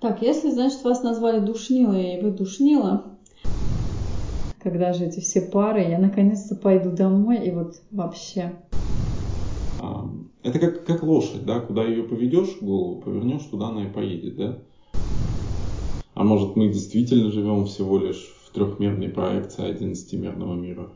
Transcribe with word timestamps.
Так, 0.00 0.22
если, 0.22 0.50
значит, 0.50 0.82
вас 0.82 1.02
назвали 1.02 1.40
душнилой, 1.40 2.14
и 2.14 2.22
вы 2.22 2.30
душнила, 2.30 3.04
когда 4.58 4.94
же 4.94 5.04
эти 5.04 5.20
все 5.20 5.42
пары, 5.42 5.82
я 5.82 5.98
наконец-то 5.98 6.56
пойду 6.56 6.90
домой, 6.90 7.46
и 7.46 7.50
вот 7.50 7.82
вообще... 7.90 8.52
А, 9.82 10.10
это 10.42 10.58
как, 10.58 10.86
как 10.86 11.02
лошадь, 11.02 11.44
да, 11.44 11.60
куда 11.60 11.84
ее 11.84 12.04
поведешь, 12.04 12.62
голову 12.62 13.02
повернешь, 13.02 13.44
туда 13.50 13.68
она 13.68 13.84
и 13.84 13.92
поедет, 13.92 14.36
да? 14.36 14.58
А 16.14 16.24
может 16.24 16.56
мы 16.56 16.68
действительно 16.68 17.30
живем 17.30 17.66
всего 17.66 17.98
лишь 17.98 18.34
в 18.46 18.54
трехмерной 18.54 19.10
проекции 19.10 19.68
одиннадцатимерного 19.68 20.54
мира? 20.54 20.88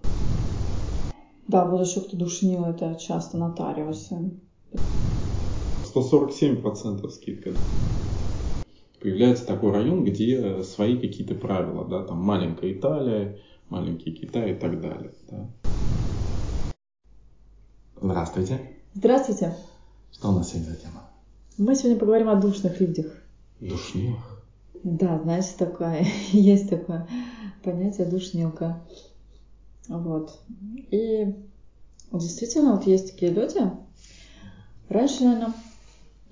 Да, 1.46 1.66
вот 1.66 1.86
еще 1.86 2.00
кто 2.00 2.16
душнил, 2.16 2.64
это 2.64 2.94
часто 2.94 3.36
нотариусы. 3.36 4.32
147% 5.94 7.06
скидка. 7.10 7.50
Появляется 9.04 9.44
такой 9.44 9.70
район, 9.70 10.02
где 10.02 10.62
свои 10.62 10.98
какие-то 10.98 11.34
правила, 11.34 11.86
да, 11.86 12.04
там 12.04 12.22
маленькая 12.22 12.72
Италия, 12.72 13.38
маленький 13.68 14.12
Китай 14.12 14.52
и 14.52 14.54
так 14.54 14.80
далее. 14.80 15.12
Да. 15.30 15.46
Здравствуйте. 18.00 18.60
Здравствуйте. 18.94 19.54
Что 20.10 20.30
у 20.30 20.32
нас 20.32 20.48
сегодня 20.48 20.70
за 20.70 20.76
тема? 20.76 21.10
Мы 21.58 21.74
сегодня 21.74 21.98
поговорим 21.98 22.30
о 22.30 22.36
душных 22.36 22.80
людях. 22.80 23.12
Душнилах? 23.60 24.42
Да, 24.82 25.20
знаете, 25.22 25.50
такое, 25.58 26.06
есть 26.32 26.70
такое 26.70 27.06
понятие 27.62 28.06
душнилка. 28.06 28.82
Вот. 29.86 30.40
И 30.90 31.26
действительно, 32.10 32.76
вот 32.76 32.86
есть 32.86 33.12
такие 33.12 33.32
люди. 33.32 33.70
Раньше, 34.88 35.24
наверное, 35.24 35.52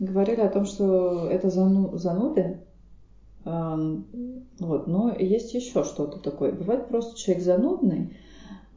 говорили 0.05 0.41
о 0.41 0.49
том, 0.49 0.65
что 0.65 1.29
это 1.29 1.51
зану, 1.51 1.97
зануды. 1.97 2.59
Вот, 3.45 4.87
но 4.87 5.13
есть 5.19 5.55
еще 5.55 5.83
что-то 5.85 6.19
такое. 6.19 6.53
Бывает 6.53 6.89
просто 6.89 7.17
человек 7.19 7.43
занудный, 7.43 8.17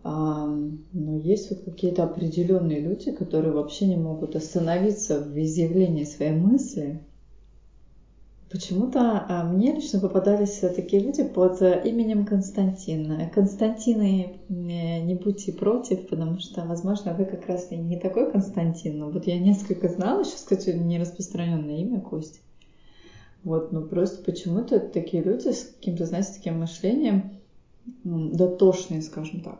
но 0.04 1.18
есть 1.24 1.50
вот 1.50 1.62
какие-то 1.64 2.04
определенные 2.04 2.80
люди, 2.80 3.12
которые 3.12 3.54
вообще 3.54 3.88
не 3.88 3.98
могут 3.98 4.36
остановиться 4.36 5.20
в 5.20 5.38
изъявлении 5.38 6.04
своей 6.04 6.34
мысли, 6.34 7.02
Почему-то 8.50 9.26
а, 9.28 9.44
мне 9.44 9.74
лично 9.74 10.00
попадались 10.00 10.60
такие 10.60 11.02
люди 11.02 11.24
под 11.24 11.62
э, 11.64 11.82
именем 11.84 12.26
Константин. 12.26 13.30
Константины, 13.32 14.40
не 14.50 15.16
будьте 15.16 15.52
против, 15.52 16.08
потому 16.08 16.40
что, 16.40 16.64
возможно, 16.64 17.14
вы 17.14 17.26
как 17.26 17.48
раз 17.48 17.72
и 17.72 17.76
не 17.76 18.00
такой 18.00 18.32
Константин. 18.32 19.00
Но 19.00 19.10
вот 19.10 19.26
я 19.26 19.40
несколько 19.40 19.90
знала, 19.90 20.24
сейчас, 20.24 20.42
кстати, 20.42 20.70
не 20.70 21.00
распространенное 21.00 21.78
имя 21.80 22.00
Костя. 22.00 22.40
Вот, 23.44 23.72
ну 23.72 23.84
просто 23.84 24.24
почему-то 24.24 24.80
такие 24.80 25.24
люди 25.24 25.50
с 25.50 25.64
каким-то, 25.64 26.06
знаете, 26.06 26.34
таким 26.34 26.60
мышлением 26.60 27.32
дотошные, 28.04 29.02
скажем 29.02 29.42
так. 29.42 29.60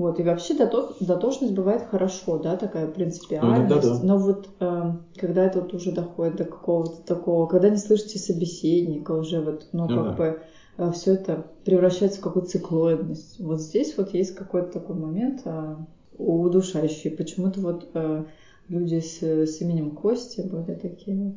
Вот, 0.00 0.18
и 0.18 0.22
вообще 0.22 0.54
дотошность 0.54 1.52
бывает 1.52 1.82
хорошо, 1.90 2.38
да, 2.38 2.56
такая 2.56 2.86
принципиальность. 2.86 3.68
Ну, 3.68 3.82
да, 3.82 3.98
да. 3.98 4.02
Но 4.02 4.16
вот 4.16 4.48
э, 4.58 4.92
когда 5.16 5.44
это 5.44 5.60
вот 5.60 5.74
уже 5.74 5.92
доходит 5.92 6.36
до 6.36 6.44
какого-то 6.46 7.02
такого, 7.02 7.46
когда 7.46 7.68
не 7.68 7.76
слышите 7.76 8.18
собеседника, 8.18 9.12
уже 9.12 9.42
вот, 9.42 9.68
ну, 9.72 9.86
ну 9.86 9.96
как 9.96 10.04
да. 10.04 10.12
бы 10.12 10.42
э, 10.78 10.92
все 10.92 11.12
это 11.12 11.44
превращается 11.66 12.18
в 12.18 12.22
какую-то 12.22 12.48
циклоидность. 12.48 13.38
Вот 13.40 13.60
здесь 13.60 13.94
вот 13.98 14.14
есть 14.14 14.34
какой-то 14.34 14.80
такой 14.80 14.96
момент 14.96 15.42
э, 15.44 15.76
удушающий. 16.16 17.10
Почему-то 17.10 17.60
вот 17.60 17.90
э, 17.92 18.24
люди 18.68 19.00
с, 19.00 19.22
с 19.22 19.60
именем 19.60 19.90
Кости 19.90 20.40
были 20.40 20.76
такие 20.76 21.14
вот. 21.14 21.36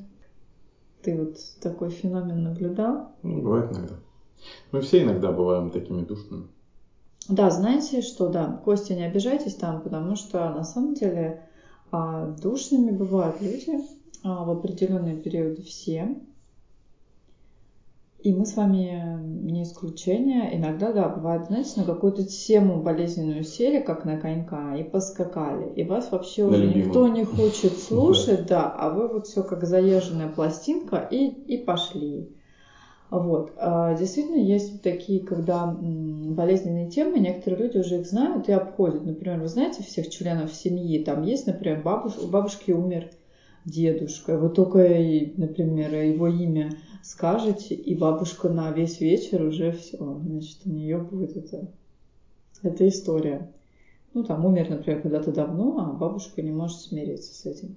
Ты 1.01 1.17
вот 1.17 1.35
такой 1.61 1.89
феномен 1.89 2.43
наблюдал? 2.43 3.09
Ну, 3.23 3.41
бывает 3.41 3.73
иногда. 3.73 3.95
Мы 4.71 4.79
все 4.79 5.03
иногда 5.03 5.33
бываем 5.33 5.69
такими 5.69 6.05
душными. 6.05 6.47
Да, 7.29 7.49
знаете 7.49 8.01
что, 8.01 8.27
да, 8.29 8.59
Костя, 8.65 8.95
не 8.95 9.03
обижайтесь 9.03 9.55
там, 9.55 9.81
потому 9.81 10.15
что 10.15 10.39
на 10.49 10.63
самом 10.63 10.93
деле 10.93 11.41
а, 11.91 12.27
душными 12.27 12.91
бывают 12.91 13.41
люди 13.41 13.79
а, 14.23 14.43
в 14.43 14.49
определенные 14.49 15.15
периоды 15.15 15.61
все. 15.63 16.15
И 18.23 18.33
мы 18.33 18.45
с 18.45 18.55
вами 18.55 19.19
не 19.21 19.63
исключение. 19.63 20.55
Иногда, 20.55 20.93
да, 20.93 21.09
бывает, 21.09 21.47
знаете, 21.47 21.73
на 21.75 21.83
какую-то 21.83 22.23
тему 22.23 22.81
болезненную 22.81 23.43
сели, 23.43 23.81
как 23.81 24.05
на 24.05 24.17
конька, 24.17 24.77
и 24.77 24.83
поскакали. 24.83 25.73
И 25.75 25.83
вас 25.83 26.09
вообще 26.09 26.45
уже 26.45 26.65
никто 26.65 27.09
не 27.09 27.25
хочет 27.25 27.77
слушать, 27.77 28.45
да, 28.47 28.71
а 28.71 28.91
вы 28.91 29.09
вот 29.09 29.27
все 29.27 29.43
как 29.43 29.65
заезженная 29.65 30.29
пластинка 30.29 30.97
и, 30.97 31.27
и 31.27 31.57
пошли. 31.57 32.29
Вот. 33.09 33.53
А 33.57 33.95
действительно, 33.95 34.37
есть 34.37 34.81
такие, 34.81 35.19
когда 35.19 35.67
болезненные 35.67 36.89
темы, 36.89 37.19
некоторые 37.19 37.67
люди 37.67 37.77
уже 37.77 37.99
их 37.99 38.07
знают 38.07 38.49
и 38.49 38.51
обходят. 38.51 39.05
Например, 39.05 39.39
вы 39.39 39.47
знаете 39.47 39.83
всех 39.83 40.09
членов 40.09 40.53
семьи, 40.53 41.03
там 41.03 41.23
есть, 41.23 41.45
например, 41.45 41.81
бабуш... 41.83 42.17
у 42.17 42.27
бабушки 42.27 42.71
умер 42.71 43.09
дедушка, 43.65 44.37
вы 44.37 44.49
только, 44.49 44.79
например, 44.79 45.93
его 45.93 46.27
имя 46.27 46.71
скажете, 47.01 47.75
и 47.75 47.95
бабушка 47.95 48.49
на 48.49 48.71
весь 48.71 48.99
вечер 48.99 49.43
уже 49.43 49.73
все, 49.73 49.97
значит, 49.97 50.59
у 50.65 50.69
нее 50.69 50.97
будет 50.97 51.37
это, 51.37 51.67
эта 52.61 52.87
история. 52.87 53.51
Ну, 54.13 54.23
там 54.23 54.45
умер, 54.45 54.69
например, 54.69 55.01
когда-то 55.01 55.31
давно, 55.31 55.77
а 55.79 55.91
бабушка 55.91 56.41
не 56.41 56.51
может 56.51 56.79
смириться 56.79 57.33
с 57.33 57.45
этим. 57.45 57.75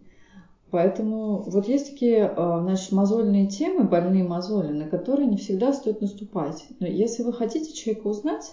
Поэтому 0.71 1.43
вот 1.43 1.69
есть 1.69 1.91
такие, 1.93 2.33
значит, 2.35 2.93
мозольные 2.93 3.47
темы, 3.47 3.85
больные 3.85 4.25
мозоли, 4.25 4.73
на 4.73 4.89
которые 4.89 5.27
не 5.27 5.37
всегда 5.37 5.73
стоит 5.73 6.01
наступать. 6.01 6.67
Но 6.81 6.87
если 6.87 7.23
вы 7.23 7.33
хотите 7.33 7.73
человека 7.73 8.09
узнать, 8.09 8.53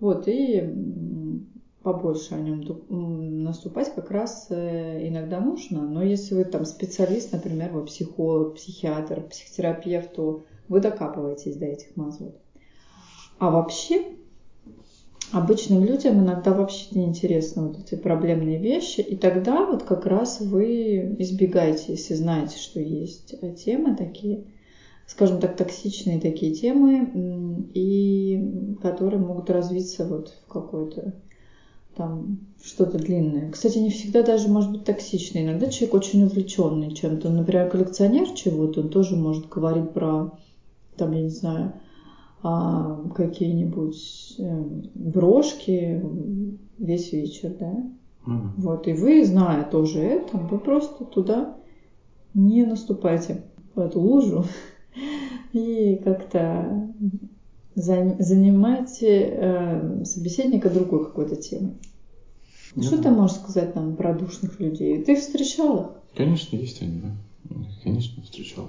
вот, 0.00 0.26
и 0.26 0.68
побольше 1.82 2.34
о 2.34 2.40
нем 2.40 3.44
наступать 3.44 3.94
как 3.94 4.10
раз 4.10 4.46
э, 4.50 5.08
иногда 5.08 5.40
нужно. 5.40 5.82
Но 5.82 6.02
если 6.02 6.34
вы 6.34 6.44
там 6.44 6.64
специалист, 6.64 7.32
например, 7.32 7.72
вы 7.72 7.84
психолог, 7.84 8.54
психиатр, 8.54 9.22
психотерапевт, 9.22 10.14
то 10.14 10.44
вы 10.68 10.80
докапываетесь 10.80 11.56
до 11.56 11.66
этих 11.66 11.96
мозолей. 11.96 12.34
А 13.38 13.50
вообще 13.50 14.16
обычным 15.32 15.82
людям 15.82 16.20
иногда 16.20 16.52
вообще 16.52 16.86
не 16.92 17.06
интересны 17.06 17.68
вот 17.68 17.78
эти 17.78 17.94
проблемные 17.98 18.58
вещи, 18.58 19.00
и 19.00 19.16
тогда 19.16 19.66
вот 19.66 19.82
как 19.82 20.06
раз 20.06 20.40
вы 20.40 21.16
избегаете, 21.18 21.92
если 21.92 22.14
знаете, 22.14 22.58
что 22.58 22.80
есть 22.80 23.34
темы 23.56 23.96
такие, 23.96 24.44
скажем 25.06 25.40
так, 25.40 25.56
токсичные 25.56 26.20
такие 26.20 26.54
темы, 26.54 27.66
и 27.74 28.76
которые 28.80 29.20
могут 29.20 29.50
развиться 29.50 30.04
вот 30.04 30.34
в 30.44 30.52
какой-то 30.52 31.14
там 31.94 32.38
что-то 32.62 32.98
длинное. 32.98 33.50
Кстати, 33.50 33.78
не 33.78 33.90
всегда 33.90 34.22
даже 34.22 34.48
может 34.48 34.70
быть 34.70 34.84
токсичный. 34.84 35.42
Иногда 35.42 35.66
человек 35.68 35.94
очень 35.94 36.24
увлеченный 36.24 36.94
чем-то. 36.94 37.28
Например, 37.28 37.68
коллекционер 37.68 38.30
чего-то, 38.30 38.80
он 38.80 38.88
тоже 38.88 39.16
может 39.16 39.48
говорить 39.48 39.90
про, 39.92 40.30
там, 40.96 41.12
я 41.12 41.22
не 41.22 41.28
знаю, 41.28 41.74
а, 42.44 43.08
какие-нибудь 43.14 44.34
э, 44.38 44.62
брошки 44.94 46.02
весь 46.78 47.12
вечер, 47.12 47.54
да. 47.58 47.84
Mm. 48.26 48.50
Вот, 48.56 48.88
и 48.88 48.94
вы, 48.94 49.24
зная 49.24 49.64
тоже 49.64 50.00
это, 50.00 50.36
вы 50.38 50.58
просто 50.58 51.04
туда 51.04 51.56
не 52.34 52.64
наступайте 52.64 53.44
в 53.74 53.80
эту 53.80 54.00
лужу 54.00 54.44
и 55.52 56.00
как-то 56.02 56.92
занимайте 57.76 59.20
э, 59.22 60.04
собеседника 60.04 60.68
другой 60.68 61.04
какой-то 61.04 61.36
темой. 61.36 61.74
Mm. 62.74 62.82
Что 62.82 63.02
ты 63.02 63.10
можешь 63.10 63.36
сказать 63.36 63.76
нам 63.76 63.94
про 63.94 64.14
душных 64.14 64.58
людей? 64.58 65.00
Ты 65.04 65.14
встречал 65.14 65.80
их? 65.80 65.86
Конечно, 66.16 66.56
есть 66.56 66.82
они, 66.82 67.00
да. 67.00 67.54
Конечно, 67.84 68.20
встречал. 68.24 68.66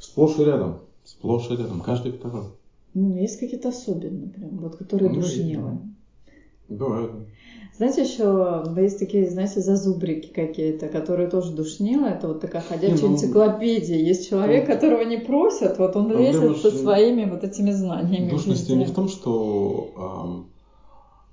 Сплошь 0.00 0.38
и 0.38 0.44
рядом. 0.44 0.78
Сплошь 1.04 1.48
и 1.50 1.56
рядом. 1.56 1.80
Каждый 1.80 2.12
второй. 2.12 2.44
Ну, 2.94 3.16
есть 3.16 3.38
какие-то 3.38 3.68
особенные, 3.68 4.30
прям, 4.30 4.58
вот, 4.58 4.76
которые 4.76 5.10
ну, 5.10 5.20
душнилы. 5.20 5.78
Бывает. 6.68 7.10
Знаете, 7.76 8.02
еще 8.02 8.64
есть 8.76 8.98
такие, 8.98 9.30
знаете, 9.30 9.60
зазубрики 9.60 10.32
какие-то, 10.34 10.88
которые 10.88 11.30
тоже 11.30 11.52
душнило. 11.52 12.06
Это 12.06 12.26
вот 12.28 12.40
такая 12.40 12.60
ходячая 12.60 12.96
не, 12.96 13.02
ну, 13.02 13.14
энциклопедия. 13.14 13.96
Есть 13.96 14.28
человек, 14.28 14.66
ну, 14.66 14.74
которого 14.74 15.02
не 15.02 15.18
просят, 15.18 15.78
вот 15.78 15.94
он 15.94 16.10
лезет 16.10 16.56
со 16.56 16.72
своими 16.72 17.24
вот 17.24 17.44
этими 17.44 17.70
знаниями. 17.70 18.30
Душность 18.30 18.68
не 18.68 18.84
в 18.84 18.92
том, 18.92 19.08
что 19.08 20.44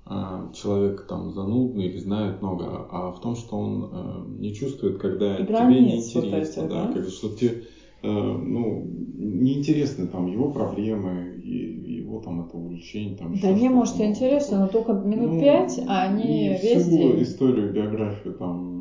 э, 0.06 0.12
э, 0.14 0.52
человек 0.54 1.06
там 1.08 1.32
занудный 1.32 1.86
или 1.86 1.98
знает 1.98 2.40
много, 2.40 2.86
а 2.92 3.10
в 3.10 3.20
том, 3.20 3.34
что 3.34 3.58
он 3.58 3.90
э, 3.92 4.40
не 4.40 4.54
чувствует, 4.54 4.98
когда 4.98 5.38
Границ 5.38 6.12
тебе 6.12 6.28
неинтересно. 6.28 6.62
Вот 6.62 6.70
эти, 6.70 6.70
да? 6.70 6.86
Да? 6.86 6.92
Когда, 6.92 7.10
что 7.10 7.28
тебе 7.30 7.62
Э, 8.02 8.08
ну, 8.08 8.86
неинтересны 9.16 10.06
там 10.06 10.26
его 10.26 10.52
проблемы, 10.52 11.35
его 11.46 12.20
там 12.20 12.46
это 12.46 12.56
увлечение. 12.56 13.16
Там, 13.16 13.38
да 13.40 13.52
не, 13.52 13.68
может, 13.68 14.00
интересно, 14.00 14.60
но 14.60 14.68
только 14.68 14.92
минут 14.92 15.32
ну, 15.32 15.40
пять, 15.40 15.80
а 15.86 16.02
они 16.02 16.48
весь 16.60 16.82
всю 16.82 16.90
день. 16.90 17.22
историю, 17.22 17.72
биографию 17.72 18.34
там 18.34 18.76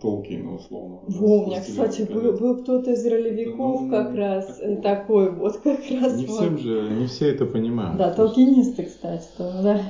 Толкина 0.00 0.54
условно. 0.54 1.00
Во, 1.06 1.42
у 1.42 1.46
меня, 1.46 1.60
кстати, 1.60 2.02
был, 2.02 2.32
был 2.32 2.56
кто-то 2.58 2.92
из 2.92 3.04
ролевиков 3.06 3.82
ну, 3.82 3.90
как 3.90 4.14
раз 4.14 4.46
такой. 4.46 4.76
такой 4.82 5.30
вот, 5.32 5.56
как 5.58 5.80
раз. 5.90 6.16
Не 6.16 6.26
вот. 6.26 6.36
всем 6.36 6.58
же, 6.58 6.88
не 6.90 7.06
все 7.06 7.30
это 7.30 7.46
понимают. 7.46 7.96
Да, 7.96 8.12
толкинисты, 8.12 8.84
кстати. 8.84 9.26
Там, 9.36 9.62
да. 9.62 9.80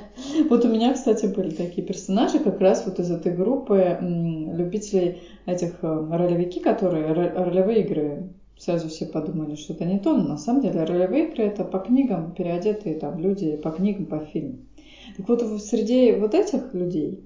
Вот 0.49 0.65
у 0.65 0.69
меня, 0.69 0.95
кстати, 0.95 1.27
были 1.27 1.51
такие 1.51 1.87
персонажи 1.87 2.39
как 2.39 2.61
раз 2.61 2.85
вот 2.87 2.99
из 2.99 3.11
этой 3.11 3.35
группы 3.35 3.99
любителей 4.01 5.19
этих 5.47 5.83
э, 5.83 6.09
ролевики, 6.11 6.61
которые 6.61 7.13
ролевые 7.13 7.85
игры 7.85 8.31
сразу 8.59 8.89
все 8.89 9.07
подумали, 9.07 9.55
что 9.55 9.75
это 9.75 9.85
не 9.85 9.99
то, 9.99 10.17
но 10.17 10.25
на 10.25 10.39
самом 10.39 10.63
деле 10.63 10.85
ролевые 10.85 11.29
игры 11.29 11.45
это 11.45 11.65
по 11.65 11.79
книгам 11.79 12.33
переодетые 12.35 12.99
там 12.99 13.19
люди, 13.19 13.57
по 13.57 13.71
книгам, 13.71 14.07
по 14.07 14.21
фильмам. 14.21 14.61
Так 15.17 15.29
вот, 15.29 15.43
среди 15.63 16.13
вот 16.13 16.35
этих 16.35 16.75
людей 16.75 17.21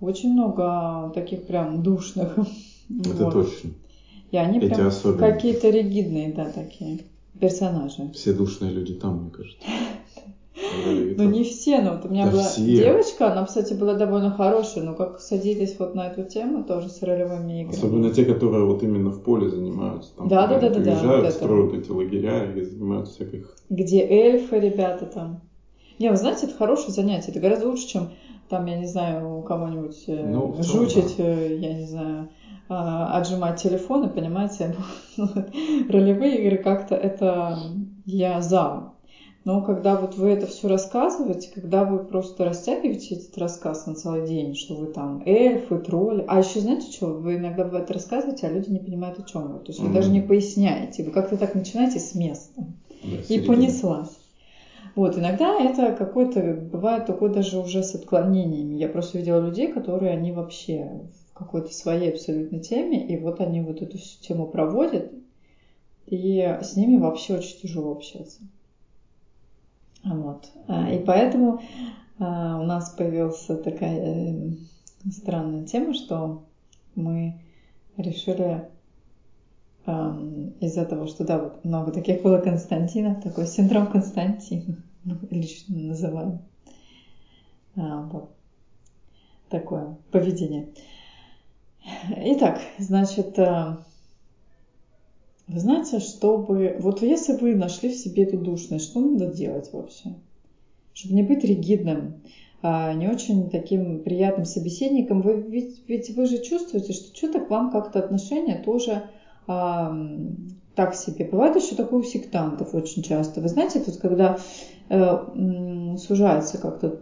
очень 0.00 0.32
много 0.32 1.10
таких 1.14 1.46
прям 1.46 1.82
душных. 1.82 2.36
Это 2.90 3.24
вот. 3.24 3.32
точно. 3.32 3.70
И 4.30 4.36
они 4.36 4.58
Эти 4.58 4.74
прям 4.74 5.18
какие-то 5.18 5.70
ригидные, 5.70 6.32
да, 6.32 6.50
такие 6.50 7.04
персонажи. 7.40 8.10
Все 8.12 8.32
душные 8.32 8.72
люди 8.72 8.94
там, 8.94 9.22
мне 9.22 9.30
кажется. 9.30 9.58
Ну 10.56 11.24
не 11.24 11.42
все, 11.42 11.80
но 11.80 11.92
вот 11.92 12.04
у 12.04 12.08
меня 12.08 12.26
была 12.26 12.46
девочка, 12.56 13.32
она, 13.32 13.44
кстати, 13.44 13.74
была 13.74 13.94
довольно 13.94 14.30
хорошая, 14.30 14.84
но 14.84 14.94
как 14.94 15.20
садились 15.20 15.76
вот 15.78 15.94
на 15.94 16.08
эту 16.08 16.24
тему, 16.24 16.64
тоже 16.64 16.88
с 16.88 17.02
ролевыми 17.02 17.62
играми. 17.62 17.76
Особенно 17.76 18.10
те, 18.10 18.24
которые 18.24 18.64
вот 18.64 18.82
именно 18.82 19.10
в 19.10 19.22
поле 19.22 19.48
занимаются. 19.48 20.14
Там, 20.16 20.28
да, 20.28 20.46
да, 20.46 20.60
да, 20.60 20.68
да, 20.68 20.80
приезжают, 20.80 21.24
да. 21.24 21.30
строят 21.32 21.74
эти 21.74 21.90
лагеря 21.90 22.52
и 22.52 22.62
занимаются 22.62 23.14
всяких... 23.14 23.54
Где 23.68 24.00
эльфы, 24.02 24.60
ребята 24.60 25.06
там. 25.06 25.40
Не, 25.98 26.10
вы 26.10 26.16
знаете, 26.16 26.46
это 26.46 26.56
хорошее 26.56 26.92
занятие, 26.92 27.30
это 27.30 27.40
гораздо 27.40 27.68
лучше, 27.68 27.88
чем 27.88 28.10
там, 28.48 28.66
я 28.66 28.78
не 28.78 28.86
знаю, 28.86 29.38
у 29.38 29.42
кого-нибудь 29.42 30.04
э, 30.06 30.26
ну, 30.26 30.54
жучить, 30.62 31.16
да. 31.18 31.24
Э, 31.24 31.56
я 31.56 31.74
не 31.74 31.86
знаю, 31.86 32.28
а, 32.68 33.16
отжимать 33.16 33.62
телефоны, 33.62 34.08
понимаете? 34.08 34.74
Ролевые 35.88 36.42
игры 36.44 36.58
как-то 36.58 36.94
это 36.94 37.58
я 38.04 38.40
за. 38.40 38.93
Но 39.44 39.60
когда 39.60 39.96
вот 39.96 40.16
вы 40.16 40.30
это 40.30 40.46
все 40.46 40.68
рассказываете, 40.68 41.50
когда 41.54 41.84
вы 41.84 41.98
просто 41.98 42.46
растягиваете 42.46 43.16
этот 43.16 43.36
рассказ 43.36 43.86
на 43.86 43.94
целый 43.94 44.26
день, 44.26 44.54
что 44.54 44.74
вы 44.74 44.86
там 44.86 45.22
эльфы, 45.26 45.78
тролли, 45.78 46.24
а 46.26 46.38
еще 46.38 46.60
знаете 46.60 46.90
что, 46.90 47.08
вы 47.08 47.36
иногда 47.36 47.64
бывает 47.64 47.90
рассказываете, 47.90 48.46
а 48.46 48.50
люди 48.50 48.70
не 48.70 48.78
понимают, 48.78 49.18
о 49.18 49.22
чем 49.22 49.52
вы. 49.52 49.58
То 49.58 49.68
есть 49.68 49.80
вы 49.80 49.88
mm-hmm. 49.88 49.92
даже 49.92 50.10
не 50.10 50.22
поясняете, 50.22 51.02
вы 51.02 51.10
как-то 51.10 51.36
так 51.36 51.54
начинаете 51.54 52.00
с 52.00 52.14
места. 52.14 52.64
Да, 53.02 53.16
и 53.28 53.40
понеслась. 53.40 54.16
Вот, 54.94 55.18
иногда 55.18 55.60
это 55.60 55.92
какой-то, 55.92 56.40
бывает 56.72 57.04
такой 57.04 57.30
даже 57.30 57.58
уже 57.58 57.82
с 57.82 57.94
отклонениями. 57.94 58.76
Я 58.76 58.88
просто 58.88 59.18
видела 59.18 59.44
людей, 59.44 59.70
которые 59.70 60.12
они 60.12 60.32
вообще 60.32 61.02
в 61.30 61.34
какой-то 61.34 61.74
своей 61.74 62.12
абсолютно 62.12 62.60
теме, 62.60 63.06
и 63.06 63.18
вот 63.18 63.40
они 63.40 63.60
вот 63.60 63.82
эту 63.82 63.98
всю 63.98 64.22
тему 64.22 64.46
проводят, 64.46 65.12
и 66.06 66.58
с 66.62 66.76
ними 66.76 66.96
вообще 66.96 67.34
очень 67.36 67.58
тяжело 67.60 67.92
общаться. 67.92 68.40
Вот. 70.04 70.50
А, 70.68 70.90
и 70.90 71.02
поэтому 71.02 71.60
а, 72.18 72.60
у 72.60 72.64
нас 72.64 72.90
появилась 72.90 73.44
такая 73.46 74.00
э, 74.00 74.50
странная 75.10 75.64
тема, 75.64 75.94
что 75.94 76.44
мы 76.94 77.40
решили 77.96 78.68
из-за 80.60 80.86
того, 80.86 81.06
что 81.06 81.24
да, 81.24 81.38
вот 81.38 81.62
много 81.62 81.92
таких 81.92 82.22
было 82.22 82.38
Константинов, 82.38 83.22
такой 83.22 83.46
синдром 83.46 83.88
Константина, 83.88 84.82
ну, 85.04 85.16
лично 85.30 85.76
называем. 85.76 86.38
А, 87.76 88.00
вот. 88.10 88.30
Такое 89.50 89.96
поведение. 90.10 90.68
Итак, 92.16 92.60
значит, 92.78 93.38
э, 93.38 93.76
вы 95.46 95.60
знаете, 95.60 95.98
чтобы... 96.00 96.76
Вот 96.80 97.02
если 97.02 97.34
вы 97.34 97.54
нашли 97.54 97.90
в 97.90 97.96
себе 97.96 98.24
эту 98.24 98.38
душность, 98.38 98.86
что 98.86 99.00
надо 99.00 99.26
делать 99.26 99.70
вообще? 99.72 100.14
Чтобы 100.94 101.14
не 101.14 101.22
быть 101.22 101.44
ригидным, 101.44 102.22
а 102.62 102.94
не 102.94 103.08
очень 103.08 103.50
таким 103.50 104.02
приятным 104.02 104.46
собеседником, 104.46 105.20
вы 105.20 105.34
ведь, 105.34 105.82
ведь 105.86 106.10
вы 106.16 106.26
же 106.26 106.42
чувствуете, 106.42 106.92
что 106.92 107.14
что-то 107.14 107.40
к 107.40 107.50
вам 107.50 107.70
как-то 107.70 107.98
отношение 107.98 108.56
тоже 108.56 109.10
а, 109.46 109.94
так 110.74 110.94
себе. 110.94 111.26
Бывает 111.26 111.56
еще 111.56 111.74
такое 111.74 112.00
у 112.00 112.04
сектантов 112.04 112.74
очень 112.74 113.02
часто. 113.02 113.40
Вы 113.40 113.48
знаете, 113.48 113.80
тут 113.80 113.98
когда 113.98 114.38
э, 114.88 115.96
сужается 115.98 116.58
как-то 116.58 117.00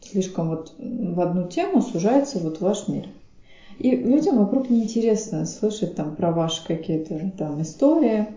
слишком 0.00 0.50
вот 0.50 0.74
в 0.78 1.20
одну 1.20 1.48
тему, 1.48 1.80
сужается 1.80 2.38
вот 2.38 2.60
ваш 2.60 2.88
мир. 2.88 3.06
И 3.82 3.96
людям 3.96 4.38
вокруг 4.38 4.70
неинтересно 4.70 5.44
слышать 5.44 5.96
там 5.96 6.14
про 6.14 6.30
ваши 6.30 6.64
какие-то 6.64 7.32
там 7.36 7.60
истории, 7.62 8.28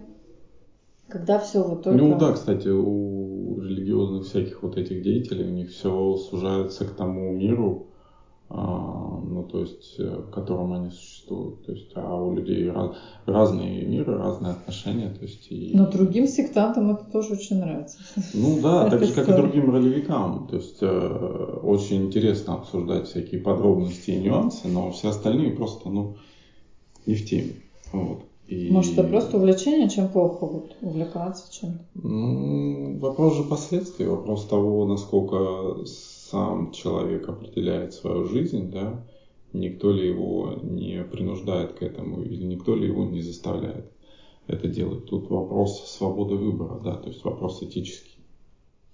когда 1.07 1.38
все 1.38 1.63
вот 1.63 1.83
только... 1.83 2.03
Ну 2.03 2.18
да, 2.18 2.33
кстати, 2.33 2.68
у 2.68 3.62
религиозных 3.62 4.25
всяких 4.25 4.63
вот 4.63 4.75
этих 4.75 5.03
деятелей, 5.03 5.44
у 5.44 5.51
них 5.51 5.69
все 5.69 6.18
сужается 6.18 6.86
к 6.86 6.95
тому 6.95 7.31
миру, 7.31 7.89
ну, 8.50 9.44
то 9.51 9.62
есть, 9.62 9.95
э, 10.00 10.21
в 10.27 10.30
котором 10.30 10.74
они 10.74 10.92
существуют. 10.92 11.65
То 11.65 11.71
есть, 11.71 11.92
а 11.95 12.15
у 12.15 12.36
людей 12.36 12.69
раз, 12.69 12.92
разные 13.25 13.86
миры, 13.86 14.18
разные 14.18 14.53
отношения. 14.53 15.09
То 15.09 15.25
есть, 15.25 15.47
и... 15.51 15.71
Но 15.74 15.89
другим 15.89 16.27
сектантам 16.27 16.92
это 16.92 17.06
тоже 17.06 17.33
очень 17.33 17.57
нравится. 17.57 17.97
Ну 18.33 18.59
да, 18.62 18.89
так 18.89 19.03
же, 19.03 19.13
как 19.13 19.27
и 19.30 19.33
другим 19.33 19.71
ролевикам. 19.71 20.47
То 20.47 20.57
есть, 20.57 20.77
э, 20.81 21.59
очень 21.63 22.06
интересно 22.06 22.56
обсуждать 22.56 23.07
всякие 23.07 23.42
подробности 23.42 24.12
и 24.12 24.21
нюансы, 24.21 24.68
но 24.68 24.92
все 24.92 25.09
остальные 25.09 25.51
просто, 25.51 25.89
ну, 25.89 26.18
не 27.06 27.15
в 27.15 27.25
теме. 27.25 27.53
Вот. 27.92 28.19
И... 28.47 28.69
Может, 28.69 28.94
это 28.94 29.07
просто 29.07 29.38
увлечение, 29.38 29.89
чем 29.89 30.07
плохо 30.07 30.45
вот, 30.45 30.75
увлекаться 30.81 31.51
чем-то? 31.51 31.83
Ну, 31.95 33.00
вопрос 33.00 33.38
же 33.38 33.44
последствий, 33.44 34.06
вопрос 34.06 34.45
того, 34.45 34.86
насколько 34.86 35.83
сам 36.35 36.71
человек 36.71 37.29
определяет 37.29 37.93
свою 37.93 38.25
жизнь, 38.25 38.69
да, 38.69 39.05
никто 39.53 39.93
ли 39.93 40.05
его 40.05 40.59
не 40.61 41.01
принуждает 41.03 41.73
к 41.73 41.81
этому 41.81 42.23
или 42.23 42.43
никто 42.43 42.75
ли 42.75 42.87
его 42.87 43.05
не 43.05 43.21
заставляет 43.21 43.89
это 44.47 44.67
делать. 44.67 45.05
Тут 45.05 45.29
вопрос 45.29 45.89
свободы 45.89 46.35
выбора, 46.35 46.81
да, 46.83 46.95
то 46.95 47.07
есть 47.07 47.23
вопрос 47.23 47.63
этический. 47.63 48.17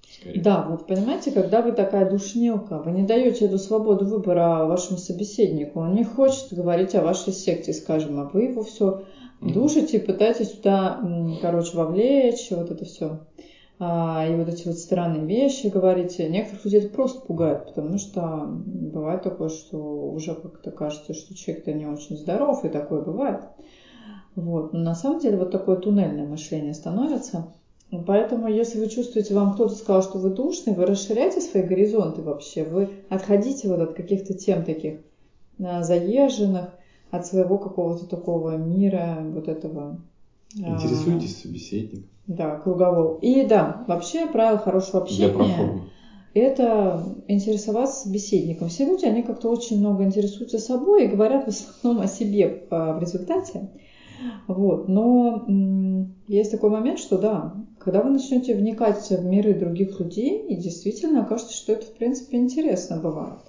Скорее. 0.08 0.42
Да, 0.42 0.68
вот 0.70 0.86
понимаете, 0.86 1.32
когда 1.32 1.64
вы 1.64 1.72
такая 1.72 2.08
душнилка, 2.08 2.80
вы 2.80 2.92
не 2.92 3.04
даете 3.08 3.46
эту 3.46 3.58
свободу 3.58 4.06
выбора 4.06 4.66
вашему 4.66 5.00
собеседнику, 5.00 5.80
он 5.80 5.96
не 5.96 6.04
хочет 6.04 6.54
говорить 6.54 6.94
о 6.94 7.02
вашей 7.02 7.34
секте, 7.34 7.74
скажем, 7.74 8.20
а 8.20 8.30
вы 8.32 8.44
его 8.44 8.62
все 8.62 9.04
душите, 9.42 10.00
пытаетесь 10.00 10.52
туда, 10.52 11.02
короче, 11.42 11.76
вовлечь, 11.76 12.52
вот 12.52 12.70
это 12.70 12.86
все. 12.86 13.20
А, 13.84 14.28
и 14.30 14.36
вот 14.36 14.48
эти 14.48 14.68
вот 14.68 14.78
странные 14.78 15.26
вещи 15.26 15.66
говорите. 15.66 16.30
Некоторых 16.30 16.66
людей 16.66 16.82
это 16.82 16.90
просто 16.90 17.26
пугает, 17.26 17.66
потому 17.66 17.98
что 17.98 18.46
бывает 18.48 19.24
такое, 19.24 19.50
что 19.50 19.80
уже 20.12 20.36
как-то 20.36 20.70
кажется, 20.70 21.16
что 21.16 21.34
человек-то 21.34 21.74
не 21.74 21.88
очень 21.88 22.16
здоров, 22.16 22.64
и 22.64 22.70
такое 22.70 23.02
бывает. 23.02 23.42
Вот. 24.36 24.74
Но 24.74 24.82
на 24.82 24.94
самом 24.94 25.20
деле 25.20 25.38
вот 25.38 25.50
такое 25.50 25.78
туннельное 25.78 26.28
мышление 26.28 26.76
становится. 26.76 27.56
Поэтому, 28.06 28.48
если 28.48 28.80
вы 28.80 28.88
чувствуете, 28.88 29.34
вам 29.34 29.54
кто-то 29.54 29.74
сказал, 29.74 30.04
что 30.04 30.20
вы 30.20 30.30
душный, 30.30 30.76
вы 30.76 30.86
расширяйте 30.86 31.42
свои 31.42 31.64
горизонты 31.64 32.22
вообще, 32.22 32.64
вы 32.64 32.88
отходите 33.10 33.68
вот 33.68 33.80
от 33.80 33.94
каких-то 33.96 34.36
тем 34.36 34.64
таких 34.64 35.00
а, 35.60 35.82
заезженных, 35.82 36.70
от 37.10 37.26
своего 37.26 37.58
какого-то 37.58 38.06
такого 38.06 38.58
мира, 38.58 39.18
вот 39.24 39.48
этого. 39.48 40.00
А, 40.60 40.74
Интересуйтесь 40.74 41.40
собеседником. 41.40 42.04
Да, 42.28 42.56
кругового. 42.56 43.20
И 43.22 43.44
да, 43.44 43.84
вообще 43.88 44.26
правило 44.28 44.58
хорошего 44.58 45.00
общения 45.00 45.80
это 46.34 47.04
интересоваться 47.28 48.04
собеседником. 48.04 48.70
Все 48.70 48.86
люди, 48.86 49.06
они 49.06 49.22
как-то 49.22 49.50
очень 49.50 49.78
много 49.78 50.04
интересуются 50.04 50.60
собой 50.60 51.04
и 51.04 51.08
говорят 51.08 51.44
в 51.44 51.48
основном 51.50 52.02
о 52.02 52.08
себе 52.08 52.48
в 52.70 52.98
результате. 52.98 53.68
Вот. 54.48 54.88
Но 54.88 55.44
есть 56.28 56.52
такой 56.52 56.70
момент, 56.70 57.00
что 57.00 57.18
да, 57.18 57.54
когда 57.80 58.02
вы 58.02 58.10
начнете 58.12 58.54
вникать 58.56 59.10
в 59.10 59.24
миры 59.26 59.54
других 59.54 60.00
людей, 60.00 60.42
и 60.48 60.56
действительно 60.56 61.22
окажется, 61.22 61.54
что 61.54 61.74
это 61.74 61.86
в 61.86 61.92
принципе 61.92 62.38
интересно 62.38 62.98
бывает. 62.98 63.40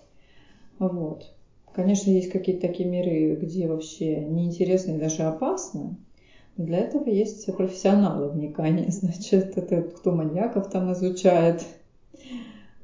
Вот. 0.79 1.33
Конечно, 1.73 2.11
есть 2.11 2.29
какие-то 2.29 2.63
такие 2.63 2.89
миры, 2.89 3.37
где 3.41 3.67
вообще 3.67 4.25
неинтересно 4.25 4.93
и 4.93 4.99
даже 4.99 5.23
опасно. 5.23 5.95
Для 6.57 6.81
этого 6.81 7.09
есть 7.09 7.47
профессионалы 7.57 8.29
вникания, 8.29 8.87
значит, 8.91 9.57
это 9.57 9.83
кто 9.83 10.13
маньяков 10.13 10.69
там 10.71 10.93
изучает. 10.93 11.65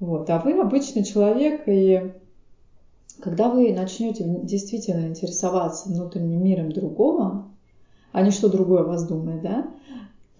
Вот. 0.01 0.31
А 0.31 0.39
вы 0.39 0.59
обычный 0.59 1.05
человек, 1.05 1.63
и 1.67 2.13
когда 3.21 3.49
вы 3.49 3.73
начнете 3.73 4.25
действительно 4.43 5.07
интересоваться 5.07 5.89
внутренним 5.89 6.43
миром 6.43 6.71
другого, 6.71 7.49
а 8.13 8.23
не 8.23 8.31
что 8.31 8.49
другое 8.49 8.85
вас 8.85 9.07
думает, 9.07 9.43
да, 9.43 9.71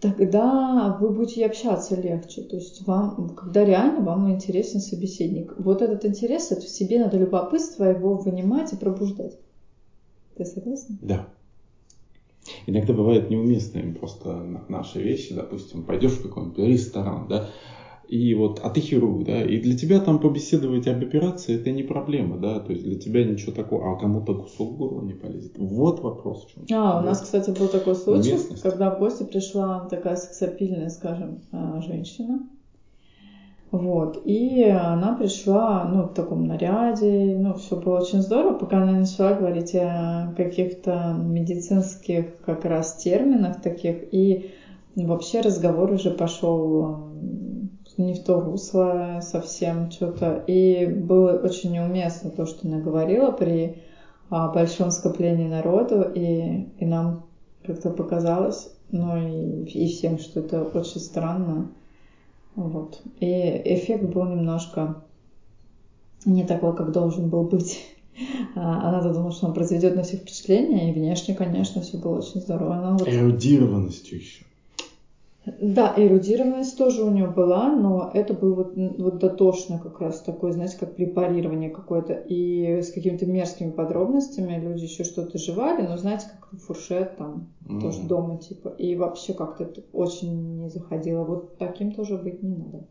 тогда 0.01 0.97
вы 1.01 1.11
будете 1.11 1.45
общаться 1.45 1.97
легче. 1.97 2.43
То 2.43 2.57
есть 2.57 2.87
вам, 2.87 3.35
когда 3.35 3.65
реально 3.65 4.01
вам 4.01 4.31
интересен 4.31 4.81
собеседник. 4.81 5.55
Вот 5.59 5.83
этот 5.83 6.05
интерес, 6.05 6.53
это 6.53 6.63
в 6.63 6.69
себе 6.69 7.01
надо 7.01 7.19
любопытство 7.19 7.85
его 7.85 8.15
вынимать 8.15 8.73
и 8.73 8.77
пробуждать. 8.77 9.37
Ты 10.37 10.45
согласен? 10.45 10.99
Да. 11.03 11.27
Иногда 12.67 12.93
бывают 12.93 13.31
неуместные 13.31 13.93
просто 13.93 14.43
наши 14.69 15.01
вещи, 15.01 15.35
допустим, 15.35 15.85
пойдешь 15.85 16.13
в 16.13 16.23
какой-нибудь 16.23 16.59
ресторан, 16.59 17.27
да, 17.29 17.49
и 18.09 18.35
вот, 18.35 18.59
а 18.63 18.71
ты 18.71 18.81
хирург, 18.81 19.25
да, 19.25 19.43
и 19.43 19.59
для 19.59 19.77
тебя 19.77 20.01
там 20.01 20.19
побеседовать 20.19 20.87
об 20.89 21.03
операции 21.03 21.57
это 21.57 21.71
не 21.71 21.83
проблема, 21.83 22.39
да, 22.39 22.59
то 22.59 22.73
есть 22.73 22.83
для 22.83 22.99
тебя 22.99 23.23
ничего 23.23 23.53
такого, 23.53 23.93
а 23.93 23.99
кому-то 23.99 24.35
кусок 24.35 24.77
горла 24.77 25.03
не 25.03 25.13
полезет. 25.13 25.53
Вот 25.59 26.01
вопрос 26.01 26.47
в 26.47 26.55
чем. 26.55 26.65
А, 26.73 26.95
у 26.95 26.97
вот. 27.03 27.07
нас, 27.07 27.21
кстати, 27.21 27.51
был 27.51 27.69
такой 27.69 27.95
случай, 27.95 28.33
Местность. 28.33 28.63
когда 28.63 28.95
в 28.95 28.99
гости 28.99 29.25
пришла 29.25 29.87
такая 29.91 30.17
сексапильная, 30.17 30.89
скажем, 30.89 31.43
а, 31.53 31.83
женщина, 31.83 32.49
вот, 33.71 34.23
и 34.25 34.65
она 34.65 35.15
пришла, 35.15 35.85
ну, 35.85 36.05
в 36.05 36.15
таком 36.15 36.47
наряде, 36.47 37.37
ну, 37.39 37.55
все 37.55 37.77
было 37.77 38.01
очень 38.01 38.23
здорово, 38.23 38.55
пока 38.55 38.83
она 38.83 38.93
начала 38.93 39.35
говорить 39.35 39.75
о 39.75 40.33
каких-то 40.37 41.15
медицинских 41.19 42.41
как 42.47 42.65
раз 42.65 42.95
терминах 42.95 43.61
таких, 43.61 44.13
и 44.13 44.55
вообще 44.97 45.41
разговор 45.41 45.93
уже 45.93 46.11
пошел 46.11 47.09
не 47.99 48.15
в 48.15 48.25
то 48.25 48.41
русло 48.41 49.19
совсем 49.21 49.91
что-то. 49.91 50.43
И 50.47 50.87
было 50.87 51.33
очень 51.33 51.73
неуместно 51.73 52.31
то, 52.31 52.47
что 52.47 52.67
она 52.67 52.79
говорила 52.79 53.33
при 53.33 53.83
а, 54.31 54.49
большом 54.49 54.91
скоплении 54.91 55.49
народу, 55.49 56.03
и, 56.15 56.69
и 56.79 56.87
нам 56.87 57.27
как-то 57.65 57.91
показалось, 57.91 58.71
ну 58.91 59.17
и, 59.17 59.65
и 59.65 59.89
всем, 59.89 60.19
что 60.19 60.41
это 60.41 60.63
очень 60.63 61.01
странно. 61.01 61.71
Вот. 62.59 63.01
И 63.21 63.63
эффект 63.65 64.03
был 64.03 64.25
немножко 64.25 65.05
не 66.25 66.45
такой, 66.45 66.75
как 66.75 66.91
должен 66.91 67.31
был 67.31 67.45
быть. 67.45 67.85
А, 68.57 68.89
она 68.89 69.01
думала, 69.01 69.31
что 69.31 69.47
он 69.47 69.55
произведет 69.55 69.95
на 69.95 70.03
всех 70.03 70.23
впечатление, 70.23 70.91
и 70.91 70.93
внешне, 70.93 71.37
конечно, 71.37 71.83
все 71.83 71.99
было 71.99 72.19
очень 72.19 72.41
здорово. 72.41 72.97
Вот... 72.99 73.07
Эрудированностью 73.07 74.19
еще. 74.19 74.45
Да, 75.61 75.95
эрудированность 75.97 76.77
тоже 76.77 77.03
у 77.03 77.11
нее 77.11 77.27
была, 77.27 77.75
но 77.75 78.11
это 78.13 78.35
был 78.35 78.55
вот, 78.55 78.73
вот 78.77 79.19
дотошно 79.19 79.79
как 79.79 80.01
раз 80.01 80.21
такой, 80.21 80.53
знаете, 80.53 80.77
как 80.79 80.97
препарирование 80.97 81.71
какое-то. 81.71 82.13
И 82.15 82.83
с 82.83 82.93
какими-то 82.93 83.27
мерзкими 83.27 83.71
подробностями 83.71 84.59
люди 84.61 84.85
еще 84.85 85.05
что-то 85.05 85.39
жевали, 85.39 85.87
но 85.87 85.97
знаете, 85.97 86.27
как 86.41 86.61
фуршет 86.61 87.17
там, 87.17 87.49
mm-hmm. 87.67 87.81
тоже 87.81 88.03
дома 88.03 88.39
типа. 88.39 88.69
И 88.69 88.97
вообще 88.97 89.35
как-то 89.35 89.65
это 89.65 89.83
очень 89.93 90.59
не 90.59 90.69
заходило. 90.69 91.25
Вот 91.25 91.59
таким 91.59 91.93
тоже 91.93 92.17
быть 92.17 92.43
не 92.43 92.57
надо. 92.57 92.87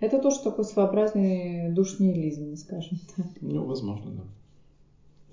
Это 0.00 0.20
тоже 0.20 0.40
такой 0.42 0.64
своеобразный 0.64 1.72
душнилизм, 1.72 2.54
скажем 2.56 2.98
так. 3.16 3.26
Ну, 3.40 3.64
возможно, 3.64 4.12
да. 4.12 4.22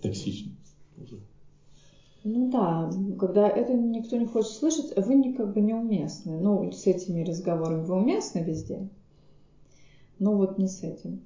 Токсичный 0.01 0.55
уже. 0.97 1.19
Ну 2.27 2.49
да, 2.49 2.89
когда 3.19 3.47
это 3.47 3.71
никто 3.75 4.17
не 4.17 4.25
хочет 4.25 4.51
слышать, 4.51 4.91
вы 4.97 5.13
не 5.13 5.33
как 5.33 5.53
бы 5.53 5.61
неуместны. 5.61 6.39
Ну, 6.39 6.71
с 6.71 6.87
этими 6.87 7.23
разговорами 7.23 7.83
вы 7.83 7.97
уместны 7.97 8.39
везде, 8.39 8.89
но 10.17 10.35
вот 10.35 10.57
не 10.57 10.67
с 10.67 10.81
этим. 10.81 11.21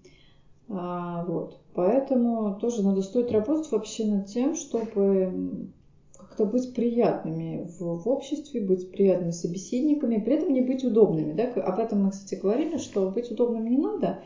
А, 0.68 1.24
вот. 1.24 1.58
Поэтому 1.74 2.60
тоже 2.60 2.84
надо 2.84 3.02
стоит 3.02 3.32
работать 3.32 3.72
вообще 3.72 4.08
над 4.08 4.28
тем, 4.28 4.56
чтобы 4.56 5.70
как-то 6.18 6.44
быть 6.44 6.74
приятными 6.74 7.66
в, 7.80 8.04
в 8.04 8.10
обществе, 8.10 8.60
быть 8.60 8.92
приятными 8.92 9.32
собеседниками, 9.32 10.20
при 10.20 10.34
этом 10.36 10.52
не 10.52 10.60
быть 10.60 10.84
удобными. 10.84 11.32
Да? 11.32 11.46
Об 11.62 11.80
этом 11.80 12.04
мы, 12.04 12.12
кстати, 12.12 12.36
говорили, 12.38 12.78
что 12.78 13.10
быть 13.10 13.32
удобным 13.32 13.70
не 13.70 13.78
надо, 13.78 14.20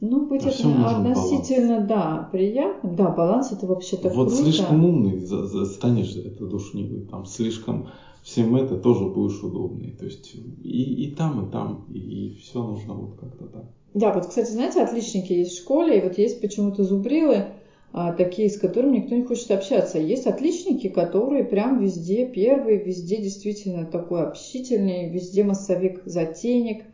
ну, 0.00 0.26
быть 0.26 0.44
а 0.44 0.48
относительно, 0.48 1.76
баланс. 1.76 1.88
да, 1.88 2.28
приятным. 2.30 2.96
Да, 2.96 3.10
баланс 3.10 3.52
это 3.52 3.66
вообще-то 3.66 4.08
Вот 4.10 4.28
круто. 4.28 4.42
слишком 4.42 4.84
умный 4.84 5.20
станешь, 5.66 6.14
это 6.16 6.46
душнивый. 6.46 7.02
Там 7.02 7.24
слишком 7.24 7.88
всем 8.22 8.56
это 8.56 8.76
тоже 8.76 9.04
будешь 9.04 9.42
удобный. 9.42 9.92
То 9.92 10.04
есть 10.04 10.34
и, 10.34 11.04
и 11.04 11.14
там, 11.14 11.46
и 11.46 11.50
там, 11.50 11.86
и, 11.88 11.98
и 11.98 12.34
все 12.36 12.62
нужно 12.62 12.94
вот 12.94 13.16
как-то 13.18 13.46
так. 13.46 13.64
Да, 13.94 14.12
вот, 14.12 14.26
кстати, 14.26 14.50
знаете, 14.50 14.82
отличники 14.82 15.32
есть 15.32 15.52
в 15.52 15.62
школе, 15.62 15.98
и 15.98 16.02
вот 16.02 16.18
есть 16.18 16.40
почему-то 16.40 16.82
зубрилы, 16.82 17.46
а, 17.92 18.12
такие, 18.12 18.50
с 18.50 18.58
которыми 18.58 18.96
никто 18.96 19.14
не 19.14 19.22
хочет 19.22 19.52
общаться. 19.52 20.00
Есть 20.00 20.26
отличники, 20.26 20.88
которые 20.88 21.44
прям 21.44 21.80
везде 21.80 22.26
первые, 22.26 22.82
везде 22.82 23.18
действительно 23.18 23.86
такой 23.86 24.22
общительный, 24.26 25.10
везде 25.10 25.44
массовик 25.44 26.02
затейник– 26.04 26.82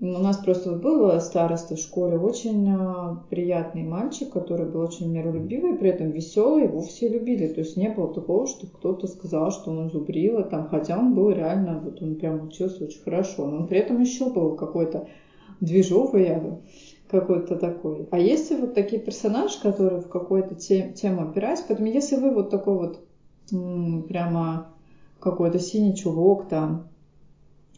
у 0.00 0.06
нас 0.06 0.38
просто 0.38 0.72
был 0.72 1.20
староста 1.20 1.76
в 1.76 1.78
школе, 1.78 2.18
очень 2.18 2.70
а, 2.70 3.22
приятный 3.28 3.82
мальчик, 3.82 4.32
который 4.32 4.66
был 4.66 4.80
очень 4.80 5.12
миролюбивый, 5.12 5.76
при 5.76 5.90
этом 5.90 6.10
веселый, 6.10 6.64
его 6.64 6.80
все 6.80 7.08
любили. 7.08 7.48
То 7.48 7.60
есть 7.60 7.76
не 7.76 7.90
было 7.90 8.12
такого, 8.12 8.46
что 8.46 8.66
кто-то 8.66 9.06
сказал, 9.06 9.50
что 9.50 9.70
он 9.70 9.90
зубрила, 9.90 10.42
там, 10.42 10.68
хотя 10.68 10.98
он 10.98 11.14
был 11.14 11.30
реально, 11.30 11.80
вот 11.84 12.00
он 12.00 12.14
прям 12.14 12.46
учился 12.46 12.84
очень 12.84 13.02
хорошо, 13.02 13.46
но 13.46 13.58
он 13.58 13.66
при 13.66 13.78
этом 13.78 14.00
еще 14.00 14.30
был 14.30 14.56
какой-то 14.56 15.06
движовый, 15.60 16.30
какой-то 17.10 17.56
такой. 17.56 18.08
А 18.10 18.18
есть 18.18 18.50
вот 18.58 18.72
такие 18.72 19.02
персонажи, 19.02 19.60
которые 19.60 20.00
в 20.00 20.08
какую-то 20.08 20.54
тему 20.54 21.28
опираются, 21.28 21.66
поэтому 21.68 21.88
если 21.88 22.16
вы 22.16 22.32
вот 22.32 22.48
такой 22.48 22.74
вот 22.78 23.00
прямо 24.08 24.68
какой-то 25.18 25.58
синий 25.58 25.94
чулок 25.94 26.48
там, 26.48 26.89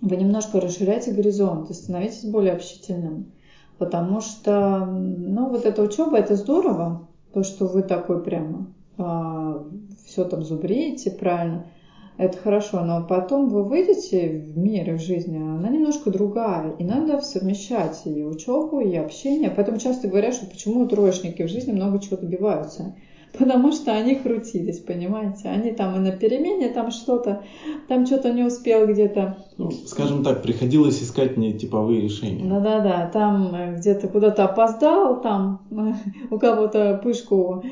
вы 0.03 0.17
немножко 0.17 0.61
расширяете 0.61 1.13
горизонт 1.13 1.71
и 1.71 1.75
становитесь 1.75 2.25
более 2.25 2.53
общительным. 2.53 3.33
Потому 3.79 4.21
что, 4.21 4.85
ну, 4.85 5.49
вот 5.49 5.65
эта 5.65 5.81
учеба, 5.81 6.19
это 6.19 6.35
здорово, 6.37 7.09
то, 7.33 7.43
что 7.43 7.67
вы 7.67 7.83
такой 7.83 8.23
прямо 8.23 8.73
а, 8.99 9.65
все 10.05 10.25
там 10.25 10.43
зубрите 10.43 11.11
правильно, 11.11 11.67
это 12.19 12.37
хорошо, 12.37 12.85
но 12.85 13.05
потом 13.05 13.49
вы 13.49 13.65
выйдете 13.65 14.29
в 14.29 14.59
мир 14.59 14.95
в 14.95 15.01
жизни, 15.01 15.39
она 15.39 15.69
немножко 15.71 16.11
другая, 16.11 16.73
и 16.79 16.85
надо 16.85 17.21
совмещать 17.23 18.03
и 18.05 18.23
учебу, 18.23 18.81
и 18.81 18.95
общение. 18.97 19.51
Поэтому 19.51 19.79
часто 19.79 20.09
говорят, 20.09 20.35
что 20.35 20.47
почему 20.47 20.87
троечники 20.87 21.43
в 21.43 21.49
жизни 21.49 21.73
много 21.73 22.01
чего 22.01 22.17
добиваются 22.17 22.95
потому 23.39 23.73
что 23.73 23.93
они 23.93 24.17
крутились, 24.17 24.79
понимаете? 24.79 25.49
Они 25.49 25.73
там 25.73 25.97
и 25.97 25.99
на 25.99 26.13
перемене, 26.13 26.69
там 26.69 26.91
что-то, 26.91 27.43
там 27.89 28.07
что-то 28.07 28.33
не 28.33 28.43
успел 28.43 28.87
где-то. 28.87 29.39
Ну, 29.59 29.71
скажем 29.71 30.23
так, 30.23 30.43
приходилось 30.43 31.03
искать 31.03 31.37
не 31.37 31.53
типовые 31.53 32.03
решения. 32.03 32.49
Да-да-да, 32.49 33.09
там 33.13 33.55
э, 33.55 33.77
где-то 33.77 34.09
куда-то 34.09 34.45
опоздал, 34.45 35.21
там 35.21 35.63
у 36.31 36.39
кого-то 36.39 37.01
пышку 37.03 37.63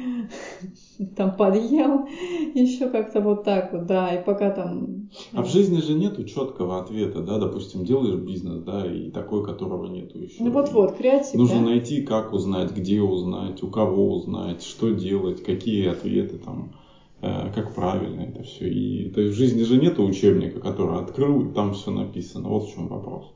там 1.07 1.37
подъел, 1.37 2.07
еще 2.55 2.89
как-то 2.89 3.21
вот 3.21 3.45
так 3.45 3.73
вот, 3.73 3.87
да, 3.87 4.15
и 4.15 4.25
пока 4.25 4.51
там... 4.51 5.09
А 5.33 5.43
в 5.43 5.49
жизни 5.49 5.81
же 5.81 5.95
нету 5.95 6.25
четкого 6.25 6.81
ответа, 6.81 7.21
да, 7.21 7.39
допустим, 7.39 7.85
делаешь 7.85 8.21
бизнес, 8.21 8.63
да, 8.63 8.87
и 8.87 9.11
такой, 9.11 9.45
которого 9.45 9.87
нету 9.87 10.19
еще. 10.19 10.43
Ну 10.43 10.51
вот-вот, 10.51 10.97
креатив, 10.97 11.35
Нужно 11.35 11.61
да? 11.61 11.67
найти, 11.67 12.03
как 12.03 12.33
узнать, 12.33 12.73
где 12.73 13.01
узнать, 13.01 13.63
у 13.63 13.69
кого 13.69 14.15
узнать, 14.17 14.63
что 14.63 14.91
делать, 14.91 15.43
какие 15.43 15.89
ответы 15.89 16.39
там, 16.39 16.75
э, 17.23 17.53
как 17.55 17.75
правильно 17.75 18.21
это 18.21 18.43
все. 18.43 18.69
И 18.69 19.11
то 19.11 19.21
есть 19.21 19.35
в 19.35 19.39
жизни 19.39 19.63
же 19.63 19.81
нету 19.81 20.05
учебника, 20.05 20.61
который 20.61 20.99
открыл, 20.99 21.43
и 21.43 21.55
там 21.55 21.75
все 21.75 21.91
написано. 21.91 22.49
Вот 22.49 22.65
в 22.65 22.75
чем 22.75 22.89
вопрос. 22.89 23.33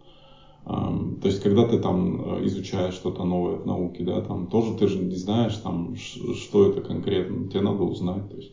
То 0.65 1.29
есть, 1.29 1.43
когда 1.43 1.67
ты 1.67 1.79
там 1.79 2.39
э, 2.39 2.47
изучаешь 2.47 2.95
что-то 2.95 3.25
новое 3.25 3.57
в 3.57 3.67
науке, 3.67 4.03
да, 4.03 4.23
там 4.23 4.47
тоже 4.47 4.75
ты 4.79 4.87
же 4.89 4.99
не 4.99 5.15
знаешь, 5.15 5.57
там, 5.57 5.95
что 5.97 6.71
это 6.71 6.81
конкретно, 6.81 7.49
тебе 7.49 7.61
надо 7.61 7.83
узнать, 7.83 8.31
то 8.31 8.37
есть 8.37 8.53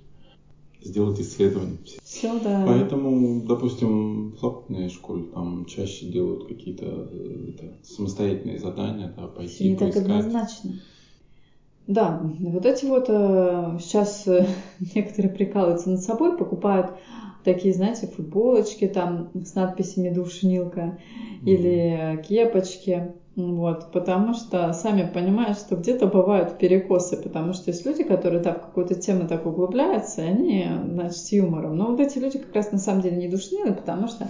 сделать 0.81 1.21
исследование. 1.21 1.77
Все, 2.03 2.37
да. 2.39 2.65
Поэтому, 2.67 3.43
допустим, 3.47 4.31
в 4.31 4.39
западной 4.39 4.89
школе 4.89 5.23
там 5.33 5.65
чаще 5.65 6.07
делают 6.07 6.47
какие-то 6.47 6.85
э, 6.85 7.53
это, 7.55 7.77
самостоятельные 7.83 8.59
задания, 8.59 9.13
да, 9.15 9.27
пойти 9.27 9.69
не 9.69 9.77
поискать. 9.77 10.05
так 10.05 10.17
однозначно. 10.17 10.71
Да, 11.87 12.21
вот 12.39 12.65
эти 12.65 12.85
вот 12.85 13.05
э, 13.07 13.77
сейчас 13.79 14.27
некоторые 14.95 15.33
прикалываются 15.33 15.89
над 15.89 16.01
собой, 16.01 16.37
покупают 16.37 16.91
такие, 17.43 17.73
знаете, 17.73 18.07
футболочки 18.07 18.87
там 18.87 19.29
с 19.33 19.55
надписями 19.55 20.09
«Душнилка» 20.09 20.97
mm-hmm. 21.41 21.45
или 21.45 22.23
кепочки. 22.27 23.13
Вот, 23.35 23.93
потому 23.93 24.33
что 24.33 24.73
сами 24.73 25.09
понимают, 25.11 25.57
что 25.57 25.77
где-то 25.77 26.07
бывают 26.07 26.57
перекосы, 26.57 27.15
потому 27.15 27.53
что 27.53 27.71
есть 27.71 27.85
люди, 27.85 28.03
которые 28.03 28.43
так 28.43 28.57
в 28.57 28.65
какую-то 28.67 28.95
тему 28.95 29.25
так 29.25 29.45
углубляются, 29.45 30.21
и 30.21 30.25
они, 30.25 30.67
значит, 30.89 31.17
с 31.17 31.31
юмором. 31.31 31.77
Но 31.77 31.87
вот 31.87 31.99
эти 32.01 32.17
люди 32.17 32.39
как 32.39 32.53
раз 32.53 32.73
на 32.73 32.77
самом 32.77 33.01
деле 33.01 33.15
не 33.15 33.29
душнилы, 33.29 33.73
потому 33.73 34.09
что 34.09 34.29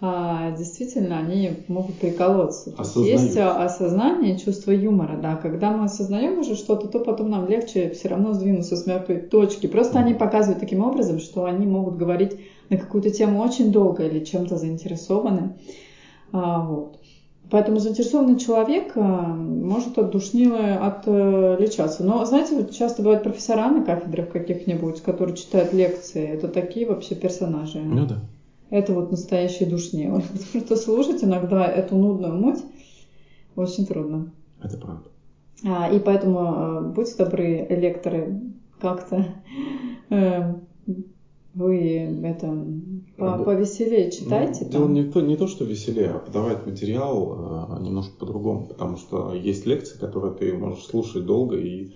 действительно 0.00 1.18
они 1.18 1.52
могут 1.68 1.94
приколоться. 1.96 2.74
Есть 2.96 3.36
осознание, 3.36 4.38
чувство 4.38 4.70
юмора, 4.70 5.16
да. 5.16 5.36
Когда 5.36 5.70
мы 5.70 5.84
осознаем 5.84 6.38
уже 6.38 6.56
что-то, 6.56 6.88
то 6.88 7.00
потом 7.00 7.30
нам 7.30 7.48
легче 7.48 7.90
все 7.90 8.08
равно 8.08 8.34
сдвинуться 8.34 8.76
с 8.76 8.86
мертвой 8.86 9.20
точки. 9.20 9.66
Просто 9.66 9.98
они 10.00 10.14
показывают 10.14 10.60
таким 10.60 10.82
образом, 10.84 11.20
что 11.20 11.44
они 11.44 11.66
могут 11.66 11.96
говорить 11.96 12.36
на 12.70 12.76
какую-то 12.76 13.10
тему 13.10 13.40
очень 13.40 13.72
долго 13.72 14.06
или 14.06 14.22
чем-то 14.24 14.56
заинтересованы. 14.56 15.54
А, 16.32 16.60
вот. 16.60 16.98
Поэтому 17.50 17.78
заинтересованный 17.78 18.38
человек 18.38 18.92
э, 18.96 19.00
может 19.00 19.98
от 19.98 20.10
душнилы 20.10 20.72
отличаться. 20.72 22.02
Но, 22.02 22.24
знаете, 22.24 22.56
вот 22.56 22.72
часто 22.72 23.02
бывают 23.02 23.22
профессора 23.22 23.68
на 23.68 23.84
кафедрах 23.84 24.30
каких-нибудь, 24.30 25.02
которые 25.02 25.36
читают 25.36 25.72
лекции. 25.72 26.26
Это 26.26 26.48
такие 26.48 26.86
вообще 26.86 27.14
персонажи. 27.14 27.78
Ну 27.78 28.06
да. 28.06 28.16
Это 28.70 28.92
вот 28.92 29.10
настоящие 29.10 29.68
душнилы. 29.68 30.22
Потому 30.52 30.64
что 30.64 30.76
слушать 30.76 31.24
иногда 31.24 31.66
эту 31.66 31.96
нудную 31.96 32.34
муть 32.34 32.60
очень 33.56 33.86
трудно. 33.86 34.32
Это 34.62 34.78
правда. 34.78 35.10
А, 35.64 35.90
и 35.90 35.98
поэтому 35.98 36.40
э, 36.40 36.80
будьте 36.94 37.16
добры, 37.16 37.66
лекторы, 37.70 38.40
как-то 38.80 39.26
э, 40.10 40.54
вы 41.54 42.20
это 42.24 42.66
по 43.16 43.38
повеселее 43.38 44.10
читайте. 44.10 44.64
Ну, 44.64 44.70
дело 44.70 44.88
не 44.88 45.04
то, 45.04 45.20
не 45.20 45.36
то, 45.36 45.46
что 45.46 45.64
веселее, 45.64 46.10
а 46.10 46.18
подавать 46.18 46.66
материал 46.66 47.78
э, 47.78 47.82
немножко 47.82 48.12
по-другому, 48.18 48.66
потому 48.66 48.96
что 48.96 49.32
есть 49.32 49.64
лекции, 49.64 49.98
которые 49.98 50.34
ты 50.34 50.52
можешь 50.52 50.84
слушать 50.84 51.24
долго 51.24 51.56
и 51.56 51.92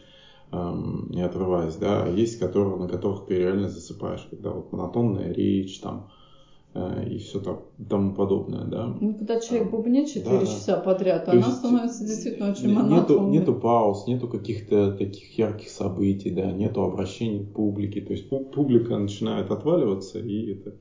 э, 0.53 0.73
не 1.11 1.23
отрываясь, 1.23 1.75
да, 1.75 2.05
а 2.05 2.09
есть, 2.09 2.39
которые, 2.39 2.77
на 2.77 2.89
которых 2.89 3.27
ты 3.27 3.37
реально 3.37 3.69
засыпаешь, 3.69 4.27
когда 4.31 4.51
вот 4.51 4.73
монотонная 4.73 5.33
речь, 5.33 5.81
там, 5.81 6.09
и 7.07 7.19
все 7.19 7.41
так, 7.41 7.61
тому 7.89 8.15
подобное, 8.15 8.65
да. 8.65 8.95
Ну, 9.01 9.15
когда 9.15 9.41
человек 9.41 9.71
бубнит 9.71 10.09
4 10.09 10.39
да, 10.39 10.47
часа 10.47 10.77
подряд, 10.79 11.25
То 11.25 11.33
она 11.33 11.41
есть, 11.41 11.57
становится 11.59 12.07
действительно 12.07 12.51
очень 12.51 12.73
монотонной. 12.73 13.31
Нету, 13.31 13.53
нету 13.53 13.55
пауз, 13.55 14.07
нету 14.07 14.29
каких-то 14.29 14.93
таких 14.93 15.39
ярких 15.39 15.69
событий, 15.69 16.31
да, 16.31 16.51
нету 16.53 16.83
обращений 16.83 17.47
к 17.47 17.53
публике. 17.53 18.01
То 18.01 18.13
есть 18.13 18.29
публика 18.29 18.97
начинает 18.97 19.51
отваливаться 19.51 20.19
и 20.19 20.53
это 20.53 20.75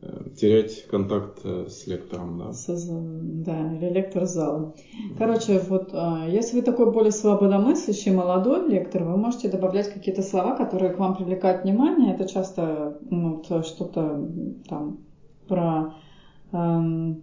э, 0.00 0.30
терять 0.36 0.86
контакт 0.86 1.40
э, 1.44 1.66
с 1.68 1.86
лектором, 1.86 2.38
да. 2.38 2.52
С, 2.52 2.88
да, 2.88 3.76
или 3.76 3.90
лектор 3.90 4.24
зала. 4.24 4.74
Короче, 5.18 5.60
вот 5.68 5.92
если 6.28 6.56
вы 6.56 6.62
такой 6.62 6.90
более 6.92 7.12
свободомыслящий 7.12 8.12
молодой 8.12 8.68
лектор, 8.70 9.04
вы 9.04 9.16
можете 9.16 9.48
добавлять 9.48 9.92
какие-то 9.92 10.22
слова, 10.22 10.56
которые 10.56 10.92
к 10.92 10.98
вам 10.98 11.14
привлекают 11.14 11.64
внимание. 11.64 12.14
Это 12.14 12.26
часто 12.26 12.98
ну, 13.10 13.42
что-то 13.62 14.26
там 14.68 15.00
про 15.50 15.94
эм, 16.52 17.22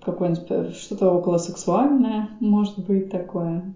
какое-нибудь 0.00 0.74
что-то 0.74 1.10
около 1.12 1.38
сексуальное, 1.38 2.28
может 2.40 2.84
быть 2.84 3.08
такое. 3.08 3.72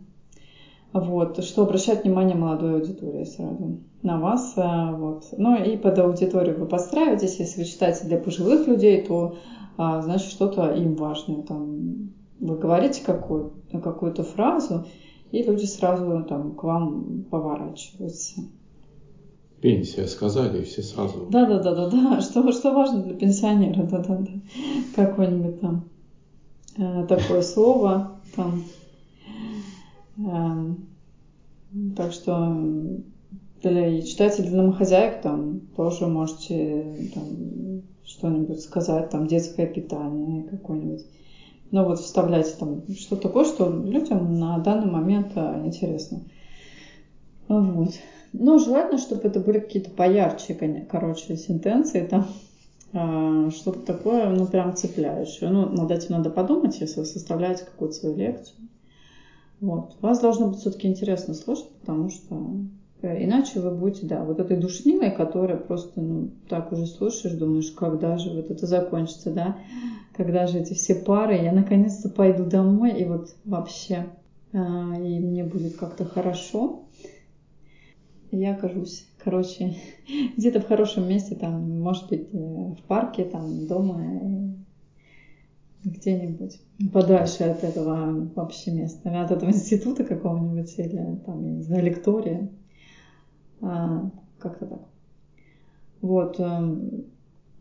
Вот, 0.93 1.43
что 1.45 1.63
обращает 1.63 2.05
внимание 2.05 2.37
молодой 2.37 2.75
аудитории 2.75 3.25
сразу 3.25 3.79
на 4.03 4.19
вас. 4.19 4.55
Э, 4.57 4.93
вот. 4.93 5.29
Ну 5.37 5.57
и 5.57 5.77
под 5.77 5.99
аудиторию 5.99 6.59
вы 6.59 6.67
подстраиваетесь. 6.67 7.39
Если 7.39 7.61
вы 7.61 7.67
читаете 7.67 8.07
для 8.07 8.19
пожилых 8.19 8.67
людей, 8.67 9.05
то 9.05 9.37
а, 9.77 10.01
значит 10.01 10.31
что-то 10.31 10.73
им 10.73 10.95
важное. 10.95 11.43
Там, 11.43 12.11
вы 12.41 12.57
говорите 12.57 13.05
какую, 13.05 13.53
какую-то 13.71 14.23
фразу, 14.25 14.87
и 15.31 15.43
люди 15.43 15.65
сразу 15.65 16.25
там, 16.29 16.55
к 16.55 16.63
вам 16.63 17.25
поворачиваются. 17.31 18.43
Пенсия 19.61 20.07
сказали, 20.07 20.61
и 20.61 20.65
все 20.65 20.83
сразу. 20.83 21.27
Да, 21.31 21.47
да, 21.47 21.59
да, 21.63 21.75
да, 21.75 21.89
да. 21.91 22.21
Что, 22.21 22.53
что 22.53 22.73
важно 22.73 23.03
для 23.03 23.15
пенсионера, 23.15 23.85
да, 23.85 23.99
да, 23.99 24.17
да. 24.19 24.31
Какое-нибудь 24.95 25.61
там 25.61 25.89
э, 26.77 27.07
такое 27.09 27.43
слово 27.43 28.21
там. 28.35 28.65
Э, 30.19 30.75
так 31.97 32.13
что 32.13 32.57
для 33.63 34.03
читателей 34.03 34.51
домохозяек 34.51 35.23
там 35.23 35.61
тоже 35.77 36.07
можете 36.07 37.11
там, 37.15 37.83
что-нибудь 38.05 38.61
сказать, 38.61 39.11
там 39.11 39.27
детское 39.27 39.67
питание 39.67 40.45
какое-нибудь. 40.45 41.05
Ну 41.71 41.85
вот 41.85 41.99
вставляйте 41.99 42.53
там 42.59 42.83
что 42.95 43.17
такое, 43.17 43.45
что 43.45 43.69
людям 43.69 44.39
на 44.39 44.59
данный 44.59 44.91
момент 44.91 45.33
э, 45.35 45.63
интересно. 45.65 46.21
Вот. 47.49 47.95
Ну, 48.39 48.59
желательно, 48.59 48.99
чтобы 48.99 49.23
это 49.23 49.41
были 49.41 49.61
какие-то 49.61 49.91
поярче, 49.91 50.55
короче, 50.91 51.37
сентенции 51.37 52.07
там, 52.07 52.27
а, 52.93 53.51
что-то 53.51 53.81
такое, 53.81 54.29
ну, 54.31 54.47
прям 54.47 54.77
цепляющее. 54.77 55.49
Ну, 55.51 55.69
над 55.71 55.91
этим 55.91 56.17
надо 56.17 56.31
подумать, 56.31 56.81
если 56.81 57.01
вы 57.01 57.07
составляете 57.07 57.65
какую-то 57.65 57.95
свою 57.95 58.17
лекцию. 58.17 58.69
Вот. 59.61 59.97
Вас 60.03 60.21
должно 60.21 60.49
быть 60.49 60.59
все-таки 60.59 60.87
интересно 60.87 61.33
слушать, 61.33 61.71
потому 61.81 62.11
что 62.11 62.57
э, 63.01 63.25
иначе 63.25 63.61
вы 63.61 63.71
будете, 63.71 64.07
да, 64.07 64.23
вот 64.23 64.39
этой 64.39 64.59
душнилой, 64.59 65.11
которая 65.11 65.57
просто, 65.57 65.99
ну, 66.01 66.31
так 66.49 66.73
уже 66.73 66.87
слушаешь, 66.87 67.35
думаешь, 67.35 67.71
когда 67.71 68.19
же 68.19 68.31
вот 68.31 68.51
это 68.51 68.67
закончится, 68.67 69.31
да, 69.31 69.57
когда 70.15 70.47
же 70.47 70.59
эти 70.59 70.75
все 70.75 70.95
пары, 70.95 71.37
я 71.37 71.53
наконец-то 71.53 72.11
пойду 72.11 72.45
домой, 72.45 73.01
и 73.01 73.05
вот 73.07 73.35
вообще, 73.47 74.07
а, 74.53 74.95
и 74.99 75.19
мне 75.21 75.43
будет 75.43 75.77
как-то 75.77 76.05
хорошо 76.05 76.83
я 78.41 78.53
окажусь, 78.53 79.07
короче, 79.19 79.75
где-то 80.37 80.61
в 80.61 80.67
хорошем 80.67 81.09
месте, 81.09 81.35
там, 81.35 81.81
может 81.81 82.09
быть, 82.09 82.29
э, 82.33 82.37
в 82.37 82.83
парке, 82.87 83.25
там, 83.25 83.67
дома, 83.67 84.03
э, 84.03 84.49
где-нибудь 85.85 86.61
подальше 86.93 87.45
от 87.45 87.63
этого 87.65 88.29
вообще 88.35 88.73
места, 88.73 89.23
от 89.23 89.31
этого 89.31 89.51
института 89.51 90.05
какого-нибудь 90.05 90.79
или 90.79 91.17
там, 91.25 91.45
я 91.45 91.53
не 91.53 91.63
знаю, 91.63 91.85
лектория. 91.85 92.49
А, 93.61 94.11
как-то 94.39 94.67
так. 94.67 94.81
Вот. 96.01 96.39
Эм, 96.39 97.05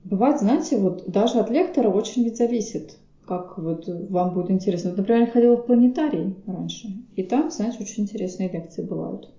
бывает, 0.03 0.39
знаете, 0.39 0.77
вот 0.77 1.09
даже 1.09 1.39
от 1.39 1.49
лектора 1.49 1.89
очень 1.89 2.23
ведь 2.23 2.38
зависит, 2.38 2.97
как 3.25 3.57
вот 3.57 3.88
вам 3.88 4.33
будет 4.33 4.51
интересно. 4.51 4.91
Вот, 4.91 4.97
например, 4.97 5.21
я 5.21 5.27
ходила 5.27 5.57
в 5.57 5.65
планетарий 5.65 6.35
раньше, 6.45 6.89
и 7.15 7.23
там, 7.23 7.51
знаете, 7.51 7.79
очень 7.81 8.03
интересные 8.03 8.49
лекции 8.49 8.83
бывают. 8.83 9.29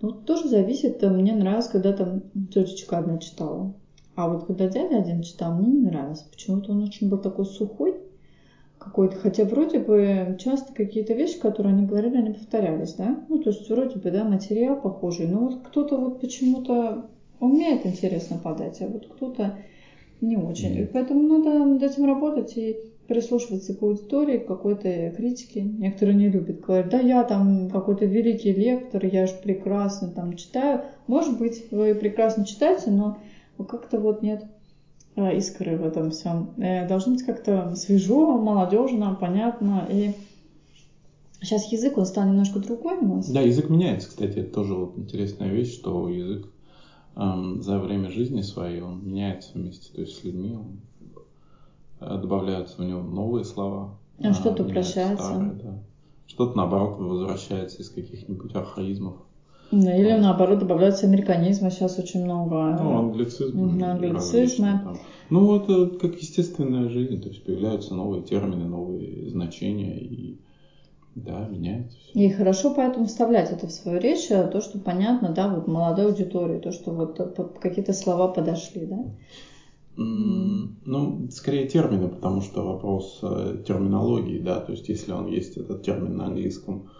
Ну, 0.00 0.12
тоже 0.12 0.48
зависит, 0.48 1.02
э, 1.02 1.10
мне 1.10 1.34
нравилось, 1.34 1.68
когда 1.68 1.92
там 1.92 2.22
тетечка 2.52 2.98
одна 2.98 3.18
читала. 3.18 3.74
А 4.16 4.28
вот 4.28 4.46
когда 4.46 4.68
дядя 4.68 4.98
один 4.98 5.22
читал, 5.22 5.54
мне 5.54 5.70
не 5.70 5.86
нравилось. 5.86 6.22
Почему-то 6.22 6.72
он 6.72 6.82
очень 6.84 7.08
был 7.08 7.18
такой 7.18 7.46
сухой 7.46 7.96
какой-то. 8.78 9.16
Хотя 9.16 9.44
вроде 9.44 9.78
бы 9.80 10.36
часто 10.38 10.72
какие-то 10.72 11.14
вещи, 11.14 11.40
которые 11.40 11.74
они 11.74 11.86
говорили, 11.86 12.16
они 12.16 12.32
повторялись, 12.32 12.94
да? 12.94 13.24
Ну, 13.28 13.38
то 13.38 13.50
есть 13.50 13.68
вроде 13.68 13.98
бы, 13.98 14.10
да, 14.10 14.24
материал 14.24 14.80
похожий. 14.80 15.26
Но 15.26 15.40
вот 15.40 15.62
кто-то 15.64 15.96
вот 15.96 16.20
почему-то 16.20 17.06
умеет 17.40 17.86
интересно 17.86 18.38
подать, 18.38 18.80
а 18.82 18.86
вот 18.86 19.06
кто-то 19.06 19.58
не 20.20 20.36
очень. 20.36 20.76
И 20.76 20.84
поэтому 20.84 21.22
надо 21.22 21.64
над 21.64 21.82
этим 21.82 22.04
работать 22.04 22.56
и 22.56 22.76
прислушиваться 23.06 23.74
к 23.74 23.82
аудитории, 23.82 24.38
к 24.38 24.46
какой-то 24.46 25.10
критике. 25.16 25.62
Некоторые 25.62 26.16
не 26.16 26.28
любят 26.28 26.60
говорить, 26.60 26.90
да 26.90 26.98
я 26.98 27.24
там 27.24 27.70
какой-то 27.70 28.04
великий 28.04 28.52
лектор, 28.52 29.04
я 29.04 29.26
же 29.26 29.34
прекрасно 29.42 30.08
там 30.08 30.36
читаю. 30.36 30.82
Может 31.06 31.38
быть, 31.38 31.66
вы 31.70 31.94
прекрасно 31.94 32.44
читаете, 32.44 32.90
но 32.90 33.18
как-то 33.68 33.98
вот 33.98 34.22
нет 34.22 34.44
а, 35.16 35.32
искры 35.32 35.76
в 35.76 35.84
этом 35.84 36.10
всем. 36.10 36.54
Э, 36.56 36.88
должно 36.88 37.12
быть 37.12 37.22
как-то 37.22 37.74
свежо, 37.76 38.36
молодежно, 38.36 39.16
понятно. 39.18 39.86
И 39.90 40.12
сейчас 41.40 41.70
язык, 41.70 41.96
он 41.98 42.06
стал 42.06 42.26
немножко 42.26 42.58
другой 42.58 42.98
у 42.98 43.06
нас. 43.06 43.30
Да, 43.30 43.40
язык 43.40 43.68
меняется, 43.68 44.08
кстати, 44.08 44.38
это 44.38 44.52
тоже 44.52 44.74
вот 44.74 44.98
интересная 44.98 45.50
вещь, 45.50 45.72
что 45.72 46.08
язык 46.08 46.48
эм, 47.16 47.62
за 47.62 47.78
время 47.78 48.10
жизни 48.10 48.40
своей, 48.40 48.80
он 48.80 49.06
меняется 49.06 49.52
вместе 49.54 49.92
то 49.92 50.00
есть 50.00 50.16
с 50.18 50.24
людьми, 50.24 50.56
он 50.56 50.80
добавляются 52.16 52.82
в 52.82 52.84
него 52.84 53.02
новые 53.02 53.44
слова. 53.44 53.98
А, 54.22 54.28
а 54.28 54.32
что-то 54.34 54.64
прощается. 54.64 55.24
Старые, 55.24 55.52
да. 55.52 55.82
Что-то, 56.26 56.56
наоборот, 56.56 56.98
возвращается 56.98 57.82
из 57.82 57.90
каких-нибудь 57.90 58.54
архаизмов. 58.54 59.16
Да, 59.70 59.96
или, 59.96 60.12
наоборот, 60.12 60.60
добавляются 60.60 61.06
американизмы. 61.06 61.70
Сейчас 61.70 61.98
очень 61.98 62.24
много 62.24 62.78
ну, 62.80 62.98
англицизмы. 62.98 63.84
англицизмы. 63.84 64.98
Ну, 65.30 65.56
это 65.56 65.98
как 65.98 66.16
естественная 66.16 66.88
жизнь. 66.88 67.20
То 67.20 67.28
есть 67.28 67.44
появляются 67.44 67.94
новые 67.94 68.22
термины, 68.22 68.66
новые 68.66 69.28
значения. 69.30 69.98
И 69.98 70.38
да, 71.14 71.46
меняется 71.48 71.96
все. 71.98 72.12
И 72.12 72.30
хорошо 72.30 72.74
поэтому 72.74 73.06
вставлять 73.06 73.50
это 73.50 73.66
в 73.66 73.72
свою 73.72 74.00
речь, 74.00 74.30
а 74.30 74.46
то, 74.48 74.60
что 74.60 74.78
понятно, 74.78 75.30
да, 75.30 75.48
вот 75.48 75.66
молодой 75.66 76.06
аудитории, 76.06 76.58
то, 76.58 76.72
что 76.72 76.90
вот 76.90 77.58
какие-то 77.60 77.92
слова 77.92 78.28
подошли, 78.28 78.86
да. 78.86 79.04
Ну, 79.96 81.28
скорее 81.30 81.68
термины, 81.68 82.08
потому 82.08 82.40
что 82.40 82.62
вопрос 82.62 83.20
э, 83.22 83.62
терминологии, 83.66 84.40
да, 84.40 84.60
то 84.60 84.72
есть 84.72 84.88
если 84.88 85.12
он 85.12 85.28
есть 85.28 85.56
этот 85.56 85.82
термин 85.82 86.16
на 86.16 86.26
английском, 86.26 86.90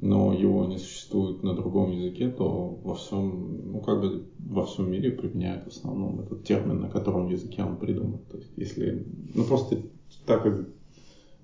но 0.00 0.32
его 0.32 0.64
не 0.66 0.78
существует 0.78 1.42
на 1.42 1.54
другом 1.54 1.90
языке, 1.90 2.30
то 2.30 2.78
во 2.84 2.94
всем, 2.94 3.72
ну 3.72 3.80
как 3.80 4.00
бы 4.00 4.26
во 4.38 4.64
всем 4.64 4.90
мире 4.90 5.10
применяют 5.10 5.64
в 5.64 5.68
основном 5.68 6.20
этот 6.20 6.44
термин, 6.44 6.80
на 6.80 6.88
котором 6.88 7.28
языке 7.28 7.64
он 7.64 7.76
придуман. 7.76 8.20
То 8.30 8.36
есть 8.36 8.52
если, 8.56 9.04
ну 9.34 9.44
просто 9.44 9.82
так 10.24 10.44
как 10.44 10.68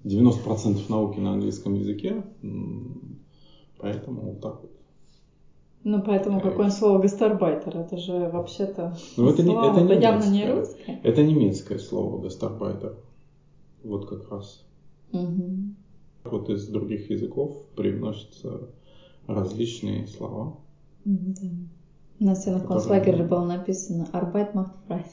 90% 0.05 0.79
науки 0.89 1.19
на 1.19 1.33
английском 1.33 1.75
языке, 1.75 2.25
поэтому 3.79 4.21
вот 4.21 4.41
так 4.41 4.63
вот. 4.63 4.74
Ну, 5.85 6.01
поэтому 6.03 6.41
какое 6.41 6.71
слово 6.71 6.99
гастарбайтер? 6.99 7.77
Это 7.77 7.99
же 7.99 8.31
вообще-то 8.31 8.97
ну, 9.19 9.29
это, 9.29 9.43
слово, 9.43 9.71
это, 9.71 9.81
это 9.81 10.01
явно 10.01 10.25
не 10.31 10.51
русское. 10.51 10.99
Это 11.03 11.23
немецкое 11.23 11.79
слово 11.79 12.23
гастарбайтер. 12.23 12.97
Вот 13.83 14.09
как 14.09 14.31
раз. 14.31 14.65
Угу. 15.13 15.75
Вот 16.25 16.49
из 16.49 16.69
других 16.69 17.11
языков 17.11 17.67
привносятся 17.77 18.71
различные 19.27 20.07
слова. 20.07 20.57
Да. 21.05 21.49
На 22.19 22.35
стенах 22.35 22.67
концлагеря 22.67 23.25
было 23.25 23.45
написано 23.45 24.09
«Arbeit 24.13 24.55
macht 24.55 24.73
frei». 24.89 25.05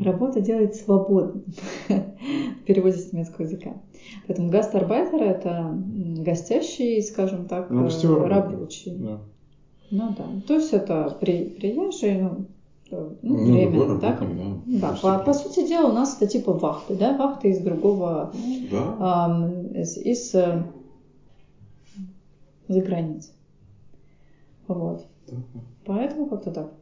Работа 0.00 0.40
делает 0.40 0.74
свободным 0.76 1.44
в 1.88 2.64
переводе 2.66 2.96
с 2.96 3.12
немецкого 3.12 3.44
языка. 3.44 3.74
Поэтому 4.26 4.50
гастарбайтер 4.50 5.22
это 5.22 5.74
гостящий, 6.18 7.02
скажем 7.02 7.46
так, 7.46 7.70
ну, 7.70 7.88
рабочий. 8.26 8.96
Да. 8.96 9.20
Ну 9.90 10.14
да. 10.16 10.24
То 10.46 10.54
есть 10.54 10.72
это 10.72 11.16
при, 11.20 11.44
приезжий, 11.44 12.18
ну, 12.20 12.46
ну, 12.90 13.16
ну 13.22 13.36
временно, 13.44 14.00
так? 14.00 14.20
Да, 14.66 14.92
да 14.92 14.98
по, 15.00 15.24
по 15.24 15.34
сути 15.34 15.66
дела 15.66 15.90
у 15.90 15.92
нас 15.92 16.16
это 16.16 16.26
типа 16.26 16.52
вахты, 16.52 16.94
да, 16.94 17.16
вахты 17.16 17.50
из 17.50 17.58
другого, 17.58 18.32
да. 18.70 19.26
эм, 19.30 19.72
из, 19.74 19.96
из 19.98 20.34
э, 20.34 20.62
за 22.68 22.80
границей. 22.80 23.32
Вот. 24.66 25.06
Да. 25.26 25.36
Поэтому 25.84 26.26
как-то 26.26 26.50
так. 26.50 26.72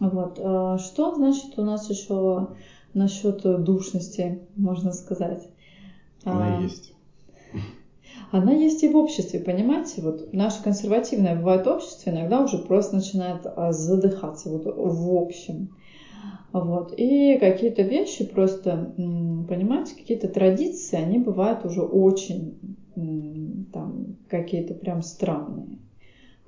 Вот. 0.00 0.38
А 0.42 0.78
что 0.78 1.14
значит 1.14 1.58
у 1.58 1.62
нас 1.62 1.88
еще 1.90 2.48
насчет 2.94 3.42
душности, 3.64 4.40
можно 4.56 4.92
сказать? 4.92 5.48
Она 6.24 6.58
а, 6.58 6.62
есть. 6.62 6.94
Она 8.32 8.52
есть 8.52 8.82
и 8.82 8.88
в 8.88 8.96
обществе, 8.96 9.40
понимаете? 9.40 10.02
Вот 10.02 10.32
наше 10.32 10.62
консервативное 10.62 11.36
бывает 11.36 11.66
общество 11.66 12.10
иногда 12.10 12.42
уже 12.42 12.58
просто 12.58 12.96
начинает 12.96 13.46
а, 13.46 13.72
задыхаться 13.72 14.50
вот 14.50 14.64
в 14.64 15.14
общем. 15.14 15.70
Вот. 16.52 16.94
И 16.96 17.36
какие-то 17.38 17.82
вещи 17.82 18.24
просто, 18.24 18.94
понимаете, 18.96 19.94
какие-то 19.94 20.28
традиции, 20.28 20.96
они 20.96 21.18
бывают 21.18 21.64
уже 21.64 21.82
очень 21.82 22.58
там 23.72 24.16
какие-то 24.28 24.72
прям 24.72 25.02
странные 25.02 25.78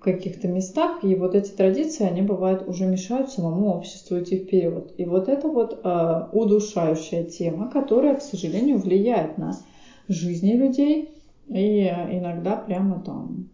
каких-то 0.01 0.49
местах, 0.49 1.03
и 1.03 1.15
вот 1.15 1.35
эти 1.35 1.51
традиции, 1.51 2.05
они 2.05 2.23
бывают 2.23 2.69
уже 2.69 2.87
мешают 2.87 3.31
самому 3.31 3.75
обществу 3.75 4.19
идти 4.21 4.39
вперед. 4.39 4.95
И 4.97 5.05
вот 5.05 5.29
это 5.29 5.49
вот 5.49 5.81
э, 5.83 6.29
удушающая 6.33 7.25
тема, 7.25 7.71
которая, 7.71 8.15
к 8.15 8.23
сожалению, 8.23 8.79
влияет 8.79 9.39
на 9.39 9.59
жизни 10.07 10.53
людей, 10.53 11.11
и 11.49 11.83
иногда 11.87 12.57
прямо 12.57 13.01
там, 13.01 13.49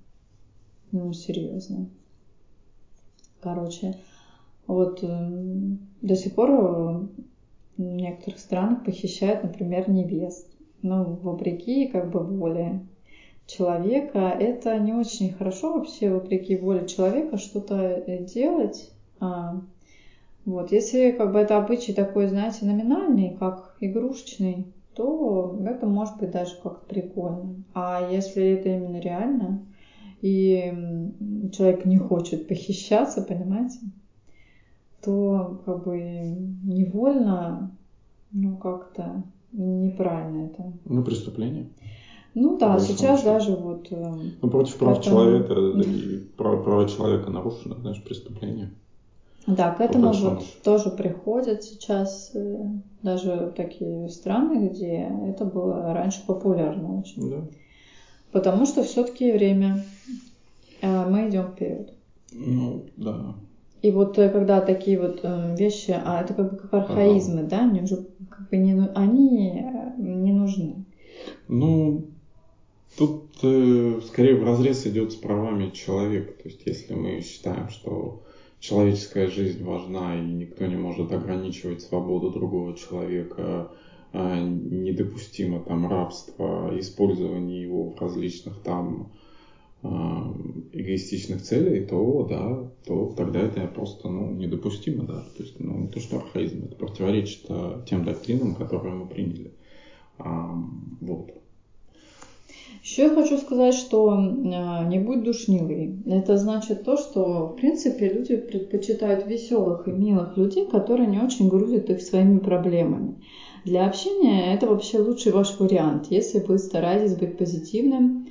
ну, 0.93 1.13
серьезно. 1.13 1.87
Короче, 3.41 3.95
вот 4.67 5.01
э, 5.03 5.31
до 6.03 6.17
сих 6.17 6.35
пор 6.35 6.51
в 6.51 7.09
некоторых 7.77 8.39
странах 8.39 8.85
похищают, 8.85 9.43
например, 9.43 9.89
невест. 9.89 10.47
Ну, 10.83 11.05
вопреки 11.23 11.87
как 11.87 12.11
бы 12.11 12.21
воле 12.21 12.81
человека, 13.47 14.37
это 14.39 14.79
не 14.79 14.93
очень 14.93 15.33
хорошо 15.33 15.75
вообще, 15.75 16.11
вопреки 16.11 16.57
воле 16.57 16.87
человека, 16.87 17.37
что-то 17.37 17.77
э, 17.77 18.25
делать. 18.25 18.91
А, 19.21 19.61
вот, 20.45 20.73
если 20.73 21.11
как 21.13 21.33
бы 21.33 21.39
это 21.39 21.59
обычай 21.59 21.93
такой, 21.93 22.29
знаете, 22.29 22.65
номинальный, 22.65 23.37
как 23.39 23.77
игрушечный, 23.81 24.67
то 24.95 25.59
это 25.67 25.87
может 25.87 26.17
быть 26.19 26.31
даже 26.31 26.55
как-то 26.63 26.87
прикольно. 26.87 27.65
А 27.75 28.09
если 28.11 28.43
это 28.53 28.69
именно 28.71 28.99
реально, 28.99 29.61
и 30.23 30.73
человек 31.53 31.85
не 31.85 31.99
хочет 31.99 32.49
похищаться, 32.49 33.21
понимаете, 33.23 33.81
то 35.03 35.61
как 35.67 35.85
бы 35.85 35.99
невольно, 35.99 37.71
ну 38.33 38.57
как-то 38.57 39.23
неправильно 39.53 40.47
это. 40.47 40.73
Ну, 40.85 41.03
преступление. 41.03 41.67
Ну 42.35 42.59
да, 42.59 42.81
сейчас 42.81 43.21
случае. 43.21 43.25
даже 43.25 43.55
вот... 43.55 43.87
Э, 43.91 44.13
ну, 44.43 44.51
против 44.51 44.77
прав 44.77 44.99
этому... 44.99 45.17
человека 45.17 45.55
и 45.55 46.19
права, 46.37 46.63
права 46.63 46.89
человека 46.89 47.31
нарушено, 47.31 47.77
знаешь, 47.77 48.03
преступление. 48.03 48.71
Да, 49.47 49.71
к 49.73 49.81
этому 49.81 50.13
вот 50.13 50.43
тоже 50.65 50.91
приходят 50.91 51.63
сейчас 51.63 52.33
э, 52.35 52.65
даже 53.03 53.53
такие 53.57 54.09
страны, 54.09 54.69
где 54.69 55.09
это 55.29 55.45
было 55.45 55.95
раньше 55.95 56.27
популярно 56.27 56.99
очень. 56.99 57.31
Да. 57.31 57.37
Потому 58.33 58.67
что 58.67 58.83
все-таки 58.83 59.31
время 59.31 59.85
э, 60.81 61.09
мы 61.09 61.29
идем 61.29 61.53
вперед. 61.53 61.93
Ну, 62.33 62.87
да. 62.97 63.35
И 63.83 63.93
вот 63.93 64.17
когда 64.17 64.61
такие 64.61 64.99
вот 64.99 65.21
вещи, 65.59 65.95
а 66.05 66.23
это 66.23 66.33
как 66.33 66.51
бы 66.51 66.57
как 66.57 66.73
архаизмы, 66.73 67.41
ага. 67.41 67.51
да, 67.51 67.61
они 67.65 67.83
уже 67.83 68.07
как 68.31 68.49
бы 68.49 68.57
не, 68.57 68.73
они 68.95 69.63
не 69.99 70.33
нужны. 70.33 70.87
Ну, 71.49 72.07
Тут 72.97 73.25
э, 73.43 74.01
скорее 74.07 74.37
в 74.37 74.45
разрез 74.45 74.87
идет 74.87 75.13
с 75.13 75.17
правами 75.17 75.71
человека. 75.71 76.33
То 76.43 76.49
есть 76.49 76.63
если 76.65 76.95
мы 76.95 77.21
считаем, 77.23 77.69
что 77.69 78.23
человеческая 78.61 79.27
жизнь 79.27 79.65
важна 79.65 80.17
и 80.17 80.25
никто 80.25 80.65
не 80.67 80.77
может 80.77 81.13
ограничивать 81.13 81.83
свободу 81.83 82.31
другого 82.31 82.77
человека, 82.77 83.73
э, 84.13 84.47
недопустимо 84.47 85.61
там 85.61 85.89
рабство, 85.89 86.73
использование 86.79 87.63
его 87.63 87.91
в 87.91 88.01
различных 88.01 88.61
там 88.61 89.11
э, 89.83 89.89
эгоистичных 90.73 91.43
целей, 91.43 91.85
то 91.87 92.27
да, 92.31 92.71
то 92.87 93.13
тогда 93.17 93.41
это 93.41 93.67
просто 93.67 94.09
ну, 94.09 94.31
недопустимо 94.31 95.03
даже. 95.03 95.31
То 95.31 95.43
есть 95.43 95.59
ну, 95.59 95.79
не 95.79 95.89
то, 95.89 95.99
что 95.99 96.19
архаизм, 96.19 96.67
это 96.67 96.77
противоречит 96.77 97.47
э, 97.49 97.83
тем 97.89 98.05
доктринам, 98.05 98.55
которые 98.55 98.95
мы 98.95 99.09
приняли. 99.09 99.53
А, 100.19 100.55
вот. 101.01 101.44
Еще 102.85 103.05
я 103.05 103.15
хочу 103.15 103.39
сказать, 103.39 103.73
что 103.73 104.11
а, 104.11 104.85
не 104.85 104.99
будь 104.99 105.25
душнилой. 105.25 106.03
Это 106.05 106.37
значит 106.37 106.85
то, 106.85 106.99
что, 106.99 107.47
в 107.47 107.57
принципе, 107.57 108.11
люди 108.11 108.37
предпочитают 108.37 109.27
веселых 109.27 109.89
и 109.89 109.91
милых 109.91 110.37
людей, 110.37 110.67
которые 110.67 111.07
не 111.07 111.19
очень 111.19 111.49
грузят 111.49 111.89
их 111.89 112.03
своими 112.03 112.41
проблемами. 112.41 113.23
Для 113.65 113.87
общения 113.87 114.53
это 114.53 114.67
вообще 114.67 114.99
лучший 114.99 115.33
ваш 115.33 115.59
вариант, 115.59 116.09
если 116.11 116.41
вы 116.41 116.59
стараетесь 116.59 117.17
быть 117.17 117.39
позитивным 117.39 118.27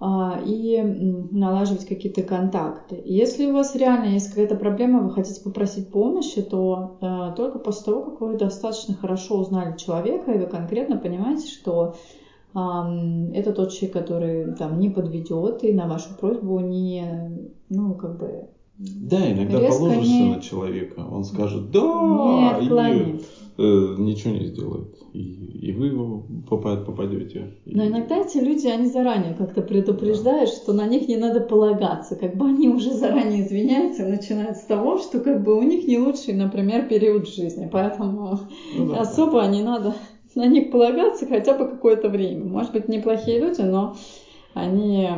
а, 0.00 0.40
и 0.42 0.80
налаживать 0.80 1.84
какие-то 1.84 2.22
контакты. 2.22 3.02
Если 3.04 3.44
у 3.44 3.52
вас 3.52 3.76
реально 3.76 4.14
есть 4.14 4.30
какая-то 4.30 4.54
проблема, 4.54 5.02
вы 5.02 5.10
хотите 5.10 5.42
попросить 5.42 5.90
помощи, 5.90 6.40
то 6.40 6.96
а, 7.02 7.32
только 7.32 7.58
после 7.58 7.84
того, 7.84 8.00
как 8.04 8.22
вы 8.22 8.38
достаточно 8.38 8.94
хорошо 8.94 9.36
узнали 9.36 9.76
человека, 9.76 10.32
и 10.32 10.38
вы 10.38 10.46
конкретно 10.46 10.96
понимаете, 10.96 11.46
что 11.46 11.94
это 13.34 13.52
тот 13.52 13.72
человек, 13.72 13.92
который 13.92 14.54
там 14.54 14.78
не 14.78 14.90
подведет 14.90 15.64
и 15.64 15.72
на 15.72 15.86
вашу 15.86 16.14
просьбу 16.18 16.60
не, 16.60 17.04
ну, 17.68 17.94
как 17.94 18.18
бы... 18.18 18.48
Да, 18.78 19.32
иногда 19.32 19.58
положишься 19.58 20.12
не... 20.12 20.34
на 20.34 20.40
человека, 20.40 21.00
он 21.00 21.24
скажет 21.24 21.70
«да», 21.72 22.58
и 22.60 23.20
э, 23.58 23.94
ничего 23.98 24.34
не 24.34 24.46
сделает. 24.46 24.96
И, 25.12 25.20
и 25.20 25.72
вы 25.72 26.22
попад, 26.48 26.86
попадете. 26.86 27.54
Но 27.66 27.86
иногда 27.86 28.18
эти 28.18 28.38
люди, 28.38 28.68
они 28.68 28.86
заранее 28.86 29.34
как-то 29.34 29.62
предупреждают, 29.62 30.50
да. 30.50 30.56
что 30.56 30.72
на 30.72 30.86
них 30.86 31.08
не 31.08 31.16
надо 31.16 31.40
полагаться. 31.40 32.14
Как 32.14 32.36
бы 32.36 32.46
они 32.46 32.68
уже 32.68 32.92
заранее 32.92 33.44
извиняются, 33.44 34.06
начинают 34.06 34.58
с 34.58 34.62
того, 34.62 34.98
что 34.98 35.20
как 35.20 35.42
бы 35.42 35.58
у 35.58 35.62
них 35.62 35.86
не 35.86 35.98
лучший, 35.98 36.34
например, 36.34 36.88
период 36.88 37.28
жизни. 37.28 37.68
Поэтому 37.70 38.40
ну, 38.76 38.92
да, 38.92 39.00
особо 39.00 39.42
да. 39.42 39.48
не 39.48 39.62
надо 39.62 39.94
на 40.38 40.46
них 40.46 40.70
полагаться 40.70 41.26
хотя 41.26 41.52
бы 41.58 41.66
какое-то 41.66 42.08
время. 42.08 42.44
Может 42.44 42.72
быть, 42.72 42.86
неплохие 42.86 43.40
люди, 43.40 43.60
но 43.62 43.96
они... 44.54 45.10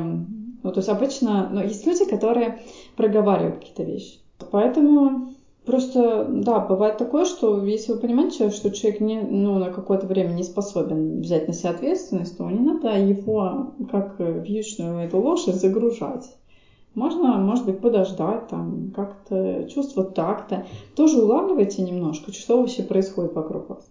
Ну, 0.62 0.72
то 0.72 0.78
есть 0.78 0.88
обычно... 0.88 1.50
Но 1.52 1.62
есть 1.62 1.86
люди, 1.86 2.06
которые 2.06 2.60
проговаривают 2.96 3.56
какие-то 3.56 3.82
вещи. 3.82 4.18
Поэтому 4.50 5.34
просто, 5.66 6.24
да, 6.26 6.60
бывает 6.60 6.96
такое, 6.96 7.26
что 7.26 7.62
если 7.66 7.92
вы 7.92 7.98
понимаете, 7.98 8.48
что 8.48 8.70
человек 8.70 9.02
не, 9.02 9.20
ну, 9.20 9.58
на 9.58 9.70
какое-то 9.70 10.06
время 10.06 10.32
не 10.32 10.42
способен 10.42 11.20
взять 11.20 11.48
на 11.48 11.52
себя 11.52 11.72
ответственность, 11.72 12.38
то 12.38 12.50
не 12.50 12.60
надо 12.60 12.98
его, 12.98 13.74
как 13.92 14.16
вьючную 14.18 15.00
эту 15.04 15.20
лошадь, 15.20 15.56
загружать. 15.56 16.34
Можно, 16.94 17.36
может 17.36 17.66
быть, 17.66 17.80
подождать, 17.80 18.48
там, 18.48 18.90
как-то 18.96 19.68
чувство 19.68 20.02
такта. 20.02 20.64
Тоже 20.96 21.22
улавливайте 21.22 21.82
немножко, 21.82 22.32
что 22.32 22.58
вообще 22.58 22.82
происходит 22.84 23.34
вокруг 23.34 23.68
вас. 23.68 23.90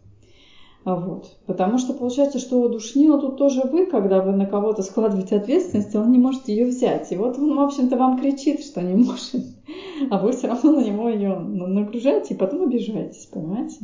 А 0.85 0.95
вот. 0.95 1.37
Потому 1.45 1.77
что 1.77 1.93
получается, 1.93 2.39
что 2.39 2.67
душнило 2.69 3.19
тут 3.19 3.37
тоже 3.37 3.63
вы, 3.63 3.85
когда 3.85 4.21
вы 4.21 4.31
на 4.31 4.45
кого-то 4.45 4.81
складываете 4.81 5.35
ответственность, 5.35 5.95
он 5.95 6.11
не 6.11 6.19
может 6.19 6.47
ее 6.47 6.65
взять. 6.65 7.11
И 7.11 7.17
вот 7.17 7.37
он, 7.37 7.55
в 7.55 7.59
общем-то, 7.59 7.97
вам 7.97 8.19
кричит, 8.19 8.63
что 8.63 8.81
не 8.81 8.95
может. 9.03 9.45
А 10.09 10.19
вы 10.19 10.31
все 10.31 10.47
равно 10.47 10.71
на 10.73 10.83
него 10.83 11.09
ее 11.09 11.37
нагружаете 11.37 12.33
и 12.33 12.37
потом 12.37 12.63
обижаетесь, 12.63 13.25
понимаете? 13.25 13.79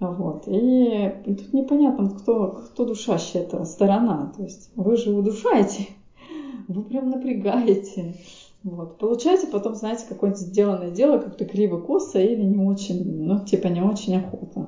Вот. 0.00 0.44
И 0.46 1.12
тут 1.24 1.52
непонятно, 1.52 2.08
кто, 2.10 2.62
кто 2.72 2.84
душащая 2.86 3.42
эта 3.42 3.64
сторона. 3.64 4.32
То 4.36 4.42
есть 4.42 4.70
вы 4.74 4.96
же 4.96 5.12
удушаете, 5.12 5.88
вы 6.68 6.82
прям 6.82 7.10
напрягаете. 7.10 8.14
Вот. 8.62 8.98
Получаете 8.98 9.46
потом, 9.46 9.74
знаете, 9.74 10.06
какое-нибудь 10.08 10.42
сделанное 10.42 10.90
дело 10.90 11.18
как-то 11.18 11.44
криво-косо 11.44 12.18
или 12.18 12.42
не 12.42 12.62
очень, 12.62 13.24
ну, 13.24 13.44
типа 13.44 13.68
не 13.68 13.80
очень 13.80 14.16
охотно. 14.16 14.59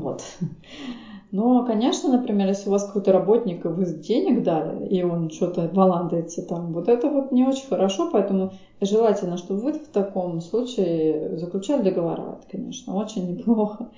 Вот. 0.00 0.38
Но, 1.32 1.64
конечно, 1.64 2.10
например, 2.10 2.48
если 2.48 2.68
у 2.68 2.72
вас 2.72 2.86
какой-то 2.86 3.12
работник, 3.12 3.64
и 3.64 3.68
вы 3.68 3.84
денег 3.84 4.42
дали, 4.44 4.86
и 4.86 5.02
он 5.02 5.30
что-то 5.30 5.68
валандается 5.72 6.42
там, 6.42 6.72
вот 6.72 6.88
это 6.88 7.08
вот 7.10 7.32
не 7.32 7.44
очень 7.44 7.66
хорошо, 7.66 8.08
поэтому 8.12 8.52
желательно, 8.80 9.36
чтобы 9.36 9.60
вы 9.60 9.72
в 9.72 9.88
таком 9.88 10.40
случае 10.40 11.36
заключали 11.36 11.82
договора, 11.82 12.38
это, 12.38 12.50
конечно, 12.50 12.94
очень 12.94 13.28
неплохо. 13.28 13.90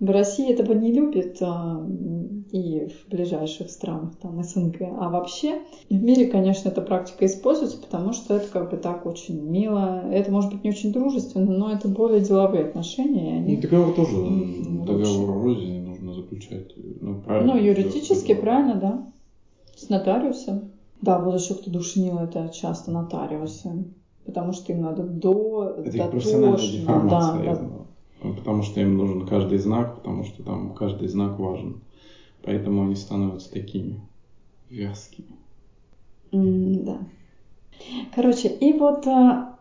В 0.00 0.10
России 0.10 0.50
этого 0.50 0.72
не 0.72 0.92
любят 0.92 1.36
а, 1.40 1.86
и 2.50 2.88
в 2.88 3.10
ближайших 3.10 3.70
странах, 3.70 4.16
там, 4.20 4.42
СНГ. 4.42 4.76
А 4.98 5.08
вообще 5.08 5.60
в 5.88 6.02
мире, 6.02 6.26
конечно, 6.26 6.68
эта 6.68 6.80
практика 6.80 7.26
используется, 7.26 7.78
потому 7.78 8.12
что 8.12 8.34
это 8.34 8.48
как 8.48 8.70
бы 8.70 8.76
так 8.76 9.06
очень 9.06 9.40
мило. 9.40 10.02
Это 10.10 10.32
может 10.32 10.52
быть 10.52 10.64
не 10.64 10.70
очень 10.70 10.92
дружественно, 10.92 11.52
но 11.52 11.70
это 11.70 11.88
более 11.88 12.20
деловые 12.20 12.64
отношения. 12.64 13.36
Они... 13.36 13.56
Ну, 13.56 13.62
договор 13.62 13.94
тоже, 13.94 14.16
договор 14.84 15.38
вроде 15.38 15.81
заключать. 16.32 16.72
Ну, 17.00 17.20
правильно. 17.20 17.54
Ну, 17.54 17.60
юридически, 17.60 18.34
правильно, 18.34 18.74
да. 18.74 19.12
С 19.76 19.88
нотариусом. 19.88 20.70
Да, 21.00 21.18
вот 21.18 21.40
еще 21.40 21.54
кто 21.54 21.70
душнил, 21.70 22.18
это 22.18 22.48
часто 22.48 22.90
нотариусы. 22.90 23.84
Потому 24.24 24.52
что 24.52 24.72
им 24.72 24.82
надо 24.82 25.02
до... 25.02 25.74
Это 25.78 25.96
их 25.96 26.10
профессиональная 26.10 26.58
деформация, 26.58 27.44
да, 27.44 27.56
да. 27.56 28.34
Потому 28.36 28.62
что 28.62 28.80
им 28.80 28.96
нужен 28.96 29.26
каждый 29.26 29.58
знак, 29.58 29.96
потому 29.96 30.24
что 30.24 30.44
там 30.44 30.74
каждый 30.74 31.08
знак 31.08 31.38
важен. 31.40 31.80
Поэтому 32.44 32.84
они 32.84 32.94
становятся 32.94 33.50
такими 33.50 34.00
вязкими. 34.70 35.36
Mm, 36.30 36.84
да. 36.84 36.98
Короче, 38.14 38.48
и 38.48 38.72
вот 38.74 39.06
а, 39.08 39.58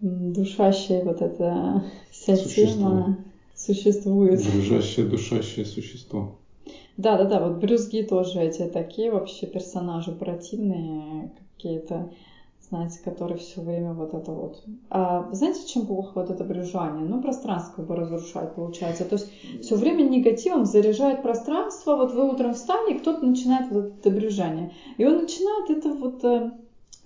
душащая 0.00 1.04
вот 1.04 1.22
эта 1.22 1.84
вся 2.10 2.36
Существо. 2.36 2.72
тема 2.72 3.18
существует. 3.64 4.40
Брюжащее, 4.52 5.06
душащее 5.06 5.64
существо. 5.64 6.38
Да, 6.96 7.16
да, 7.16 7.24
да, 7.24 7.46
вот 7.46 7.58
брюзги 7.58 8.02
тоже 8.02 8.40
эти 8.40 8.66
такие 8.66 9.10
вообще 9.10 9.46
персонажи 9.46 10.12
противные 10.12 11.32
какие-то, 11.56 12.12
знаете, 12.68 13.00
которые 13.02 13.38
все 13.38 13.62
время 13.62 13.94
вот 13.94 14.14
это 14.14 14.30
вот. 14.32 14.62
А 14.90 15.30
знаете, 15.32 15.66
чем 15.66 15.86
плохо 15.86 16.12
вот 16.16 16.30
это 16.30 16.44
брюжание? 16.44 17.04
Ну, 17.04 17.22
пространство 17.22 17.76
как 17.76 17.86
бы 17.86 17.96
разрушает, 17.96 18.54
получается. 18.54 19.04
То 19.04 19.14
есть 19.14 19.30
все 19.62 19.76
время 19.76 20.02
негативом 20.02 20.66
заряжает 20.66 21.22
пространство. 21.22 21.96
Вот 21.96 22.12
вы 22.12 22.30
утром 22.30 22.54
встали, 22.54 22.94
и 22.94 22.98
кто-то 22.98 23.24
начинает 23.24 23.70
вот 23.70 23.98
это 23.98 24.10
брюжание. 24.10 24.72
И 24.98 25.04
он 25.04 25.22
начинает 25.22 25.70
это 25.70 25.88
вот 25.90 26.22
э, 26.24 26.50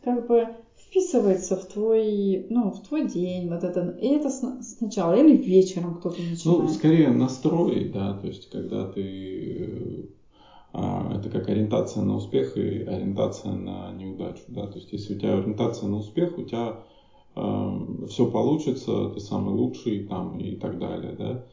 как 0.03 0.27
бы 0.27 0.49
вписывается 0.89 1.57
в 1.57 1.65
твой, 1.65 2.47
ну, 2.49 2.71
в 2.71 2.81
твой 2.81 3.07
день, 3.07 3.49
вот 3.49 3.65
это, 3.65 3.97
и 4.01 4.07
это 4.09 4.31
сначала, 4.31 5.15
или 5.15 5.37
вечером 5.37 5.95
кто-то 5.95 6.23
начинает. 6.23 6.63
Ну, 6.63 6.69
скорее 6.69 7.11
настрой, 7.11 7.85
да, 7.85 8.15
то 8.15 8.27
есть, 8.27 8.49
когда 8.49 8.85
ты, 8.85 10.09
а, 10.73 11.17
это 11.17 11.29
как 11.29 11.49
ориентация 11.49 12.03
на 12.03 12.15
успех 12.15 12.57
и 12.57 12.83
ориентация 12.83 13.53
на 13.53 13.93
неудачу, 13.93 14.43
да, 14.49 14.67
то 14.67 14.79
есть, 14.79 14.93
если 14.93 15.15
у 15.15 15.19
тебя 15.19 15.39
ориентация 15.39 15.89
на 15.89 15.97
успех, 15.97 16.39
у 16.39 16.43
тебя 16.43 16.85
э, 17.35 18.07
все 18.09 18.27
получится, 18.27 19.09
ты 19.09 19.21
самый 19.21 19.55
лучший 19.55 20.07
там 20.07 20.39
и 20.39 20.57
так 20.57 20.79
далее, 20.79 21.13
да, 21.19 21.45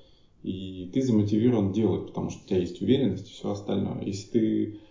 и 0.44 0.90
ты 0.94 1.02
замотивирован 1.02 1.72
делать, 1.72 2.08
потому 2.08 2.30
что 2.30 2.44
у 2.44 2.48
тебя 2.48 2.60
есть 2.60 2.82
уверенность 2.82 3.30
и 3.30 3.32
все 3.32 3.52
остальное. 3.52 4.04
Если 4.04 4.30
ты 4.30 4.78
Э, 4.78 4.83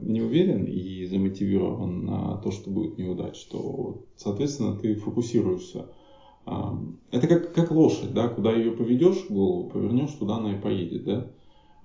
не 0.00 0.20
уверен 0.22 0.64
и 0.64 1.04
замотивирован 1.04 2.04
на 2.04 2.36
то, 2.38 2.50
что 2.50 2.70
будет 2.70 2.98
неудача, 2.98 3.48
то, 3.50 4.04
соответственно, 4.16 4.76
ты 4.76 4.94
фокусируешься. 4.94 5.86
А, 6.44 6.76
это 7.10 7.26
как, 7.26 7.52
как 7.52 7.70
лошадь, 7.70 8.12
да, 8.12 8.28
куда 8.28 8.52
ее 8.52 8.72
поведешь, 8.72 9.26
голову 9.28 9.68
повернешь, 9.68 10.12
туда 10.12 10.36
она 10.36 10.54
и 10.54 10.60
поедет, 10.60 11.04
да. 11.04 11.30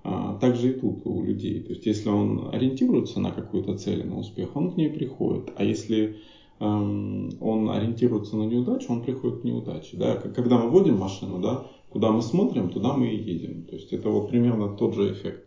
А, 0.02 0.38
так 0.40 0.56
же 0.56 0.70
и 0.70 0.80
тут 0.80 1.06
у 1.06 1.22
людей. 1.22 1.62
То 1.62 1.70
есть, 1.70 1.86
если 1.86 2.08
он 2.08 2.48
ориентируется 2.52 3.20
на 3.20 3.30
какую-то 3.30 3.76
цель, 3.76 4.06
на 4.06 4.18
успех, 4.18 4.56
он 4.56 4.72
к 4.72 4.76
ней 4.76 4.90
приходит. 4.90 5.52
А 5.56 5.64
если 5.64 6.16
эм, 6.60 7.30
он 7.40 7.70
ориентируется 7.70 8.36
на 8.36 8.44
неудачу, 8.44 8.92
он 8.92 9.02
приходит 9.02 9.42
к 9.42 9.44
неудаче. 9.44 9.96
Да? 9.96 10.16
Когда 10.16 10.58
мы 10.58 10.70
водим 10.70 10.98
машину, 10.98 11.40
да, 11.40 11.66
куда 11.90 12.10
мы 12.10 12.22
смотрим, 12.22 12.70
туда 12.70 12.94
мы 12.94 13.08
и 13.08 13.16
едем. 13.16 13.64
То 13.64 13.76
есть 13.76 13.92
это 13.92 14.08
вот 14.08 14.30
примерно 14.30 14.68
тот 14.68 14.94
же 14.94 15.12
эффект. 15.12 15.44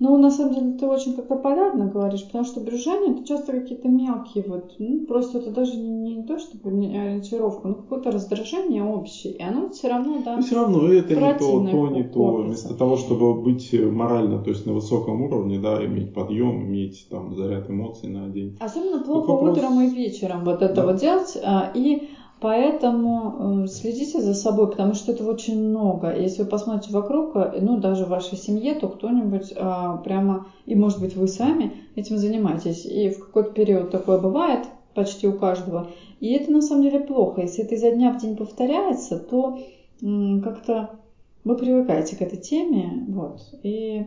Ну, 0.00 0.16
на 0.16 0.30
самом 0.30 0.54
деле, 0.54 0.72
ты 0.72 0.86
очень 0.86 1.14
как-то 1.14 1.36
понятно 1.36 1.84
говоришь, 1.84 2.24
потому 2.24 2.44
что 2.44 2.60
брюжание 2.60 3.12
это 3.12 3.26
часто 3.26 3.52
какие-то 3.52 3.88
мелкие 3.88 4.42
вот, 4.46 4.74
ну, 4.78 5.04
просто 5.04 5.38
это 5.38 5.50
даже 5.50 5.76
не, 5.76 6.16
не 6.16 6.22
то, 6.24 6.38
чтобы 6.38 6.70
не 6.70 6.98
ориентировка, 6.98 7.68
но 7.68 7.74
какое-то 7.74 8.10
раздражение 8.10 8.82
общее, 8.82 9.34
и 9.34 9.42
оно 9.42 9.68
все 9.68 9.88
равно, 9.88 10.22
да, 10.24 10.38
И 10.38 10.42
все 10.42 10.54
равно 10.54 10.90
это 10.90 11.14
не 11.14 11.34
то, 11.34 11.70
то, 11.70 11.88
не 11.88 12.02
то, 12.04 12.32
вместо 12.36 12.74
того, 12.74 12.96
чтобы 12.96 13.34
быть 13.42 13.74
морально, 13.74 14.38
то 14.42 14.48
есть 14.48 14.64
на 14.64 14.72
высоком 14.72 15.20
уровне, 15.20 15.58
да, 15.58 15.84
иметь 15.84 16.14
подъем, 16.14 16.64
иметь 16.64 17.06
там 17.10 17.36
заряд 17.36 17.68
эмоций 17.68 18.08
на 18.08 18.30
день. 18.30 18.56
Особенно 18.58 19.04
плохо 19.04 19.32
вопрос... 19.32 19.58
утром 19.58 19.82
и 19.82 19.90
вечером 19.90 20.44
вот 20.44 20.62
это 20.62 20.76
да. 20.76 20.86
вот 20.86 20.96
делать, 20.96 21.38
а, 21.44 21.70
и 21.74 22.08
Поэтому 22.40 23.64
э, 23.64 23.66
следите 23.66 24.22
за 24.22 24.32
собой, 24.32 24.70
потому 24.70 24.94
что 24.94 25.12
этого 25.12 25.32
очень 25.32 25.62
много. 25.62 26.16
Если 26.16 26.42
вы 26.42 26.48
посмотрите 26.48 26.90
вокруг, 26.90 27.36
э, 27.36 27.58
ну, 27.60 27.78
даже 27.78 28.06
в 28.06 28.08
вашей 28.08 28.38
семье, 28.38 28.74
то 28.74 28.88
кто-нибудь 28.88 29.52
а, 29.56 29.98
прямо, 29.98 30.46
и 30.64 30.74
может 30.74 31.00
быть 31.00 31.14
вы 31.16 31.28
сами 31.28 31.74
этим 31.96 32.16
занимаетесь. 32.16 32.86
И 32.86 33.10
в 33.10 33.26
какой-то 33.26 33.50
период 33.50 33.90
такое 33.90 34.18
бывает, 34.18 34.66
почти 34.94 35.28
у 35.28 35.34
каждого. 35.34 35.88
И 36.20 36.32
это 36.32 36.50
на 36.50 36.62
самом 36.62 36.82
деле 36.82 37.00
плохо. 37.00 37.42
Если 37.42 37.62
это 37.62 37.74
изо 37.74 37.90
дня 37.90 38.10
в 38.10 38.20
день 38.20 38.36
повторяется, 38.36 39.18
то 39.18 39.58
как-то 40.00 40.98
вы 41.44 41.56
привыкаете 41.56 42.16
к 42.16 42.22
этой 42.22 42.38
теме. 42.38 43.04
Вот. 43.08 43.42
И 43.62 44.06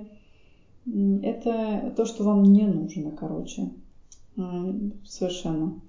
это 1.21 1.93
то, 1.95 2.05
что 2.05 2.23
вам 2.23 2.43
не 2.43 2.65
нужно, 2.65 3.11
короче. 3.11 3.69
Совершенно. 5.05 5.79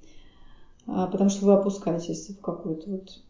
А, 0.87 1.07
потому 1.07 1.31
что 1.31 1.47
вы 1.47 1.55
опускаетесь 1.55 2.29
в 2.31 2.40
какую-то 2.40 2.90
вот 2.90 3.20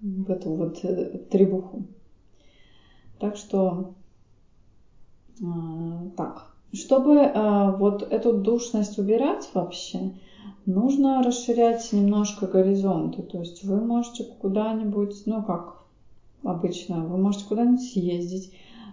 в 0.00 0.30
эту 0.30 0.50
вот 0.50 0.84
э, 0.84 1.18
требуху. 1.30 1.84
Так 3.18 3.36
что 3.36 3.94
а, 5.42 6.08
так. 6.16 6.52
Чтобы 6.72 7.20
а, 7.20 7.72
вот 7.72 8.02
эту 8.02 8.34
душность 8.34 8.98
убирать 8.98 9.48
вообще, 9.54 10.12
нужно 10.66 11.22
расширять 11.22 11.92
немножко 11.92 12.46
горизонты. 12.46 13.22
То 13.22 13.38
есть 13.38 13.64
вы 13.64 13.80
можете 13.80 14.24
куда-нибудь, 14.24 15.22
ну 15.26 15.42
как 15.42 15.82
обычно, 16.42 17.04
вы 17.04 17.16
можете 17.16 17.46
куда-нибудь 17.46 17.82
съездить, 17.82 18.52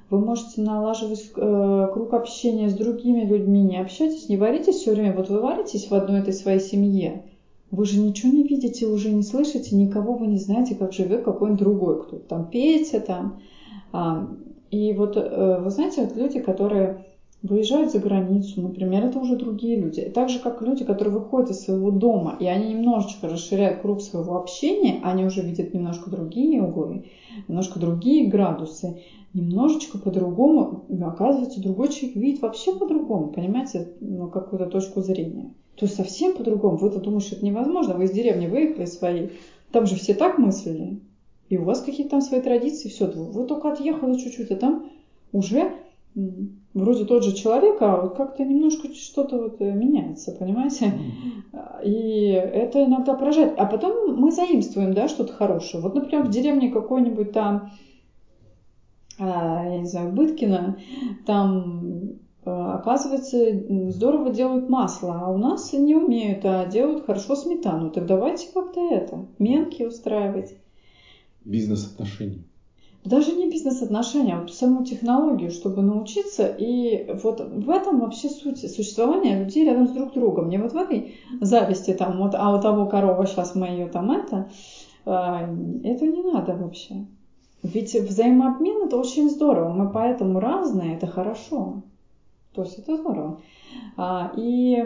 вы 0.10 0.20
можете 0.20 0.62
налаживать 0.62 1.32
э, 1.36 1.90
круг 1.92 2.14
общения 2.14 2.70
с 2.70 2.74
другими 2.74 3.26
людьми, 3.26 3.64
не 3.64 3.78
общайтесь, 3.78 4.30
не 4.30 4.38
варитесь 4.38 4.76
все 4.76 4.92
время. 4.92 5.16
Вот 5.16 5.30
вы 5.30 5.42
варитесь 5.42 5.90
в 5.90 5.94
одной 5.94 6.20
этой 6.20 6.34
своей 6.34 6.60
семье, 6.60 7.24
вы 7.74 7.86
же 7.86 8.00
ничего 8.00 8.32
не 8.32 8.44
видите, 8.44 8.86
уже 8.86 9.12
не 9.12 9.24
слышите, 9.24 9.76
никого 9.76 10.14
вы 10.14 10.28
не 10.28 10.38
знаете, 10.38 10.76
как 10.76 10.94
живет 10.94 11.24
какой-нибудь 11.24 11.60
другой, 11.60 12.04
кто 12.04 12.18
там 12.20 12.46
Петя 12.46 13.00
там. 13.00 13.40
А, 13.92 14.28
и 14.70 14.94
вот, 14.94 15.18
э, 15.18 15.60
вы 15.60 15.72
знаете, 15.72 16.04
вот 16.04 16.16
люди, 16.16 16.40
которые 16.40 17.04
выезжают 17.42 17.92
за 17.92 17.98
границу, 17.98 18.62
например, 18.62 19.06
это 19.06 19.18
уже 19.18 19.36
другие 19.36 19.76
люди. 19.76 20.02
И 20.02 20.10
так 20.12 20.30
же, 20.30 20.38
как 20.38 20.62
люди, 20.62 20.84
которые 20.84 21.16
выходят 21.16 21.50
из 21.50 21.62
своего 21.62 21.90
дома, 21.90 22.36
и 22.40 22.46
они 22.46 22.76
немножечко 22.76 23.28
расширяют 23.28 23.82
круг 23.82 24.02
своего 24.02 24.36
общения, 24.36 25.00
они 25.02 25.26
уже 25.26 25.42
видят 25.42 25.74
немножко 25.74 26.12
другие 26.12 26.62
углы, 26.62 27.06
немножко 27.48 27.80
другие 27.80 28.28
градусы, 28.28 29.00
немножечко 29.34 29.98
по-другому, 29.98 30.86
оказывается, 31.02 31.60
другой 31.60 31.90
человек 31.90 32.18
видит 32.18 32.42
вообще 32.44 32.72
по-другому, 32.72 33.30
понимаете, 33.30 33.90
ну, 34.00 34.28
какую-то 34.28 34.68
точку 34.68 35.02
зрения 35.02 35.50
то 35.76 35.88
совсем 35.88 36.34
по-другому. 36.34 36.78
Вы-то 36.78 37.00
думаете, 37.00 37.28
что 37.28 37.36
это 37.38 37.46
невозможно. 37.46 37.96
Вы 37.96 38.06
из 38.06 38.12
деревни 38.12 38.48
выехали 38.48 38.86
своей, 38.86 39.32
там 39.72 39.86
же 39.86 39.96
все 39.96 40.14
так 40.14 40.38
мыслили. 40.38 41.00
И 41.50 41.58
у 41.58 41.64
вас 41.64 41.82
какие-то 41.82 42.12
там 42.12 42.22
свои 42.22 42.42
традиции, 42.42 42.90
все. 42.90 43.08
Вы 43.08 43.46
только 43.46 43.72
отъехали 43.72 44.18
чуть-чуть, 44.18 44.52
а 44.52 44.56
там 44.56 44.90
уже 45.32 45.74
вроде 46.74 47.06
тот 47.06 47.24
же 47.24 47.34
человек, 47.34 47.82
а 47.82 48.02
вот 48.02 48.16
как-то 48.16 48.44
немножко 48.44 48.94
что-то 48.94 49.38
вот 49.38 49.62
э, 49.62 49.72
меняется, 49.72 50.32
понимаете? 50.32 50.94
И 51.84 52.30
это 52.30 52.86
иногда 52.86 53.14
поражает. 53.14 53.54
А 53.58 53.66
потом 53.66 54.16
мы 54.16 54.32
заимствуем, 54.32 54.94
да, 54.94 55.08
что-то 55.08 55.34
хорошее. 55.34 55.82
Вот, 55.82 55.96
например, 55.96 56.24
в 56.24 56.30
деревне 56.30 56.70
какой-нибудь 56.70 57.32
там, 57.32 57.72
а, 59.20 59.66
я 59.68 59.80
не 59.80 59.86
знаю, 59.86 60.12
Быткина, 60.12 60.78
там 61.26 62.20
оказывается, 62.46 63.38
здорово 63.90 64.32
делают 64.32 64.70
масло, 64.70 65.22
а 65.22 65.32
у 65.32 65.38
нас 65.38 65.72
не 65.74 65.96
умеют, 65.96 66.46
а 66.46 66.66
делают 66.66 67.06
хорошо 67.06 67.36
сметану. 67.36 67.90
Так 67.90 68.06
давайте 68.06 68.48
как-то 68.54 68.82
это, 68.82 69.26
менки 69.40 69.84
устраивать. 69.84 70.56
Бизнес-отношения. 71.46 72.44
Даже 73.06 73.34
не 73.34 73.50
бизнес-отношения, 73.50 74.36
а 74.36 74.40
вот 74.40 74.54
саму 74.54 74.86
технологию, 74.86 75.52
чтобы 75.52 75.82
научиться. 75.82 76.46
И 76.48 77.06
вот 77.22 77.42
в 77.42 77.70
этом 77.70 78.00
вообще 78.00 78.30
суть 78.30 78.60
существования 78.60 79.44
людей 79.44 79.66
рядом 79.66 79.88
с 79.88 79.92
друг 79.92 80.14
другом. 80.14 80.48
Не 80.48 80.58
вот 80.58 80.72
в 80.72 80.78
этой 80.78 81.16
зависти, 81.42 81.94
там, 81.94 82.20
вот, 82.20 82.34
а 82.34 82.56
у 82.56 82.62
того 82.62 82.86
корова, 82.86 83.26
сейчас 83.26 83.56
мы 83.56 83.68
ее 83.68 83.88
там 83.88 84.10
это, 84.12 84.50
а, 85.06 85.42
это 85.84 86.06
не 86.06 86.22
надо 86.24 86.56
вообще. 86.56 87.06
ведь 87.62 87.94
взаимообмен 87.94 88.88
это 88.88 88.98
очень 88.98 89.30
здорово, 89.30 89.74
мы 89.74 89.92
поэтому 89.92 90.40
разные, 90.40 90.96
это 90.96 91.08
хорошо. 91.08 91.84
То 92.54 92.64
есть 92.64 92.80
это 92.80 92.98
здорово. 92.98 93.42
А, 93.98 94.32
и 94.38 94.84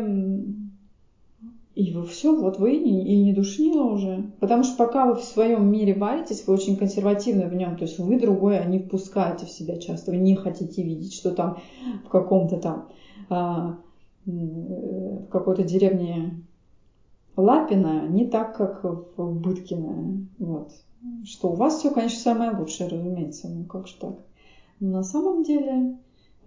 и 1.78 1.94
вы 1.94 2.08
все, 2.08 2.36
вот 2.36 2.58
вы 2.58 2.74
и, 2.74 2.90
и 2.90 3.22
не 3.22 3.34
душнило 3.34 3.84
уже. 3.84 4.32
Потому 4.40 4.64
что 4.64 4.78
пока 4.78 5.06
вы 5.06 5.14
в 5.14 5.24
своем 5.24 5.72
мире 5.72 5.94
варитесь, 5.94 6.48
вы 6.48 6.56
очень 6.56 6.76
консервативны 6.76 7.48
в 7.48 7.54
нем. 7.54 7.78
То 7.78 7.84
есть 7.84 8.00
вы 8.00 8.20
другое 8.20 8.66
не 8.66 8.80
впускаете 8.80 9.46
в 9.46 9.52
себя 9.52 9.78
часто. 9.78 10.10
Вы 10.10 10.18
не 10.18 10.36
хотите 10.36 10.82
видеть, 10.82 11.14
что 11.14 11.30
там 11.30 11.60
в 12.04 12.10
каком-то 12.10 12.58
там 12.58 12.90
а, 13.30 13.78
в 14.26 15.28
какой-то 15.28 15.62
деревне 15.62 16.42
Лапина 17.36 18.08
не 18.08 18.26
так, 18.26 18.58
как 18.58 18.84
в 18.84 19.40
Быткино. 19.40 20.26
Вот. 20.40 20.72
Что 21.26 21.52
у 21.52 21.56
вас 21.56 21.78
все, 21.78 21.92
конечно, 21.92 22.20
самое 22.20 22.58
лучшее, 22.58 22.90
разумеется. 22.90 23.50
Ну 23.50 23.66
как 23.66 23.88
же 23.88 23.94
так? 24.00 24.16
Но 24.80 24.90
на 24.90 25.04
самом 25.04 25.44
деле 25.44 25.96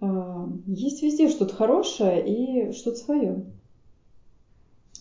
есть 0.01 1.03
везде 1.03 1.27
что-то 1.29 1.53
хорошее 1.53 2.23
и 2.25 2.73
что-то 2.73 2.97
свое. 2.97 3.43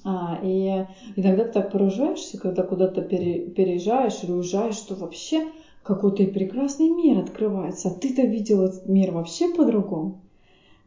А, 0.04 0.38
и 0.42 0.86
иногда 1.16 1.44
ты 1.44 1.52
так 1.52 1.72
поражаешься, 1.72 2.38
когда 2.38 2.62
куда-то 2.62 3.02
пере, 3.02 3.50
переезжаешь 3.50 4.22
или 4.22 4.32
уезжаешь, 4.32 4.76
что 4.76 4.94
вообще 4.94 5.46
какой-то 5.82 6.24
прекрасный 6.26 6.88
мир 6.88 7.18
открывается. 7.18 7.88
А 7.88 7.92
ты-то 7.92 8.22
видел 8.22 8.62
этот 8.62 8.86
мир 8.86 9.12
вообще 9.12 9.48
по-другому. 9.48 10.20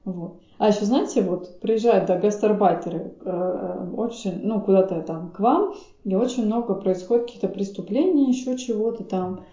Вот. 0.05 0.37
А 0.57 0.67
еще, 0.67 0.85
знаете, 0.85 1.21
вот 1.21 1.59
приезжают 1.59 2.05
да, 2.05 2.17
гастарбайтеры 2.17 2.99
э, 2.99 3.11
э, 3.25 3.89
очень, 3.95 4.39
ну, 4.43 4.61
куда-то 4.61 5.01
там 5.01 5.29
к 5.29 5.39
вам, 5.39 5.73
и 6.03 6.13
очень 6.15 6.45
много 6.45 6.75
происходит 6.75 7.25
каких-то 7.25 7.47
преступлений, 7.47 8.29
еще 8.29 8.57
чего-то 8.57 9.03
там. 9.03 9.43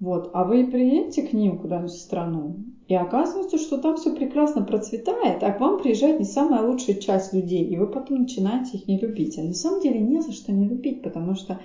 Вот. 0.00 0.30
А 0.32 0.44
вы 0.44 0.66
приедете 0.66 1.22
к 1.22 1.34
ним 1.34 1.58
куда-нибудь 1.58 1.92
в 1.92 2.00
страну, 2.00 2.56
и 2.88 2.94
оказывается, 2.94 3.58
что 3.58 3.76
там 3.78 3.96
все 3.96 4.16
прекрасно 4.16 4.62
процветает, 4.62 5.42
а 5.42 5.52
к 5.52 5.60
вам 5.60 5.78
приезжает 5.78 6.18
не 6.18 6.24
самая 6.24 6.66
лучшая 6.66 6.96
часть 6.96 7.34
людей, 7.34 7.64
и 7.64 7.76
вы 7.76 7.86
потом 7.86 8.22
начинаете 8.22 8.78
их 8.78 8.88
не 8.88 8.98
любить. 8.98 9.38
А 9.38 9.42
на 9.42 9.52
самом 9.52 9.80
деле 9.80 10.00
не 10.00 10.20
за 10.20 10.32
что 10.32 10.52
не 10.52 10.66
любить, 10.66 11.02
потому 11.02 11.34
что 11.34 11.60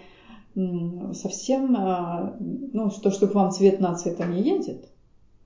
совсем, 1.13 1.75
а, 1.77 2.37
ну, 2.39 2.89
то, 2.89 3.09
что 3.11 3.27
к 3.27 3.35
вам 3.35 3.51
цвет 3.51 3.79
нации 3.79 4.11
это 4.11 4.25
не 4.25 4.41
едет. 4.41 4.89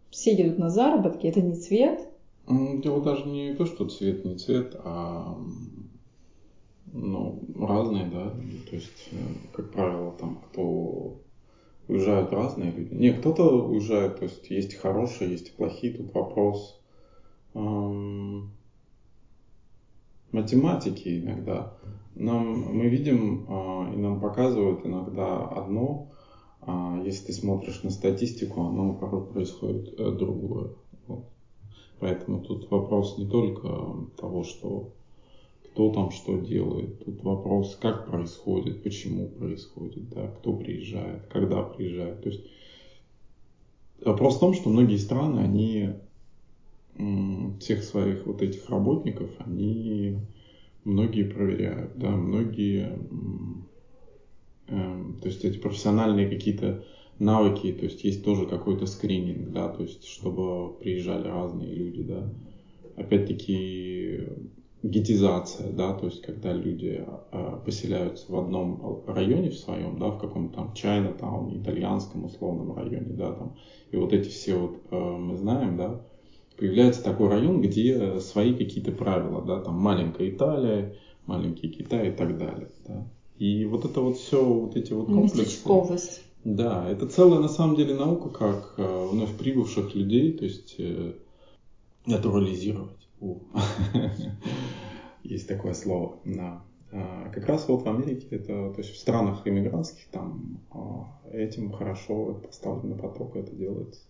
Все 0.09 0.33
едут 0.33 0.59
на 0.59 0.69
заработки, 0.69 1.27
это 1.27 1.41
не 1.41 1.55
цвет. 1.55 2.09
Дело 2.47 3.01
даже 3.01 3.27
не 3.27 3.53
то, 3.53 3.65
что 3.65 3.87
цвет 3.87 4.25
не 4.25 4.35
цвет, 4.35 4.75
а 4.83 5.37
ну, 6.91 7.39
разные, 7.55 8.05
да. 8.05 8.31
То 8.69 8.75
есть, 8.75 9.09
э, 9.11 9.17
как 9.53 9.71
правило, 9.71 10.11
там, 10.19 10.39
кто 10.49 11.19
уезжают 11.89 12.31
разные 12.31 12.71
люди. 12.71 12.93
Не, 12.93 13.11
кто-то 13.11 13.67
уезжает, 13.67 14.19
то 14.19 14.25
есть 14.25 14.49
есть 14.49 14.75
хорошие, 14.75 15.31
есть 15.31 15.55
плохие. 15.55 15.93
Тут 15.93 16.13
вопрос 16.13 16.79
математики 20.31 21.19
иногда. 21.19 21.73
Нам, 22.15 22.75
мы 22.75 22.87
видим 22.87 23.45
э, 23.47 23.93
и 23.93 23.97
нам 23.97 24.19
показывают 24.19 24.85
иногда 24.85 25.47
одно, 25.47 26.11
а 26.61 27.01
если 27.03 27.27
ты 27.27 27.33
смотришь 27.33 27.83
на 27.83 27.89
статистику, 27.89 28.61
оно 28.61 28.93
порой 28.93 29.25
происходит 29.25 29.97
э, 29.97 30.11
другое. 30.11 30.71
Поэтому 31.99 32.41
тут 32.41 32.69
вопрос 32.71 33.17
не 33.17 33.27
только 33.27 33.67
того, 34.17 34.43
что 34.43 34.93
кто 35.79 35.93
там 35.93 36.11
что 36.11 36.37
делает. 36.37 37.05
Тут 37.05 37.23
вопрос, 37.23 37.77
как 37.79 38.05
происходит, 38.05 38.83
почему 38.83 39.29
происходит, 39.29 40.09
да, 40.09 40.27
кто 40.27 40.51
приезжает, 40.51 41.25
когда 41.27 41.63
приезжает. 41.63 42.21
То 42.21 42.27
есть 42.27 42.43
вопрос 44.03 44.35
в 44.35 44.39
том, 44.41 44.53
что 44.53 44.69
многие 44.69 44.97
страны, 44.97 45.39
они 45.39 45.91
всех 47.61 47.85
своих 47.85 48.25
вот 48.25 48.41
этих 48.41 48.69
работников, 48.69 49.29
они 49.37 50.17
многие 50.83 51.23
проверяют, 51.23 51.93
да, 51.95 52.09
многие, 52.09 52.99
э, 54.67 55.03
то 55.21 55.27
есть 55.29 55.45
эти 55.45 55.59
профессиональные 55.59 56.27
какие-то 56.27 56.83
навыки, 57.19 57.71
то 57.71 57.85
есть 57.85 58.03
есть 58.03 58.25
тоже 58.25 58.47
какой-то 58.47 58.85
скрининг, 58.85 59.53
да, 59.53 59.69
то 59.69 59.83
есть 59.83 60.03
чтобы 60.03 60.73
приезжали 60.73 61.29
разные 61.29 61.73
люди, 61.73 62.03
да. 62.03 62.29
Опять-таки 62.97 64.27
гетизация, 64.81 65.71
да, 65.73 65.93
то 65.93 66.05
есть 66.05 66.21
когда 66.21 66.53
люди 66.53 67.05
э, 67.31 67.59
поселяются 67.65 68.31
в 68.31 68.37
одном 68.37 69.03
районе 69.07 69.49
в 69.49 69.57
своем, 69.57 69.99
да, 69.99 70.07
в 70.07 70.19
каком-то 70.19 70.55
там 70.55 70.73
Чайна, 70.73 71.13
там 71.13 71.55
итальянском 71.61 72.25
условном 72.25 72.75
районе, 72.75 73.13
да, 73.13 73.33
там, 73.33 73.55
и 73.91 73.97
вот 73.97 74.13
эти 74.13 74.29
все 74.29 74.55
вот 74.55 74.77
э, 74.91 74.97
мы 74.97 75.35
знаем, 75.35 75.75
да, 75.77 76.01
появляется 76.57 77.03
такой 77.03 77.27
район, 77.29 77.61
где 77.61 78.19
свои 78.19 78.53
какие-то 78.53 78.91
правила, 78.91 79.41
да, 79.41 79.59
там 79.59 79.75
маленькая 79.75 80.29
Италия, 80.29 80.95
маленький 81.25 81.69
Китай 81.69 82.09
и 82.09 82.11
так 82.11 82.37
далее, 82.37 82.69
да. 82.87 83.07
И 83.37 83.65
вот 83.65 83.85
это 83.85 84.01
вот 84.01 84.17
все, 84.17 84.43
вот 84.43 84.75
эти 84.75 84.91
вот 84.91 85.07
комплексы. 85.07 85.63
Да, 86.43 86.89
это 86.89 87.05
целая 87.05 87.39
на 87.41 87.49
самом 87.49 87.75
деле 87.75 87.95
наука, 87.95 88.29
как 88.29 88.75
э, 88.77 89.07
вновь 89.11 89.35
прибывших 89.37 89.93
людей, 89.93 90.31
то 90.33 90.45
есть 90.45 90.75
э, 90.77 91.13
натурализировать. 92.05 93.08
Есть 95.23 95.47
такое 95.47 95.73
слово. 95.73 96.19
Да. 96.25 96.63
А, 96.91 97.29
как 97.29 97.45
раз 97.45 97.67
вот 97.67 97.83
в 97.83 97.87
Америке, 97.87 98.27
это, 98.31 98.71
то 98.71 98.75
есть 98.77 98.91
в 98.91 98.97
странах 98.97 99.45
иммигрантских, 99.45 100.07
там 100.11 100.59
а, 100.71 101.19
этим 101.31 101.71
хорошо 101.71 102.33
поставлен 102.33 102.89
на 102.89 102.95
поток, 102.97 103.35
это 103.35 103.55
делается. 103.55 104.01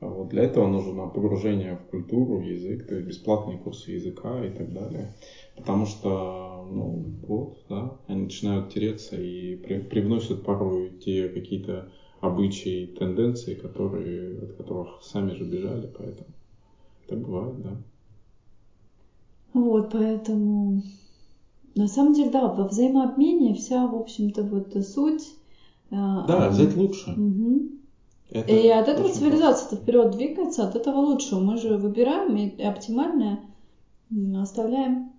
А 0.00 0.08
вот 0.08 0.30
для 0.30 0.42
этого 0.42 0.66
нужно 0.66 1.06
погружение 1.06 1.76
в 1.76 1.90
культуру, 1.90 2.38
в 2.38 2.42
язык, 2.42 2.88
то 2.88 2.96
есть 2.96 3.06
бесплатные 3.06 3.56
курсы 3.56 3.92
языка 3.92 4.44
и 4.44 4.50
так 4.50 4.72
далее. 4.72 5.14
Потому 5.56 5.86
что, 5.86 6.68
ну, 6.70 7.04
вот, 7.22 7.58
да, 7.68 7.96
они 8.08 8.22
начинают 8.22 8.70
тереться 8.70 9.16
и 9.16 9.54
при, 9.56 9.78
привносят 9.78 10.42
порой 10.42 10.90
те 10.90 11.28
какие-то 11.28 11.92
обычаи, 12.20 12.86
тенденции, 12.98 13.54
которые, 13.54 14.42
от 14.42 14.52
которых 14.54 15.02
сами 15.02 15.34
же 15.34 15.44
бежали, 15.44 15.88
поэтому 15.96 16.30
так 17.06 17.20
бывает, 17.20 17.62
да. 17.62 17.76
Вот, 19.54 19.90
поэтому 19.90 20.82
на 21.74 21.86
самом 21.88 22.12
деле, 22.12 22.30
да, 22.30 22.48
во 22.48 22.64
взаимообмене 22.64 23.54
вся, 23.54 23.86
в 23.86 23.94
общем-то, 23.94 24.42
вот 24.42 24.74
суть. 24.84 25.34
А, 25.90 26.26
да, 26.26 26.48
взять 26.48 26.74
лучше. 26.74 27.10
Угу. 27.10 27.62
Это 28.30 28.50
и 28.50 28.68
от 28.68 28.88
этого 28.88 29.10
цивилизация 29.10 29.78
вперед 29.78 30.12
двигается, 30.12 30.64
от 30.64 30.74
этого 30.74 30.96
лучше. 30.96 31.36
Мы 31.36 31.58
же 31.58 31.76
выбираем 31.76 32.34
и 32.36 32.62
оптимальное 32.62 33.40
оставляем. 34.34 35.10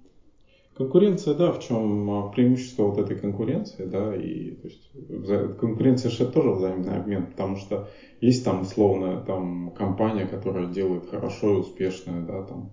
Конкуренция, 0.76 1.36
да, 1.36 1.52
в 1.52 1.60
чем 1.60 2.10
а, 2.10 2.24
преимущество 2.30 2.86
вот 2.86 2.98
этой 2.98 3.15
конкуренции, 3.15 3.86
да, 3.86 4.15
и 4.15 4.56
то 4.56 4.67
есть 4.67 4.91
конкуренция 5.60 6.10
же 6.10 6.26
тоже 6.26 6.50
взаимный 6.50 6.98
обмен, 6.98 7.28
потому 7.28 7.58
что 7.58 7.88
есть 8.22 8.43
там 8.43 8.62
условно 8.62 9.19
там 9.19 9.69
компания, 9.76 10.26
которая 10.26 10.65
делает 10.65 11.06
хорошо 11.06 11.58
и 11.58 11.60
успешно, 11.60 12.26
да, 12.26 12.41
там, 12.41 12.72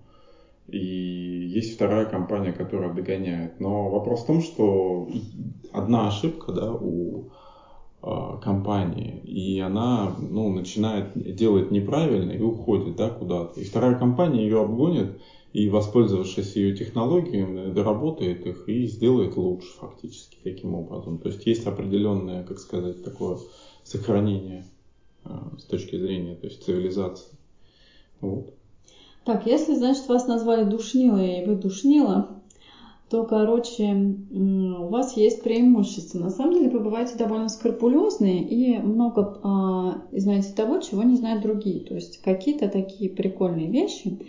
и 0.67 0.77
есть 0.77 1.75
вторая 1.75 2.05
компания, 2.05 2.53
которая 2.53 2.93
догоняет. 2.93 3.59
Но 3.59 3.89
вопрос 3.89 4.23
в 4.23 4.27
том, 4.27 4.41
что 4.41 5.09
одна 5.71 6.07
ошибка 6.07 6.51
да, 6.53 6.73
у 6.73 7.29
э, 8.01 8.07
компании, 8.41 9.19
и 9.25 9.59
она 9.59 10.15
ну, 10.19 10.53
начинает 10.53 11.11
делать 11.35 11.71
неправильно 11.71 12.31
и 12.31 12.41
уходит 12.41 12.95
да, 12.95 13.09
куда-то. 13.09 13.59
И 13.59 13.65
вторая 13.65 13.95
компания 13.95 14.43
ее 14.43 14.61
обгонит 14.61 15.19
и, 15.53 15.67
воспользовавшись 15.67 16.55
ее 16.55 16.75
технологиями, 16.75 17.73
доработает 17.73 18.45
их 18.45 18.69
и 18.69 18.87
сделает 18.87 19.35
лучше 19.35 19.67
фактически 19.77 20.37
таким 20.43 20.75
образом. 20.75 21.17
То 21.17 21.29
есть 21.29 21.45
есть 21.45 21.67
определенное, 21.67 22.43
как 22.43 22.59
сказать, 22.59 23.03
такое 23.03 23.37
сохранение 23.83 24.65
э, 25.25 25.29
с 25.57 25.63
точки 25.63 25.97
зрения 25.97 26.35
то 26.35 26.47
есть 26.47 26.63
цивилизации. 26.63 27.37
Вот. 28.21 28.53
Так, 29.31 29.45
если, 29.45 29.75
значит, 29.75 30.09
вас 30.09 30.27
назвали 30.27 30.65
душнилой, 30.65 31.39
и 31.39 31.45
вы 31.45 31.55
душнила, 31.55 32.27
то, 33.09 33.23
короче, 33.23 33.93
у 34.29 34.87
вас 34.89 35.15
есть 35.15 35.41
преимущество. 35.41 36.19
На 36.19 36.29
самом 36.29 36.55
деле 36.55 36.69
вы 36.69 36.81
бываете 36.81 37.15
довольно 37.15 37.47
скрупулезные 37.47 38.43
и 38.43 38.77
много 38.79 39.39
а, 39.41 40.01
знаете 40.11 40.51
того, 40.53 40.79
чего 40.79 41.03
не 41.03 41.15
знают 41.15 41.43
другие. 41.43 41.79
То 41.79 41.95
есть 41.95 42.21
какие-то 42.21 42.67
такие 42.67 43.09
прикольные 43.09 43.67
вещи. 43.67 44.19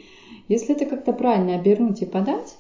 Если 0.47 0.73
это 0.73 0.87
как-то 0.87 1.13
правильно 1.13 1.57
обернуть 1.57 2.01
и 2.03 2.07
подать, 2.07 2.57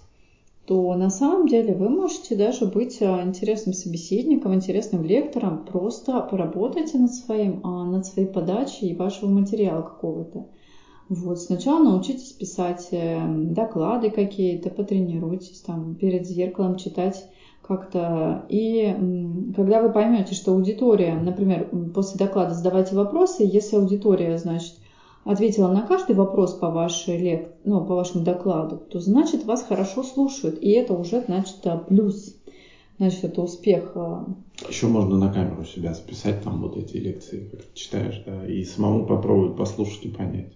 то 0.67 0.95
на 0.95 1.11
самом 1.11 1.47
деле 1.47 1.75
вы 1.75 1.91
можете 1.91 2.35
даже 2.35 2.67
быть 2.67 3.01
а, 3.03 3.23
интересным 3.23 3.73
собеседником, 3.73 4.53
интересным 4.53 5.05
лектором. 5.05 5.65
Просто 5.65 6.21
поработайте 6.23 6.99
над, 6.99 7.15
своим, 7.15 7.61
а, 7.63 7.85
над 7.85 8.05
своей 8.05 8.27
подачей 8.27 8.89
и 8.89 8.97
вашего 8.97 9.31
материала 9.31 9.83
какого-то. 9.83 10.47
Вот, 11.15 11.39
сначала 11.39 11.85
научитесь 11.85 12.33
писать 12.33 12.89
эм, 12.91 13.53
доклады 13.53 14.09
какие-то, 14.09 14.71
потренируйтесь 14.71 15.61
там 15.61 15.95
перед 15.95 16.27
зеркалом 16.27 16.77
читать 16.77 17.29
как-то. 17.61 18.47
И 18.49 18.97
когда 19.55 19.83
вы 19.83 19.93
поймете, 19.93 20.35
что 20.35 20.53
аудитория, 20.53 21.15
например, 21.17 21.69
после 21.93 22.19
доклада 22.19 22.55
задавайте 22.55 22.95
вопросы, 22.95 23.43
если 23.45 23.77
аудитория, 23.77 24.39
значит, 24.39 24.77
ответила 25.25 25.71
на 25.71 25.83
каждый 25.83 26.17
вопрос 26.17 26.55
по, 26.55 26.71
вашей 26.71 27.19
лек... 27.19 27.53
ну, 27.65 27.85
по 27.85 27.95
вашему 27.95 28.25
докладу, 28.25 28.79
то 28.79 28.99
значит 28.99 29.45
вас 29.45 29.65
хорошо 29.65 30.05
слушают. 30.05 30.63
И 30.63 30.71
это 30.71 30.95
уже 30.95 31.21
значит 31.21 31.57
плюс. 31.89 32.35
Значит, 32.97 33.25
это 33.25 33.43
успех. 33.43 33.93
А. 33.97 34.25
Еще 34.67 34.87
можно 34.87 35.19
на 35.19 35.31
камеру 35.31 35.67
себя 35.67 35.93
записать, 35.93 36.43
там 36.43 36.63
вот 36.63 36.79
эти 36.79 36.97
лекции, 36.97 37.51
как 37.51 37.75
читаешь, 37.75 38.23
да, 38.25 38.47
и 38.47 38.65
самому 38.65 39.05
попробовать 39.05 39.59
послушать 39.59 40.07
и 40.07 40.09
понять. 40.09 40.55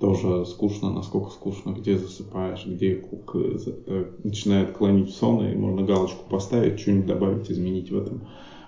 Тоже 0.00 0.44
скучно, 0.44 0.90
насколько 0.90 1.30
скучно, 1.30 1.70
где 1.70 1.96
засыпаешь, 1.96 2.66
где 2.66 2.96
кук 2.96 3.36
э, 3.36 4.06
начинает 4.24 4.72
клонить 4.72 5.10
в 5.10 5.14
сон, 5.14 5.46
и 5.46 5.54
можно 5.54 5.82
галочку 5.82 6.28
поставить, 6.28 6.80
что-нибудь 6.80 7.06
добавить, 7.06 7.50
изменить 7.50 7.90
в 7.90 7.98
этом 7.98 8.26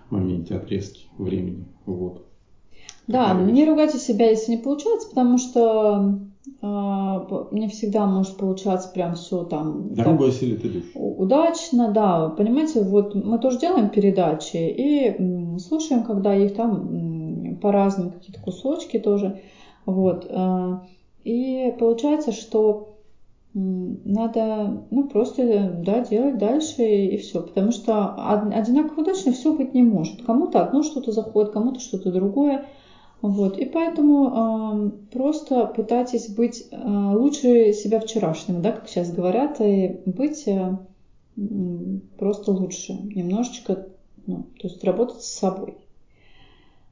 моменте 0.09 0.55
отрезки 0.55 1.07
времени. 1.19 1.67
Вот. 1.85 2.27
Да, 3.09 3.35
но 3.35 3.51
не 3.51 3.65
ругайте 3.65 3.99
себя, 3.99 4.31
если 4.31 4.53
не 4.53 4.59
получается, 4.59 5.09
потому 5.09 5.39
что 5.39 6.19
э, 6.63 7.47
не 7.53 7.69
всегда 7.69 8.07
может 8.07 8.37
получаться 8.37 8.91
прям 8.93 9.15
все 9.15 9.45
там. 9.45 9.95
Дорога 9.95 10.29
осилит 10.29 10.65
идущий. 10.65 10.93
Удачно, 10.95 11.93
да. 11.93 12.29
Понимаете, 12.31 12.83
вот 12.83 13.15
мы 13.15 13.39
тоже 13.39 13.59
делаем 13.59 13.91
передачи 13.91 14.57
и 14.57 15.59
слушаем, 15.59 16.05
когда 16.05 16.35
их 16.35 16.55
там 16.55 17.59
по-разному 17.61 18.13
какие-то 18.13 18.41
кусочки 18.41 18.99
тоже. 18.99 19.41
Вот. 19.87 20.27
Э, 20.29 20.79
и 21.27 21.75
получается, 21.77 22.31
что 22.31 22.95
надо 23.53 24.85
ну, 24.93 25.09
просто 25.09 25.73
да, 25.85 26.01
делать 26.01 26.39
дальше 26.39 26.83
и, 26.85 27.17
все. 27.17 27.43
Потому 27.43 27.73
что 27.73 28.15
одинаково 28.15 29.01
удачно 29.01 29.33
все 29.33 29.53
быть 29.53 29.75
не 29.75 29.83
может. 29.83 30.23
Кому-то 30.25 30.63
одно 30.63 30.85
что-то 30.85 31.11
заходит, 31.11 31.53
кому-то 31.53 31.81
что-то 31.81 32.13
другое. 32.13 32.67
Вот. 33.23 33.59
И 33.59 33.65
поэтому 33.65 34.29
э, 34.29 34.91
просто 35.11 35.67
пытайтесь 35.67 36.29
быть 36.29 36.69
э, 36.71 36.77
лучше 37.15 37.73
себя 37.73 37.99
вчерашнего, 37.99 38.61
да, 38.61 38.71
как 38.71 38.89
сейчас 38.89 39.11
говорят, 39.11 39.61
и 39.61 40.01
быть 40.05 40.47
э, 40.47 40.77
просто 42.19 42.53
лучше, 42.53 42.93
немножечко, 42.93 43.89
ну, 44.27 44.45
то 44.61 44.69
есть 44.69 44.85
работать 44.85 45.23
с 45.23 45.39
собой. 45.39 45.77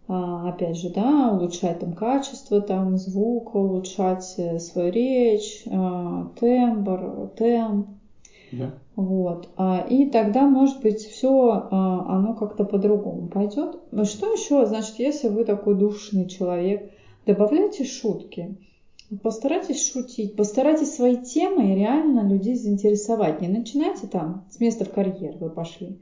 А, 0.07 0.51
опять 0.51 0.77
же, 0.77 0.91
да, 0.91 1.33
улучшать 1.33 1.81
там 1.81 1.95
качество 1.95 2.61
там 2.61 2.99
звука, 2.99 3.57
улучшать 3.57 4.35
э, 4.37 4.59
свою 4.59 4.93
речь, 4.93 5.63
э, 5.67 6.25
тембр, 6.39 7.31
темп, 7.37 7.89
да. 8.59 8.75
Вот. 8.97 9.49
А, 9.57 9.85
и 9.89 10.07
тогда, 10.07 10.43
может 10.47 10.81
быть, 10.81 11.01
все 11.01 11.69
а, 11.71 12.17
оно 12.17 12.35
как-то 12.35 12.65
по-другому 12.65 13.29
пойдет. 13.29 13.77
Что 14.05 14.33
еще? 14.33 14.65
Значит, 14.67 14.99
если 14.99 15.29
вы 15.29 15.45
такой 15.45 15.75
душный 15.75 16.29
человек, 16.29 16.91
добавляйте 17.27 17.85
шутки. 17.85 18.57
Постарайтесь 19.23 19.93
шутить, 19.93 20.35
постарайтесь 20.35 20.95
свои 20.95 21.17
темы 21.17 21.75
реально 21.75 22.27
людей 22.27 22.55
заинтересовать. 22.55 23.41
Не 23.41 23.49
начинайте 23.49 24.07
там 24.07 24.45
с 24.51 24.61
места 24.61 24.85
в 24.85 24.93
карьер 24.93 25.37
вы 25.39 25.51
пошли. 25.51 25.99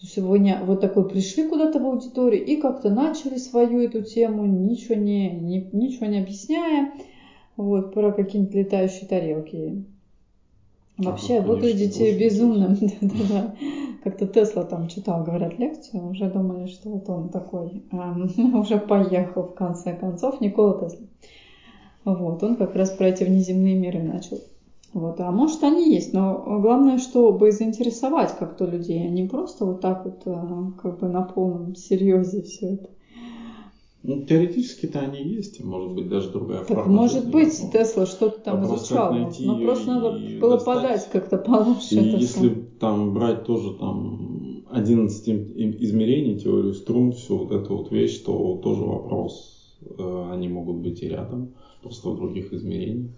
Сегодня 0.00 0.62
вот 0.64 0.80
такой 0.80 1.08
пришли 1.08 1.48
куда-то 1.48 1.80
в 1.80 1.86
аудиторию 1.86 2.44
и 2.44 2.56
как-то 2.56 2.90
начали 2.90 3.36
свою 3.36 3.80
эту 3.80 4.02
тему, 4.02 4.46
ничего 4.46 4.94
не, 4.94 5.28
не, 5.30 5.68
ничего 5.72 6.06
не 6.06 6.18
объясняя, 6.18 6.92
вот, 7.56 7.92
про 7.92 8.12
какие-нибудь 8.12 8.54
летающие 8.54 9.08
тарелки. 9.08 9.84
Вообще, 10.98 11.40
ну, 11.40 11.48
выглядите 11.48 12.16
безумным. 12.16 12.76
Как-то 14.04 14.26
Тесла 14.26 14.64
там 14.64 14.88
читал, 14.88 15.22
говорят, 15.22 15.58
лекцию, 15.58 16.08
уже 16.08 16.30
думали, 16.30 16.66
что 16.66 16.90
вот 16.90 17.08
он 17.08 17.28
такой, 17.30 17.82
эм, 17.92 18.54
уже 18.60 18.78
поехал 18.78 19.44
в 19.44 19.54
конце 19.54 19.94
концов, 19.94 20.40
Никола 20.40 20.78
Тесла. 20.80 21.06
Вот, 22.04 22.42
он 22.42 22.56
как 22.56 22.74
раз 22.74 22.90
про 22.90 23.08
эти 23.08 23.24
внеземные 23.24 23.76
миры 23.76 24.02
начал. 24.02 24.38
Вот, 24.94 25.20
а 25.20 25.30
может 25.30 25.62
они 25.64 25.92
есть, 25.94 26.14
но 26.14 26.60
главное, 26.60 26.98
чтобы 26.98 27.52
заинтересовать 27.52 28.36
как-то 28.38 28.64
людей, 28.64 29.06
а 29.06 29.10
не 29.10 29.28
просто 29.28 29.66
вот 29.66 29.80
так 29.82 30.04
вот 30.04 30.22
э, 30.24 30.72
как 30.80 30.98
бы 30.98 31.08
на 31.08 31.22
полном 31.22 31.74
серьезе 31.74 32.42
все 32.42 32.74
это. 32.74 32.90
Ну, 34.02 34.22
теоретически-то 34.22 35.00
они 35.00 35.22
есть, 35.22 35.62
может 35.62 35.92
быть, 35.92 36.08
даже 36.08 36.30
другая 36.30 36.60
так 36.60 36.68
форма. 36.68 36.92
может 36.92 37.24
жизни, 37.24 37.32
быть, 37.32 37.48
возможно. 37.48 37.72
Тесла 37.72 38.06
что-то 38.06 38.40
там 38.40 38.60
Вопрос, 38.62 38.80
изучал, 38.80 39.14
но 39.40 39.58
просто 39.60 39.86
надо 39.86 40.18
было 40.40 40.52
достать. 40.52 40.64
подать 40.64 41.08
как-то 41.10 41.36
получше. 41.36 41.94
И 41.96 42.10
если 42.16 42.48
все. 42.48 42.64
там 42.80 43.12
брать 43.12 43.44
тоже 43.44 43.74
там 43.74 44.64
11 44.70 45.28
измерений, 45.82 46.38
теорию 46.38 46.72
струн, 46.74 47.12
всю 47.12 47.38
вот 47.38 47.52
эту 47.52 47.76
вот 47.76 47.90
вещь, 47.90 48.18
то 48.20 48.56
тоже 48.62 48.82
вопрос, 48.82 49.76
э, 49.82 50.28
они 50.32 50.48
могут 50.48 50.76
быть 50.76 51.02
и 51.02 51.08
рядом, 51.08 51.54
просто 51.82 52.08
в 52.08 52.16
других 52.16 52.52
измерениях. 52.54 53.10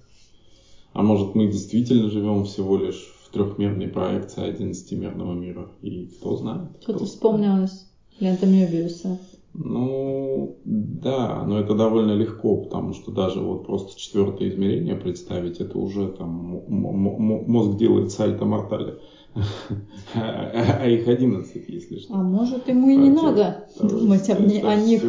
А 0.93 1.03
может 1.03 1.35
мы 1.35 1.47
действительно 1.47 2.11
живем 2.11 2.45
всего 2.45 2.77
лишь 2.77 3.15
в 3.25 3.33
трехмерной 3.33 3.89
проекции 3.89 4.49
11-мерного 4.49 5.35
мира, 5.35 5.69
и 5.83 6.07
кто 6.07 6.37
знает. 6.37 6.71
Что-то 6.83 7.05
вспомнилось 7.05 7.89
лента 8.19 8.47
Мебиуса. 8.47 9.19
Ну, 9.53 10.59
да, 10.65 11.45
но 11.45 11.59
это 11.59 11.75
довольно 11.75 12.13
легко, 12.13 12.57
потому 12.57 12.95
что 12.95 13.11
даже 13.11 13.41
вот 13.41 13.67
просто 13.67 13.99
четвертое 13.99 14.49
измерение 14.49 14.95
представить, 14.95 15.59
это 15.59 15.77
уже 15.77 16.09
там 16.09 16.63
мозг 16.69 17.77
делает 17.77 18.13
сальто 18.13 18.45
мортале. 18.45 18.99
А 20.15 20.89
их 20.89 21.07
11, 21.07 21.69
если 21.69 21.99
что. 21.99 22.15
А 22.15 22.23
может 22.23 22.69
ему 22.69 22.91
и 22.91 22.97
не 22.97 23.11
надо 23.11 23.69
думать 23.81 24.29
о 24.29 24.75
них. 24.77 25.03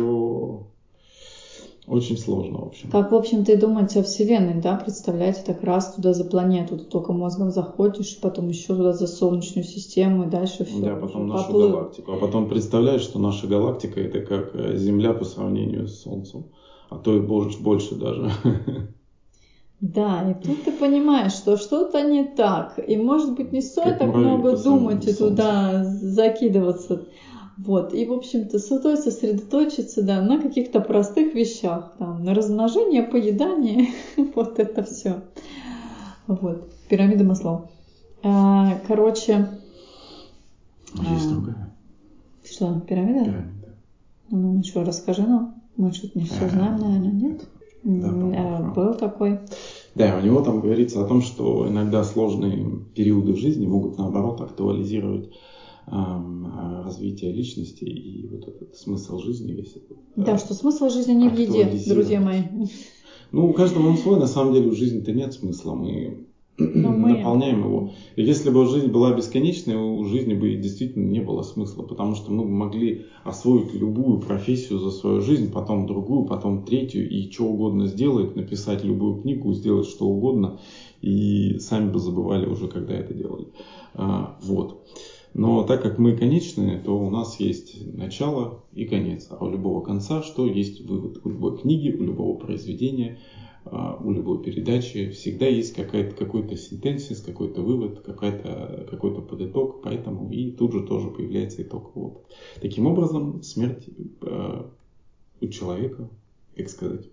Очень 1.92 2.18
сложно, 2.18 2.60
в 2.60 2.68
общем. 2.68 2.90
Как, 2.90 3.12
в 3.12 3.16
общем-то, 3.16 3.52
и 3.52 3.58
думать 3.58 3.98
о 3.98 4.04
Вселенной, 4.04 4.62
да, 4.62 4.78
представляете, 4.78 5.42
так 5.46 5.62
раз 5.62 5.94
туда 5.94 6.14
за 6.14 6.24
планету, 6.24 6.78
ты 6.78 6.86
только 6.86 7.12
мозгом 7.12 7.52
заходишь, 7.52 8.18
потом 8.22 8.48
еще 8.48 8.68
туда 8.68 8.94
за 8.94 9.08
Солнечную 9.08 9.66
систему 9.66 10.24
и 10.24 10.28
дальше 10.28 10.64
все. 10.64 10.80
Да, 10.80 10.96
потом 10.96 11.28
нашу 11.28 11.48
поплыл. 11.48 11.72
галактику. 11.72 12.14
А 12.14 12.16
потом 12.16 12.48
представляешь, 12.48 13.02
что 13.02 13.20
наша 13.20 13.46
галактика 13.46 14.00
это 14.00 14.22
как 14.22 14.56
э, 14.56 14.78
Земля 14.78 15.12
по 15.12 15.26
сравнению 15.26 15.90
с 15.90 16.00
Солнцем, 16.00 16.46
а 16.90 16.98
то 16.98 17.14
и 17.14 17.20
больше, 17.20 17.62
больше 17.62 17.96
даже. 17.96 18.32
Да, 19.82 20.30
и 20.30 20.36
тут 20.36 20.64
ты 20.64 20.72
понимаешь, 20.72 21.32
что 21.34 21.58
что-то 21.58 22.04
не 22.04 22.24
так, 22.24 22.80
и 22.88 22.96
может 22.98 23.34
быть 23.34 23.52
не 23.52 23.62
стоит 23.62 23.98
как 23.98 24.14
так 24.14 24.16
много 24.16 24.56
думать 24.56 25.08
и 25.08 25.14
туда 25.14 25.84
закидываться. 25.84 27.02
Вот, 27.64 27.94
и, 27.94 28.06
в 28.08 28.14
общем-то, 28.14 28.58
стоит 28.58 29.02
сосредоточиться, 29.02 30.02
да, 30.02 30.20
на 30.22 30.42
каких-то 30.42 30.80
простых 30.80 31.36
вещах, 31.36 31.94
там, 32.00 32.24
на 32.24 32.34
размножение, 32.34 33.04
поедание, 33.04 33.90
вот 34.36 34.58
это 34.58 34.84
все. 34.84 35.22
Вот, 36.26 36.74
пирамида 36.90 37.24
маслов. 37.24 37.70
А, 38.24 38.80
короче... 38.88 39.48
Есть 40.96 41.28
а, 41.28 41.30
другая. 41.30 41.76
Что, 42.44 42.80
пирамида? 42.80 43.26
Пирамида. 43.26 43.76
Ну, 44.32 44.64
что, 44.64 44.84
расскажи 44.84 45.22
нам. 45.22 45.62
Мы 45.78 45.92
что-то 45.92 46.18
не 46.18 46.26
все 46.26 46.50
знаем, 46.50 46.80
наверное, 46.80 47.12
нет? 47.12 47.48
Да, 47.84 48.10
а, 48.10 48.72
был 48.76 48.96
такой. 48.96 49.40
Да, 49.94 50.18
у 50.18 50.26
него 50.26 50.42
там 50.42 50.62
говорится 50.62 51.04
о 51.04 51.08
том, 51.08 51.22
что 51.22 51.68
иногда 51.68 52.04
сложные 52.04 52.80
периоды 52.96 53.36
жизни 53.36 53.68
могут, 53.68 54.00
наоборот, 54.00 54.42
актуализировать 54.42 55.30
развития 55.88 57.32
личности 57.32 57.84
и 57.84 58.28
вот 58.28 58.48
этот 58.48 58.76
смысл 58.76 59.20
жизни 59.20 59.54
весь 59.54 59.76
этот. 59.76 59.98
Да, 60.16 60.38
что 60.38 60.54
смысл 60.54 60.90
жизни 60.90 61.14
не 61.14 61.30
в 61.30 61.38
еде, 61.38 61.66
друзья 61.88 62.20
мои. 62.20 62.44
Ну, 63.32 63.50
у 63.50 63.54
каждого 63.54 63.88
он 63.88 63.98
свой, 63.98 64.20
на 64.20 64.28
самом 64.28 64.54
деле 64.54 64.70
в 64.70 64.76
жизни-то 64.76 65.14
нет 65.14 65.34
смысла, 65.34 65.74
мы 65.74 66.28
но 66.58 66.90
мы... 66.90 67.18
наполняем 67.18 67.64
его. 67.64 67.92
Если 68.16 68.50
бы 68.50 68.68
жизнь 68.68 68.88
была 68.88 69.14
бесконечной, 69.14 69.76
у 69.76 70.04
жизни 70.06 70.34
бы 70.34 70.56
действительно 70.56 71.08
не 71.08 71.20
было 71.20 71.42
смысла, 71.42 71.84
потому 71.84 72.16
что 72.16 72.32
мы 72.32 72.44
бы 72.44 72.50
могли 72.50 73.06
освоить 73.24 73.74
любую 73.74 74.20
профессию 74.20 74.80
за 74.80 74.92
свою 74.92 75.22
жизнь, 75.22 75.52
потом 75.52 75.88
другую, 75.88 76.26
потом 76.26 76.64
третью, 76.64 77.10
и 77.10 77.32
что 77.32 77.46
угодно 77.46 77.88
сделать, 77.88 78.36
написать 78.36 78.84
любую 78.84 79.22
книгу, 79.22 79.54
сделать 79.54 79.88
что 79.88 80.06
угодно, 80.06 80.60
и 81.02 81.58
сами 81.60 81.92
бы 81.92 82.00
забывали 82.00 82.46
уже, 82.46 82.68
когда 82.68 82.94
это 82.94 83.14
делали. 83.14 83.48
А, 83.94 84.38
вот. 84.42 84.88
Но 85.34 85.64
так 85.64 85.82
как 85.82 85.98
мы 85.98 86.18
конечные, 86.18 86.80
то 86.80 86.98
у 86.98 87.10
нас 87.10 87.40
есть 87.40 87.82
начало 87.96 88.66
и 88.74 88.86
конец. 88.86 89.28
А 89.30 89.44
у 89.44 89.50
любого 89.50 89.82
конца 89.82 90.24
что 90.24 90.46
есть 90.46 90.82
вывод? 90.82 91.22
У 91.24 91.30
любой 91.30 91.58
книги, 91.58 91.96
у 91.96 92.04
любого 92.04 92.38
произведения, 92.38 93.18
а, 93.64 93.96
у 93.96 94.12
любой 94.12 94.44
передачи 94.44 95.10
всегда 95.12 95.48
есть 95.48 95.74
какая-то, 95.74 96.16
какой-то 96.16 96.58
сентенсис, 96.58 97.22
какой-то 97.22 97.62
вывод, 97.62 98.02
какой-то, 98.02 98.88
какой-то 98.90 99.22
подыток, 99.22 99.82
поэтому 99.82 100.30
и 100.32 100.52
тут 100.52 100.74
же 100.74 100.84
тоже 100.86 101.10
появляется 101.10 101.62
итог. 101.62 101.92
Вот. 101.96 102.26
Таким 102.60 102.88
образом, 102.88 103.42
смерть 103.42 103.88
э, 104.22 104.64
у 105.40 105.48
человека, 105.48 106.10
как 106.58 106.70
сказать, 106.70 107.08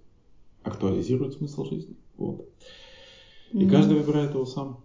актуализирует 0.65 1.35
смысл 1.35 1.67
жизни. 1.67 1.95
Вот. 2.17 2.49
И 3.53 3.59
mm-hmm. 3.59 3.71
каждый 3.71 3.99
выбирает 3.99 4.35
его 4.35 4.45
сам. 4.45 4.81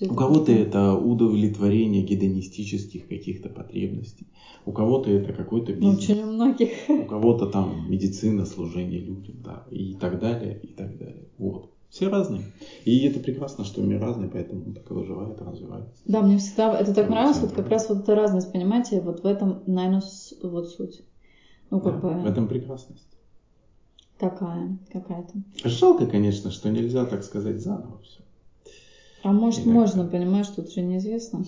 У 0.00 0.14
кого-то 0.14 0.52
это 0.52 0.94
удовлетворение 0.94 2.02
гедонистических 2.02 3.08
каких-то 3.08 3.48
потребностей. 3.48 4.26
У 4.64 4.72
кого-то 4.72 5.10
это 5.10 5.32
какой-то 5.32 5.72
ну, 5.72 5.92
бизнес. 5.92 6.10
Очень 6.10 6.22
у 6.22 6.32
многих. 6.32 6.70
У 6.88 7.04
кого-то 7.04 7.46
там 7.46 7.90
медицина, 7.90 8.44
служение 8.44 9.00
людям, 9.00 9.36
да, 9.42 9.64
и 9.70 9.94
так 9.94 10.18
далее, 10.18 10.60
и 10.62 10.68
так 10.68 10.98
далее. 10.98 11.28
Вот. 11.38 11.70
Все 11.88 12.08
разные. 12.08 12.42
И 12.84 13.06
это 13.06 13.20
прекрасно, 13.20 13.64
что 13.64 13.80
мир 13.80 14.00
разный, 14.00 14.28
поэтому 14.28 14.66
он 14.66 14.74
так 14.74 14.90
и 14.90 14.94
выживает, 14.94 15.40
развивается. 15.40 16.02
Да, 16.04 16.20
мне 16.20 16.36
всегда 16.38 16.78
это 16.78 16.92
так 16.92 17.08
нравилось, 17.08 17.40
вот 17.40 17.52
как 17.52 17.68
раз 17.68 17.88
вот 17.88 18.00
эта 18.00 18.14
разность, 18.14 18.52
понимаете, 18.52 19.00
вот 19.00 19.22
в 19.22 19.26
этом, 19.26 19.62
наверное, 19.66 20.02
вот 20.42 20.68
суть. 20.68 21.02
Ну, 21.70 21.80
как 21.80 22.00
да, 22.00 22.08
бы... 22.08 22.20
В 22.20 22.26
этом 22.26 22.48
прекрасность. 22.48 23.08
Такая 24.18 24.78
какая-то. 24.92 25.32
Жалко, 25.64 26.06
конечно, 26.06 26.50
что 26.50 26.70
нельзя, 26.70 27.04
так 27.06 27.22
сказать, 27.22 27.62
заново 27.62 28.00
все. 28.02 28.20
А 29.22 29.32
может, 29.32 29.64
Иногда. 29.64 29.80
можно, 29.80 30.04
понимаешь, 30.04 30.48
тут 30.48 30.72
же 30.72 30.82
неизвестно. 30.82 31.44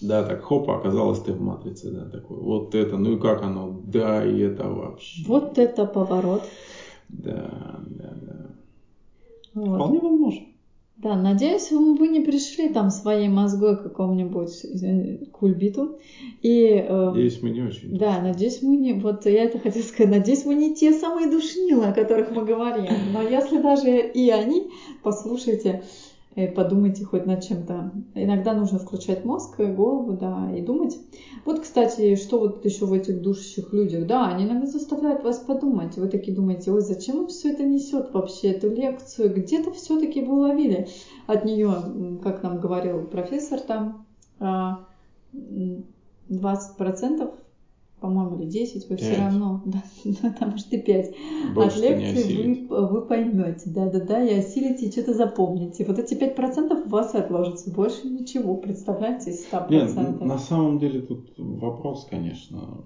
Да, 0.00 0.24
так 0.24 0.42
хопа, 0.42 0.76
оказалось 0.76 1.20
ты 1.20 1.32
в 1.32 1.40
матрице, 1.40 1.90
да, 1.90 2.04
такой. 2.04 2.38
Вот 2.38 2.74
это, 2.74 2.96
ну 2.96 3.12
и 3.12 3.20
как 3.20 3.42
оно, 3.42 3.80
да, 3.86 4.24
и 4.24 4.40
это 4.40 4.68
вообще. 4.68 5.22
Вот 5.26 5.58
это 5.58 5.86
поворот. 5.86 6.42
Да, 7.08 7.78
да, 7.86 8.14
да. 8.20 8.46
Вот. 9.54 9.76
Вполне 9.76 10.00
возможно. 10.00 10.42
Да, 11.02 11.16
надеюсь, 11.16 11.72
вы 11.72 12.06
не 12.06 12.20
пришли 12.20 12.68
там 12.68 12.90
своей 12.90 13.28
мозгой 13.28 13.76
к 13.76 13.82
какому-нибудь 13.82 15.30
кульбиту. 15.32 15.98
И, 16.42 16.64
э, 16.64 17.06
надеюсь, 17.10 17.42
мы 17.42 17.50
не 17.50 17.62
очень. 17.62 17.98
Да, 17.98 18.20
надеюсь, 18.20 18.62
мы 18.62 18.76
не... 18.76 18.92
Вот 18.92 19.26
я 19.26 19.42
это 19.44 19.58
хотела 19.58 19.82
сказать. 19.82 20.12
Надеюсь, 20.12 20.44
мы 20.44 20.54
не 20.54 20.76
те 20.76 20.92
самые 20.92 21.28
душнилы, 21.28 21.86
о 21.86 21.92
которых 21.92 22.30
мы 22.30 22.44
говорим. 22.44 22.92
Но 23.12 23.20
если 23.20 23.60
даже 23.60 23.98
и 23.98 24.30
они, 24.30 24.70
послушайте, 25.02 25.82
подумайте 26.34 27.04
хоть 27.04 27.26
над 27.26 27.42
чем-то. 27.42 27.92
Иногда 28.14 28.54
нужно 28.54 28.78
включать 28.78 29.24
мозг 29.24 29.60
и 29.60 29.66
голову, 29.66 30.12
да, 30.12 30.50
и 30.56 30.62
думать. 30.62 30.98
Вот, 31.44 31.60
кстати, 31.60 32.16
что 32.16 32.38
вот 32.38 32.64
еще 32.64 32.86
в 32.86 32.92
этих 32.92 33.20
душащих 33.20 33.72
людях, 33.72 34.06
да, 34.06 34.28
они 34.28 34.44
иногда 34.44 34.66
заставляют 34.66 35.24
вас 35.24 35.38
подумать. 35.40 35.96
Вы 35.96 36.08
такие 36.08 36.34
думаете, 36.34 36.72
ой, 36.72 36.80
зачем 36.80 37.20
он 37.20 37.26
все 37.26 37.52
это 37.52 37.64
несет 37.64 38.14
вообще, 38.14 38.52
эту 38.52 38.70
лекцию? 38.70 39.34
Где-то 39.34 39.72
все-таки 39.72 40.22
вы 40.22 40.36
уловили 40.36 40.88
от 41.26 41.44
нее, 41.44 42.20
как 42.22 42.42
нам 42.42 42.60
говорил 42.60 43.04
профессор 43.06 43.60
там, 43.60 44.06
20% 44.40 44.84
а, 46.30 47.34
по-моему, 48.02 48.36
или 48.36 48.46
10, 48.46 48.88
вы 48.88 48.96
5. 48.96 49.00
все 49.00 49.16
равно, 49.16 49.62
да, 49.64 49.82
ну, 50.04 50.34
может 50.40 50.72
и 50.72 50.78
5. 50.78 51.10
Больше 51.54 51.76
От 51.78 51.82
лекции 51.82 52.66
вы, 52.68 52.86
вы 52.88 53.00
поймете, 53.00 53.70
да-да-да, 53.70 54.20
и 54.20 54.34
осилите, 54.34 54.86
и 54.86 54.90
что-то 54.90 55.14
запомните. 55.14 55.84
Вот 55.84 55.98
эти 55.98 56.14
5% 56.14 56.84
у 56.84 56.88
вас 56.88 57.14
отложится, 57.14 57.70
больше 57.70 58.08
ничего, 58.08 58.56
представляете, 58.56 59.30
из 59.30 59.46
100%. 59.50 59.70
Нет, 59.70 60.20
на 60.20 60.38
самом 60.38 60.78
деле 60.78 61.00
тут 61.00 61.32
вопрос, 61.38 62.06
конечно, 62.10 62.84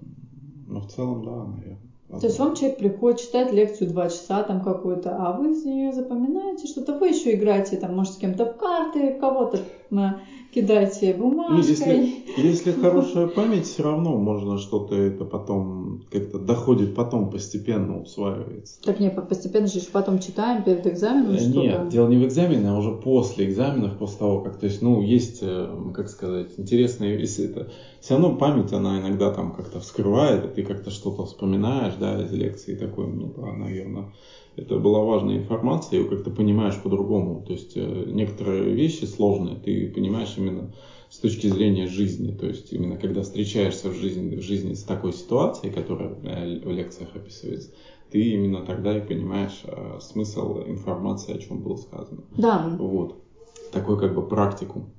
но 0.67 0.79
в 0.81 0.87
целом, 0.87 1.23
да, 1.25 1.45
наверное. 1.45 1.86
То 2.09 2.27
есть 2.27 2.39
вам 2.39 2.55
человек 2.55 2.77
приходит, 2.77 3.19
читает 3.19 3.51
лекцию 3.51 3.89
два 3.89 4.07
часа 4.07 4.41
там 4.43 4.61
какую-то, 4.61 5.17
а 5.19 5.33
вы 5.33 5.51
из 5.51 5.65
нее 5.65 5.91
запоминаете 5.91 6.65
что-то, 6.65 6.97
вы 6.97 7.09
еще 7.09 7.35
играете 7.35 7.75
там, 7.75 7.95
может, 7.95 8.13
с 8.13 8.17
кем-то 8.17 8.45
в 8.45 8.57
карты, 8.57 9.17
кого-то 9.19 9.59
кидайте 10.53 11.13
бумажкой. 11.13 11.57
Если, 11.57 12.23
если 12.37 12.71
хорошая 12.71 13.27
память, 13.27 13.65
все 13.65 13.83
равно 13.83 14.17
можно 14.17 14.57
что-то 14.57 14.95
это 14.95 15.25
потом 15.25 16.03
как-то 16.09 16.39
доходит, 16.39 16.95
потом 16.95 17.29
постепенно 17.29 18.01
усваивается. 18.01 18.81
Так 18.83 18.99
нет, 18.99 19.15
постепенно 19.27 19.67
же 19.67 19.79
потом 19.91 20.19
читаем 20.19 20.63
перед 20.63 20.85
экзаменом 20.87 21.35
э, 21.35 21.39
что-то. 21.39 21.59
Нет, 21.59 21.89
дело 21.89 22.07
не 22.07 22.17
в 22.17 22.25
экзамене, 22.25 22.69
а 22.69 22.77
уже 22.77 22.91
после 22.91 23.45
экзаменов, 23.47 23.97
после 23.97 24.19
того, 24.19 24.41
как, 24.41 24.57
то 24.57 24.65
есть, 24.65 24.81
ну, 24.81 25.01
есть, 25.01 25.39
э, 25.41 25.69
как 25.93 26.09
сказать, 26.09 26.51
интересные, 26.57 27.19
если 27.19 27.49
это, 27.49 27.69
все 27.99 28.13
равно 28.13 28.35
память, 28.35 28.73
она 28.73 28.99
иногда 28.99 29.31
там 29.31 29.51
как-то 29.51 29.79
вскрывает, 29.79 30.45
и 30.45 30.49
ты 30.49 30.63
как-то 30.63 30.91
что-то 30.91 31.25
вспоминаешь, 31.25 31.95
да, 31.95 32.23
из 32.23 32.31
лекции 32.31 32.75
такой, 32.75 33.07
ну, 33.07 33.33
да, 33.35 33.53
наверное, 33.53 34.07
это 34.55 34.77
была 34.79 35.01
важная 35.01 35.37
информация, 35.37 35.99
ее 35.99 36.05
как-то 36.05 36.31
понимаешь 36.31 36.79
по-другому. 36.81 37.43
То 37.45 37.53
есть 37.53 37.73
э, 37.75 38.03
некоторые 38.07 38.73
вещи 38.73 39.05
сложные, 39.05 39.55
ты 39.55 39.87
понимаешь 39.87 40.33
именно 40.37 40.73
с 41.09 41.19
точки 41.19 41.47
зрения 41.47 41.87
жизни. 41.87 42.31
То 42.31 42.47
есть 42.47 42.73
именно 42.73 42.97
когда 42.97 43.21
встречаешься 43.21 43.89
в 43.89 43.93
жизни, 43.93 44.35
в 44.35 44.41
жизни 44.41 44.73
с 44.73 44.83
такой 44.83 45.13
ситуацией, 45.13 45.71
которая 45.71 46.09
в 46.09 46.71
лекциях 46.71 47.15
описывается, 47.15 47.71
ты 48.09 48.21
именно 48.31 48.65
тогда 48.65 48.97
и 48.97 49.05
понимаешь 49.05 49.61
э, 49.63 49.99
смысл 50.01 50.63
информации, 50.65 51.35
о 51.35 51.39
чем 51.39 51.61
было 51.61 51.75
сказано. 51.75 52.23
Да. 52.35 52.75
Вот. 52.79 53.15
Такой 53.71 53.99
как 53.99 54.15
бы 54.15 54.27
практикум. 54.27 54.89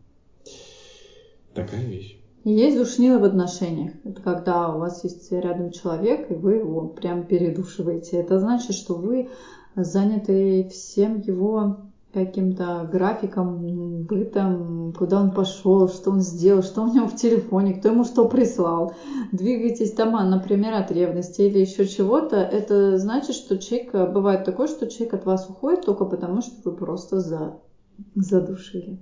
Такая 1.55 1.85
вещь. 1.85 2.18
Есть 2.51 2.79
душнило 2.79 3.19
в 3.19 3.25
отношениях. 3.25 3.93
Это 4.05 4.23
когда 4.23 4.75
у 4.75 4.79
вас 4.79 5.05
есть 5.05 5.31
рядом 5.33 5.71
человек, 5.71 6.31
и 6.31 6.35
вы 6.35 6.55
его 6.55 6.89
прям 6.89 7.25
передушиваете. 7.27 8.17
Это 8.17 8.41
значит, 8.41 8.75
что 8.75 8.95
вы 8.95 9.29
заняты 9.77 10.67
всем 10.73 11.21
его 11.21 11.91
каким-то 12.15 12.89
графиком, 12.91 14.05
бытом, 14.05 14.95
куда 14.95 15.21
он 15.21 15.33
пошел, 15.33 15.91
что 15.91 16.11
он 16.11 16.21
сделал, 16.21 16.63
что 16.63 16.85
у 16.85 16.91
него 16.91 17.07
в 17.07 17.17
телефоне, 17.17 17.75
кто 17.75 17.91
ему 17.91 18.05
что 18.05 18.27
прислал. 18.27 18.95
Двигаетесь 19.31 19.93
там, 19.93 20.13
например, 20.31 20.73
от 20.73 20.91
ревности 20.91 21.43
или 21.43 21.59
еще 21.59 21.87
чего-то. 21.87 22.37
Это 22.37 22.97
значит, 22.97 23.37
что 23.37 23.59
человек, 23.59 23.93
бывает 23.93 24.45
такое, 24.45 24.69
что 24.69 24.87
человек 24.87 25.13
от 25.13 25.27
вас 25.27 25.51
уходит 25.51 25.85
только 25.85 26.07
потому, 26.07 26.41
что 26.41 26.55
вы 26.65 26.73
просто 26.75 27.21
за, 27.21 27.59
задушили. 28.15 29.01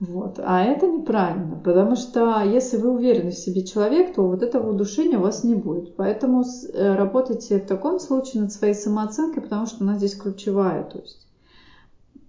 Вот. 0.00 0.40
А 0.42 0.62
это 0.62 0.86
неправильно, 0.86 1.56
потому 1.62 1.96
что 1.96 2.42
если 2.42 2.76
вы 2.76 2.90
уверены 2.90 3.30
в 3.30 3.38
себе 3.38 3.64
человек, 3.64 4.14
то 4.14 4.26
вот 4.26 4.42
этого 4.42 4.70
удушения 4.70 5.18
у 5.18 5.22
вас 5.22 5.44
не 5.44 5.54
будет. 5.54 5.94
Поэтому 5.96 6.42
э, 6.42 6.94
работайте 6.94 7.60
в 7.60 7.66
таком 7.66 8.00
случае 8.00 8.42
над 8.42 8.52
своей 8.52 8.74
самооценкой, 8.74 9.42
потому 9.42 9.66
что 9.66 9.84
она 9.84 9.96
здесь 9.96 10.16
ключевая. 10.16 10.84
То 10.84 10.98
есть 10.98 11.26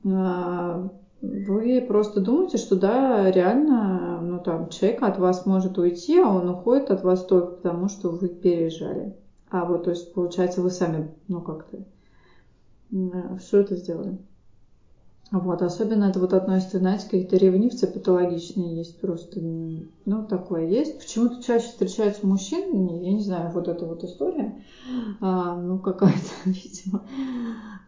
а, 0.05 0.89
вы 1.22 1.84
просто 1.88 2.22
думаете, 2.22 2.57
что 2.57 2.76
да, 2.76 3.30
реально, 3.32 4.20
ну 4.22 4.39
там, 4.39 4.70
человек 4.70 5.01
от 5.01 5.18
вас 5.18 5.45
может 5.45 5.78
уйти, 5.78 6.20
а 6.20 6.30
он 6.30 6.49
уходит 6.49 6.91
от 6.91 7.03
вас 7.03 7.26
только 7.26 7.55
потому, 7.55 7.89
что 7.89 8.11
вы 8.11 8.30
переезжали. 8.30 9.16
А 9.49 9.66
вот, 9.66 9.86
то 9.86 9.91
есть, 9.91 10.13
получается, 10.13 10.61
вы 10.61 10.70
сами, 10.70 11.11
ну 11.28 11.41
как-то, 11.41 11.78
э, 12.91 13.38
все 13.39 13.59
это 13.59 13.76
сделали. 13.76 14.18
Вот, 15.32 15.63
особенно 15.63 16.05
это 16.05 16.19
вот 16.19 16.34
относится, 16.34 16.78
знаете, 16.78 17.05
какие-то 17.05 17.38
ревнивцы 17.38 17.88
патологичные 17.88 18.78
есть 18.78 18.99
просто, 18.99 19.39
ну, 19.41 20.23
такое 20.28 20.67
есть. 20.67 20.99
Почему-то 20.99 21.41
чаще 21.41 21.65
встречаются 21.65 22.28
мужчины, 22.28 23.03
я 23.03 23.11
не 23.13 23.21
знаю, 23.21 23.51
вот 23.51 23.67
эта 23.67 23.86
вот 23.86 24.03
история, 24.03 24.61
а, 25.19 25.55
ну, 25.55 25.80
какая-то, 25.80 26.30
видимо. 26.45 27.03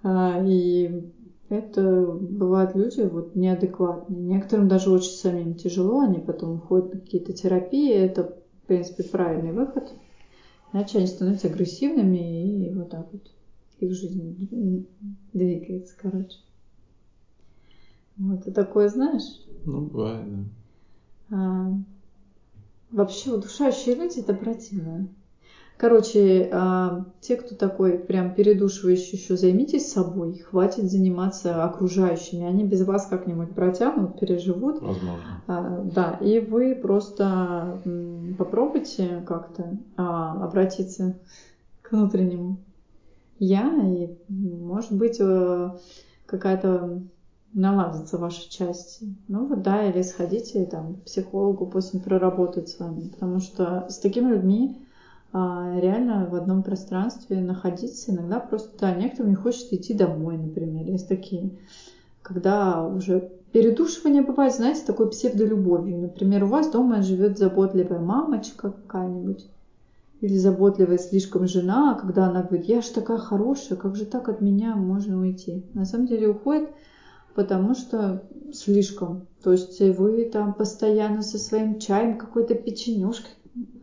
А, 0.02 0.42
и 0.44 1.04
это 1.50 2.08
бывают 2.08 2.74
люди 2.76 3.02
вот 3.02 3.36
неадекватные. 3.36 4.20
Некоторым 4.20 4.68
даже 4.68 4.90
очень 4.90 5.12
самим 5.12 5.54
тяжело, 5.56 6.00
они 6.00 6.20
потом 6.20 6.56
уходят 6.56 6.92
на 6.92 7.00
какие-то 7.00 7.34
терапии, 7.34 7.94
это, 7.94 8.24
в 8.64 8.68
принципе, 8.68 9.04
правильный 9.04 9.52
выход. 9.52 9.94
Иначе 10.74 10.98
они 10.98 11.08
становятся 11.08 11.48
агрессивными, 11.48 12.66
и 12.68 12.74
вот 12.74 12.90
так 12.90 13.08
вот 13.12 13.22
их 13.80 13.94
жизнь 13.94 14.88
двигается, 15.34 15.94
короче. 16.02 16.38
Вот, 18.18 18.44
ты 18.44 18.52
такое 18.52 18.90
знаешь? 18.90 19.42
Ну, 19.66 19.82
бывает, 19.82 20.26
да. 21.30 21.38
А, 21.38 21.74
вообще, 22.92 23.32
удушающие 23.32 23.96
люди 23.96 24.20
это 24.20 24.34
противно. 24.34 25.08
Короче, 25.78 26.50
а, 26.52 27.04
те, 27.22 27.36
кто 27.36 27.54
такой 27.54 28.00
прям 28.00 28.34
передушивающий, 28.34 29.18
еще 29.18 29.38
займитесь 29.38 29.92
собой, 29.92 30.40
хватит 30.40 30.90
заниматься 30.90 31.64
окружающими, 31.64 32.46
они 32.48 32.64
без 32.64 32.82
вас 32.84 33.06
как-нибудь 33.06 33.54
протянут, 33.54 34.20
переживут. 34.20 34.82
Возможно. 34.82 35.44
А, 35.46 35.82
да, 35.82 36.14
и 36.14 36.40
вы 36.40 36.74
просто 36.76 37.80
попробуйте 38.38 39.24
как-то 39.28 39.78
а, 39.96 40.44
обратиться 40.44 41.14
к 41.84 41.92
внутреннему 41.92 42.58
я, 43.40 43.72
и 43.86 44.10
может 44.30 44.94
быть 44.94 45.18
э, 45.20 45.70
какая-то 46.26 47.02
наладятся 47.58 48.18
ваши 48.18 48.50
части. 48.50 49.14
Ну 49.28 49.46
вот 49.46 49.62
да, 49.62 49.90
или 49.90 50.02
сходите 50.02 50.66
там 50.66 50.96
к 50.96 51.04
психологу, 51.06 51.66
пусть 51.66 51.94
он 51.94 52.02
проработает 52.02 52.70
с 52.70 52.80
вами, 52.80 53.10
потому 53.10 53.40
что 53.40 53.86
с 53.88 53.98
такими 54.00 54.30
людьми 54.30 54.72
а, 55.34 55.78
реально 55.80 56.28
в 56.28 56.36
одном 56.36 56.64
пространстве 56.64 57.42
находиться 57.42 58.12
иногда 58.12 58.40
просто, 58.40 58.70
да, 58.80 58.92
некоторым 58.94 59.30
не 59.30 59.36
хочется 59.36 59.76
идти 59.76 59.94
домой, 59.94 60.38
например, 60.38 60.86
есть 60.86 61.08
такие, 61.08 61.52
когда 62.22 62.84
уже 62.84 63.28
передушивание 63.52 64.22
бывает, 64.22 64.54
знаете, 64.54 64.84
такой 64.86 65.10
псевдолюбовью. 65.10 65.98
Например, 65.98 66.44
у 66.44 66.48
вас 66.48 66.70
дома 66.70 67.02
живет 67.02 67.38
заботливая 67.38 68.00
мамочка 68.00 68.72
какая-нибудь, 68.72 69.48
или 70.22 70.36
заботливая 70.36 70.98
слишком 70.98 71.48
жена, 71.48 71.96
когда 71.96 72.26
она 72.26 72.42
говорит, 72.42 72.68
я 72.68 72.82
же 72.82 72.92
такая 72.92 73.18
хорошая, 73.18 73.78
как 73.78 73.96
же 73.96 74.06
так 74.06 74.30
от 74.30 74.42
меня 74.42 74.76
можно 74.76 75.20
уйти? 75.20 75.64
На 75.74 75.86
самом 75.86 76.08
деле 76.08 76.28
уходит 76.28 76.70
потому 77.38 77.76
что 77.76 78.24
слишком. 78.52 79.28
То 79.44 79.52
есть 79.52 79.80
вы 79.80 80.26
там 80.26 80.56
постоянно 80.56 81.22
со 81.22 81.38
своим 81.38 81.80
чаем, 81.80 82.18
какой-то 82.18 82.56
печенюшкой, 82.56 83.32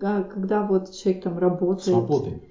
когда 0.01 0.67
вот 0.67 0.91
человек 0.91 1.23
там 1.23 1.39
работает. 1.39 1.97
Свободы. 1.97 2.43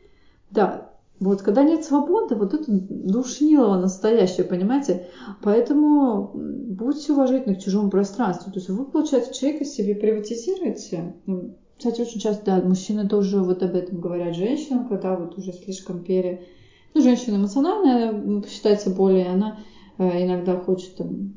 Да, 0.49 0.91
вот 1.20 1.41
когда 1.41 1.64
нет 1.64 1.84
свободы, 1.84 2.36
вот 2.36 2.54
это 2.54 2.64
душнилово 2.68 3.76
настоящее, 3.76 4.45
понимаете? 4.45 5.08
Поэтому 5.41 6.32
будьте 6.34 7.12
уважительны 7.12 7.56
к 7.56 7.60
чужому 7.60 7.89
пространству. 7.89 8.51
То 8.51 8.60
есть 8.60 8.70
вы, 8.70 8.86
получается, 8.86 9.34
человека 9.34 9.66
себе 9.66 9.93
приватизируете. 9.95 11.16
Ну, 11.26 11.58
кстати, 11.78 11.99
очень 11.99 12.22
часто, 12.22 12.45
да, 12.45 12.62
мужчины 12.62 13.10
тоже 13.10 13.41
вот 13.41 13.62
об 13.62 13.76
этом 13.76 13.99
говорят 13.99 14.36
женщинам, 14.36 14.88
когда 14.88 15.18
вот 15.18 15.38
уже 15.38 15.51
слишком 15.51 16.01
пере... 16.01 16.45
Ну, 16.93 17.01
женщина 17.01 17.36
эмоциональная, 17.36 18.43
считается 18.47 18.89
более, 18.89 19.28
она 19.28 19.60
иногда 19.98 20.58
хочет 20.58 20.96
там 20.96 21.34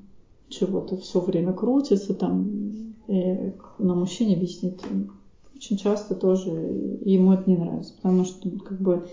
чего-то 0.48 0.96
все 0.96 1.20
время 1.20 1.52
крутится, 1.52 2.14
там, 2.14 2.94
и 3.08 3.52
на 3.78 3.94
мужчине 3.94 4.36
виснет. 4.36 4.80
Очень 5.54 5.76
часто 5.78 6.14
тоже 6.14 6.50
ему 6.50 7.32
это 7.32 7.48
не 7.48 7.56
нравится, 7.56 7.94
потому 7.94 8.24
что 8.24 8.50
как 8.60 8.78
бы 8.80 9.06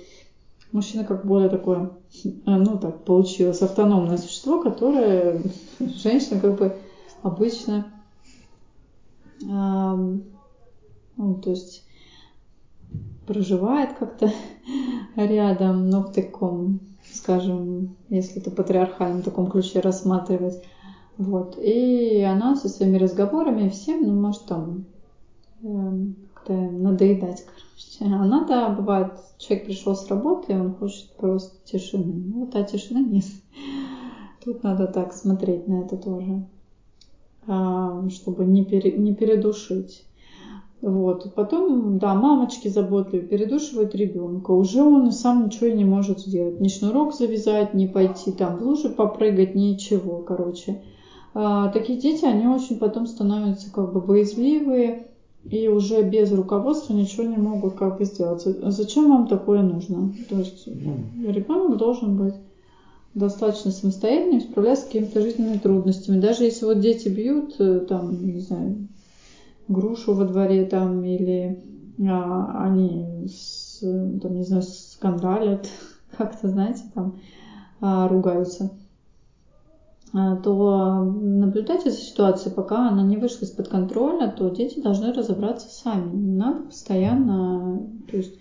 Мужчина 0.74 1.04
как 1.04 1.24
более 1.24 1.50
такое, 1.50 1.92
ну 2.48 2.80
так 2.80 3.04
получилось, 3.04 3.62
автономное 3.62 4.18
существо, 4.18 4.60
которое 4.60 5.40
женщина 5.80 6.40
как 6.40 6.58
бы 6.58 6.76
обычно, 7.22 7.94
э, 9.44 10.18
ну, 11.16 11.36
то 11.36 11.52
есть 11.52 11.84
проживает 13.28 13.94
как-то 14.00 14.32
рядом, 15.16 15.92
но 15.92 16.02
в 16.02 16.12
таком, 16.12 16.80
скажем, 17.24 17.96
если 18.10 18.42
это 18.42 18.52
патриархальном 18.52 19.22
таком 19.22 19.50
ключе 19.50 19.80
рассматривать. 19.80 20.62
Вот. 21.18 21.58
И 21.58 22.22
она 22.22 22.56
со 22.56 22.68
своими 22.68 22.98
разговорами 22.98 23.70
всем, 23.70 24.06
ну, 24.06 24.14
может, 24.14 24.46
там 24.46 24.86
э, 25.62 26.06
как-то 26.34 26.54
надоедать, 26.54 27.46
короче. 27.46 28.14
Она-то 28.14 28.76
бывает 28.78 29.14
человек 29.38 29.68
пришел 29.68 29.96
с 29.96 30.08
работы, 30.10 30.54
он 30.54 30.76
хочет 30.76 31.16
просто 31.16 31.56
тишины. 31.66 32.14
Ну, 32.14 32.40
вот 32.42 32.56
а 32.56 32.64
тишины 32.64 33.00
нет. 33.00 33.26
Тут 34.44 34.64
надо 34.64 34.88
так 34.88 35.14
смотреть 35.14 35.68
на 35.68 35.84
это 35.84 35.96
тоже, 35.96 36.46
а, 37.48 38.10
чтобы 38.10 38.44
не, 38.44 38.66
пере, 38.66 38.98
не 38.98 39.16
передушить. 39.16 40.04
Вот. 40.84 41.34
Потом, 41.34 41.98
да, 41.98 42.14
мамочки 42.14 42.68
заботливые 42.68 43.26
передушивают 43.26 43.96
ребенка. 43.96 44.52
Уже 44.52 44.84
он 44.84 45.14
сам 45.14 45.46
ничего 45.46 45.70
не 45.70 45.86
может 45.86 46.20
сделать. 46.20 46.60
Ни 46.60 46.68
шнурок 46.68 47.16
завязать, 47.16 47.74
ни 47.74 47.88
пойти 47.88 48.34
там 48.34 48.58
в 48.58 48.64
лужи 48.64 48.90
попрыгать, 48.90 49.56
ничего, 49.56 50.18
короче. 50.18 50.82
А, 51.34 51.70
такие 51.70 51.98
дети, 51.98 52.26
они 52.26 52.48
очень 52.48 52.80
потом 52.80 53.08
становятся 53.08 53.72
как 53.72 53.94
бы 53.94 54.02
боязливые, 54.02 55.08
и 55.50 55.70
уже 55.70 56.04
без 56.04 56.34
руководства 56.34 56.94
ничего 56.94 57.24
не 57.24 57.38
могут 57.38 57.76
как 57.76 57.98
бы 57.98 58.04
сделать. 58.04 58.42
Зачем 58.44 59.10
вам 59.10 59.28
такое 59.28 59.62
нужно? 59.62 60.14
То 60.30 60.40
есть 60.40 60.68
ребенок 60.68 61.78
должен 61.78 62.18
быть 62.18 62.36
достаточно 63.14 63.72
самостоятельным, 63.72 64.42
справляться 64.42 64.84
с 64.84 64.88
какими-то 64.88 65.22
жизненными 65.22 65.60
трудностями. 65.60 66.20
Даже 66.20 66.44
если 66.44 66.66
вот 66.66 66.82
дети 66.82 67.08
бьют, 67.08 67.56
э, 67.60 67.80
там, 67.88 68.26
не 68.26 68.42
знаю, 68.42 68.88
грушу 69.68 70.14
во 70.14 70.26
дворе 70.26 70.66
там, 70.66 71.04
или 71.04 71.64
а, 72.08 72.64
они, 72.66 73.28
с, 73.28 73.80
там, 73.80 74.36
не 74.36 74.44
знаю, 74.44 74.64
скандалят, 74.64 75.70
как-то, 76.18 76.50
знаете, 76.50 76.84
там, 76.94 77.20
а, 77.82 78.08
ругаются 78.08 78.72
а, 80.16 80.36
то 80.36 81.02
наблюдайте 81.04 81.90
за 81.90 81.98
ситуацией, 81.98 82.54
пока 82.54 82.88
она 82.88 83.02
не 83.02 83.18
вышла 83.18 83.46
из-под 83.46 83.68
контроля, 83.68 84.30
то 84.30 84.48
дети 84.50 84.80
должны 84.80 85.12
разобраться 85.12 85.70
сами. 85.70 86.16
Не 86.16 86.36
надо 86.36 86.62
постоянно 86.64 87.88
то 88.10 88.18
есть, 88.18 88.38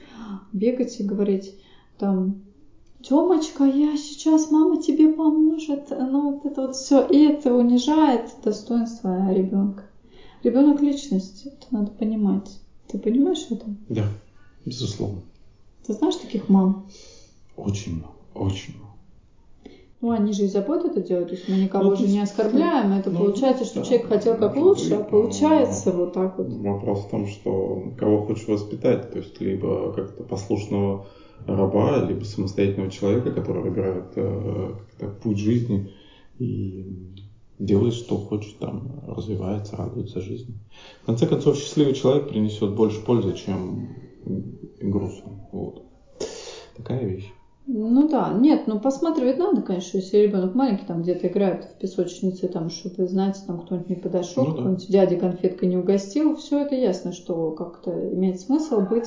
бегать 0.53 1.01
и 1.01 1.05
говорить 1.05 1.55
там, 1.99 2.43
Тёмочка, 3.03 3.65
я 3.65 3.97
сейчас, 3.97 4.51
мама 4.51 4.81
тебе 4.81 5.09
поможет. 5.09 5.91
Ну, 5.91 6.33
вот 6.33 6.47
это 6.47 6.63
вот 6.63 6.77
все. 6.77 7.05
И 7.07 7.19
это 7.25 7.53
унижает 7.53 8.31
достоинство 8.45 9.33
ребенка. 9.33 9.85
Ребенок 10.43 10.81
личность, 10.81 11.47
это 11.47 11.67
надо 11.71 11.91
понимать. 11.93 12.59
Ты 12.89 12.99
понимаешь 12.99 13.47
это? 13.51 13.65
Да, 13.89 14.07
безусловно. 14.65 15.23
Ты 15.87 15.93
знаешь 15.93 16.17
таких 16.17 16.49
мам? 16.49 16.89
Очень 17.57 17.97
много, 17.97 18.15
очень 18.35 18.75
много. 18.77 18.93
Ну, 20.01 20.11
они 20.11 20.33
же 20.33 20.45
из 20.45 20.53
заботы 20.53 20.89
это 20.89 21.01
делают, 21.01 21.29
то 21.29 21.37
есть 21.37 21.49
мы 21.49 21.57
никого 21.57 21.91
ну, 21.91 21.97
же 21.97 22.09
не 22.09 22.19
оскорбляем. 22.19 22.93
Это 22.93 23.11
ну, 23.11 23.21
получается, 23.21 23.65
что 23.65 23.81
да, 23.81 23.85
человек 23.85 24.09
хотел 24.09 24.37
как 24.37 24.57
лучше, 24.57 24.91
быть, 24.91 24.93
а 24.99 25.05
получается 25.05 25.93
вот 25.93 26.13
так 26.13 26.39
вот. 26.39 26.49
Вопрос 26.49 27.05
в 27.05 27.11
том, 27.11 27.29
что 27.29 27.93
кого 27.97 28.27
хочешь 28.27 28.49
воспитать, 28.49 29.13
то 29.13 29.19
есть 29.19 29.41
либо 29.41 29.93
как-то 29.93 30.25
послушного 30.25 31.07
раба, 31.47 32.05
либо 32.05 32.25
самостоятельного 32.25 32.91
человека, 32.91 33.31
который 33.31 33.63
выбирает 33.63 34.13
э, 34.17 34.75
путь 35.23 35.39
жизни 35.39 35.93
и 36.41 37.15
делает, 37.65 37.95
что 37.95 38.17
хочет, 38.17 38.59
там, 38.59 39.03
развивается, 39.07 39.77
радуется 39.77 40.21
жизни. 40.21 40.55
В 41.03 41.07
конце 41.07 41.27
концов, 41.27 41.57
счастливый 41.57 41.95
человек 41.95 42.29
принесет 42.29 42.75
больше 42.75 43.05
пользы, 43.05 43.35
чем 43.35 43.89
грустный. 44.81 45.39
Вот. 45.53 45.85
Такая 46.77 47.05
вещь. 47.05 47.31
Ну 47.67 48.09
да, 48.09 48.33
нет, 48.33 48.67
ну 48.67 48.81
посматривать 48.81 49.39
надо, 49.39 49.63
конечно, 49.63 49.99
если 49.99 50.17
ребенок 50.17 50.57
маленький, 50.57 50.85
там 50.85 51.03
где-то 51.03 51.29
играет 51.29 51.65
в 51.65 51.79
песочнице, 51.79 52.49
там, 52.49 52.71
чтобы, 52.71 53.07
знаете, 53.07 53.41
там 53.47 53.61
кто-нибудь 53.61 53.89
не 53.89 53.95
подошел, 53.95 54.47
ну, 54.47 54.75
да. 54.75 54.77
дядя 54.89 55.17
конфеткой 55.17 55.69
не 55.69 55.77
угостил, 55.77 56.35
все 56.35 56.63
это 56.63 56.75
ясно, 56.75 57.13
что 57.13 57.53
как-то 57.53 57.93
имеет 58.15 58.41
смысл 58.41 58.81
быть 58.81 59.07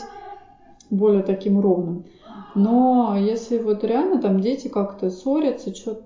более 0.89 1.23
таким 1.23 1.59
ровным. 1.59 2.05
Но 2.55 3.17
если 3.19 3.57
вот 3.57 3.83
реально 3.83 4.21
там 4.21 4.39
дети 4.39 4.69
как-то 4.69 5.09
ссорятся, 5.09 5.75
что-то 5.75 6.04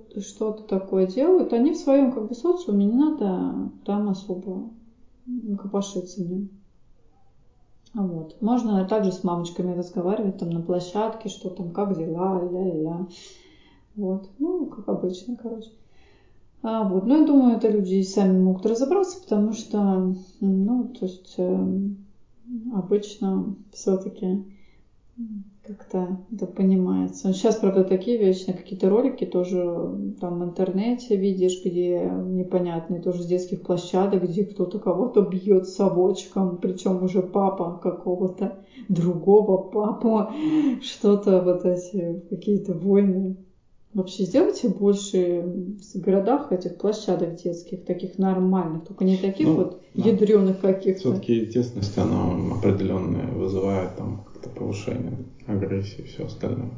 такое 0.67 1.07
делают, 1.07 1.53
они 1.53 1.73
в 1.73 1.77
своем 1.77 2.11
как 2.11 2.27
бы 2.27 2.35
социуме, 2.35 2.85
не 2.85 2.95
надо 2.95 3.71
там 3.85 4.09
особо 4.09 4.69
копошиться 5.57 6.23
в 6.23 6.29
нем. 6.29 6.49
Вот. 7.93 8.39
Можно 8.41 8.85
также 8.85 9.11
с 9.11 9.23
мамочками 9.23 9.75
разговаривать 9.75 10.37
там 10.37 10.49
на 10.49 10.61
площадке, 10.61 11.29
что 11.29 11.49
там, 11.49 11.71
как 11.71 11.97
дела, 11.97 12.41
ля-ля. 12.43 13.07
Вот. 13.95 14.29
Ну, 14.37 14.67
как 14.67 14.87
обычно, 14.87 15.35
короче. 15.35 15.71
А, 16.61 16.87
вот. 16.87 17.05
Ну, 17.05 17.19
я 17.19 17.25
думаю, 17.25 17.57
это 17.57 17.69
люди 17.69 18.01
сами 18.03 18.37
могут 18.37 18.65
разобраться, 18.65 19.19
потому 19.21 19.53
что, 19.53 20.13
ну, 20.39 20.87
то 20.87 21.05
есть, 21.05 21.33
э, 21.37 21.67
обычно 22.73 23.55
все-таки 23.71 24.45
как-то 25.69 26.17
это 26.31 26.47
понимается. 26.47 27.31
Сейчас, 27.31 27.55
правда, 27.55 27.83
такие 27.83 28.17
вещи, 28.17 28.51
какие-то 28.51 28.89
ролики 28.89 29.25
тоже 29.25 30.15
там 30.19 30.39
в 30.39 30.43
интернете 30.43 31.15
видишь, 31.15 31.61
где 31.63 32.11
непонятные 32.25 32.99
тоже 32.99 33.21
с 33.21 33.27
детских 33.27 33.61
площадок, 33.61 34.23
где 34.23 34.43
кто-то 34.45 34.79
кого-то 34.79 35.21
бьет 35.21 35.67
совочком, 35.67 36.57
причем 36.57 37.03
уже 37.03 37.21
папа 37.21 37.79
какого-то 37.81 38.57
другого 38.87 39.57
папу, 39.57 40.31
что-то 40.81 41.41
вот 41.41 41.65
эти 41.65 42.19
какие-то 42.29 42.73
войны. 42.73 43.37
Вообще 43.93 44.23
сделайте 44.23 44.69
больше 44.69 45.43
в 45.93 45.99
городах 45.99 46.51
этих 46.51 46.77
площадок 46.77 47.35
детских, 47.35 47.85
таких 47.85 48.17
нормальных, 48.17 48.85
только 48.85 49.03
не 49.03 49.17
таких 49.17 49.47
ну, 49.47 49.55
вот 49.55 49.81
да. 49.95 50.09
ядреных 50.09 50.59
каких-то. 50.59 50.99
Все-таки 50.99 51.45
тесность, 51.47 51.97
она 51.97 52.55
определенная 52.55 53.31
вызывает 53.31 53.95
там 53.97 54.25
как-то 54.39 54.49
повышение 54.49 55.17
агрессии 55.47 56.01
и 56.01 56.03
все 56.03 56.25
остальное. 56.25 56.71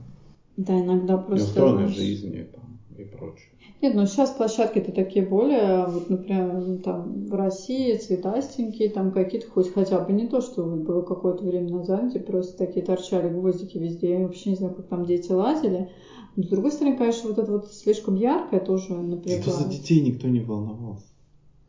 Да, 0.58 0.80
иногда 0.80 1.18
просто... 1.18 1.46
Неустроенной 1.46 1.88
жизни 1.88 2.48
там, 2.54 2.80
и 2.98 3.04
прочее. 3.04 3.50
Нет, 3.82 3.96
ну 3.96 4.06
сейчас 4.06 4.32
площадки-то 4.32 4.92
такие 4.92 5.26
более, 5.26 5.88
вот, 5.88 6.10
например, 6.10 6.80
там 6.84 7.26
в 7.26 7.34
России 7.34 7.96
цветастенькие, 7.96 8.90
там 8.90 9.12
какие-то 9.12 9.48
хоть 9.48 9.74
хотя 9.74 10.00
бы 10.00 10.14
не 10.14 10.28
то, 10.28 10.42
что 10.42 10.64
вот 10.64 10.82
было 10.82 11.02
какое-то 11.02 11.44
время 11.44 11.70
назад, 11.70 12.10
где 12.10 12.20
просто 12.20 12.58
такие 12.58 12.86
торчали 12.86 13.30
гвоздики 13.30 13.78
везде, 13.78 14.12
я 14.12 14.20
вообще 14.20 14.52
не 14.52 14.56
знаю, 14.56 14.76
как 14.76 14.88
там 14.88 15.06
дети 15.06 15.32
лазили. 15.32 15.90
Но, 16.36 16.44
с 16.44 16.48
другой 16.48 16.72
стороны, 16.72 16.96
конечно, 16.96 17.30
вот 17.30 17.40
это 17.40 17.52
вот 17.52 17.74
слишком 17.74 18.16
яркое 18.16 18.60
тоже 18.60 18.94
напрягает. 18.94 19.46
Зато 19.46 19.58
за 19.58 19.70
детей 19.70 20.02
никто 20.02 20.28
не 20.28 20.42
волновался. 20.42 21.11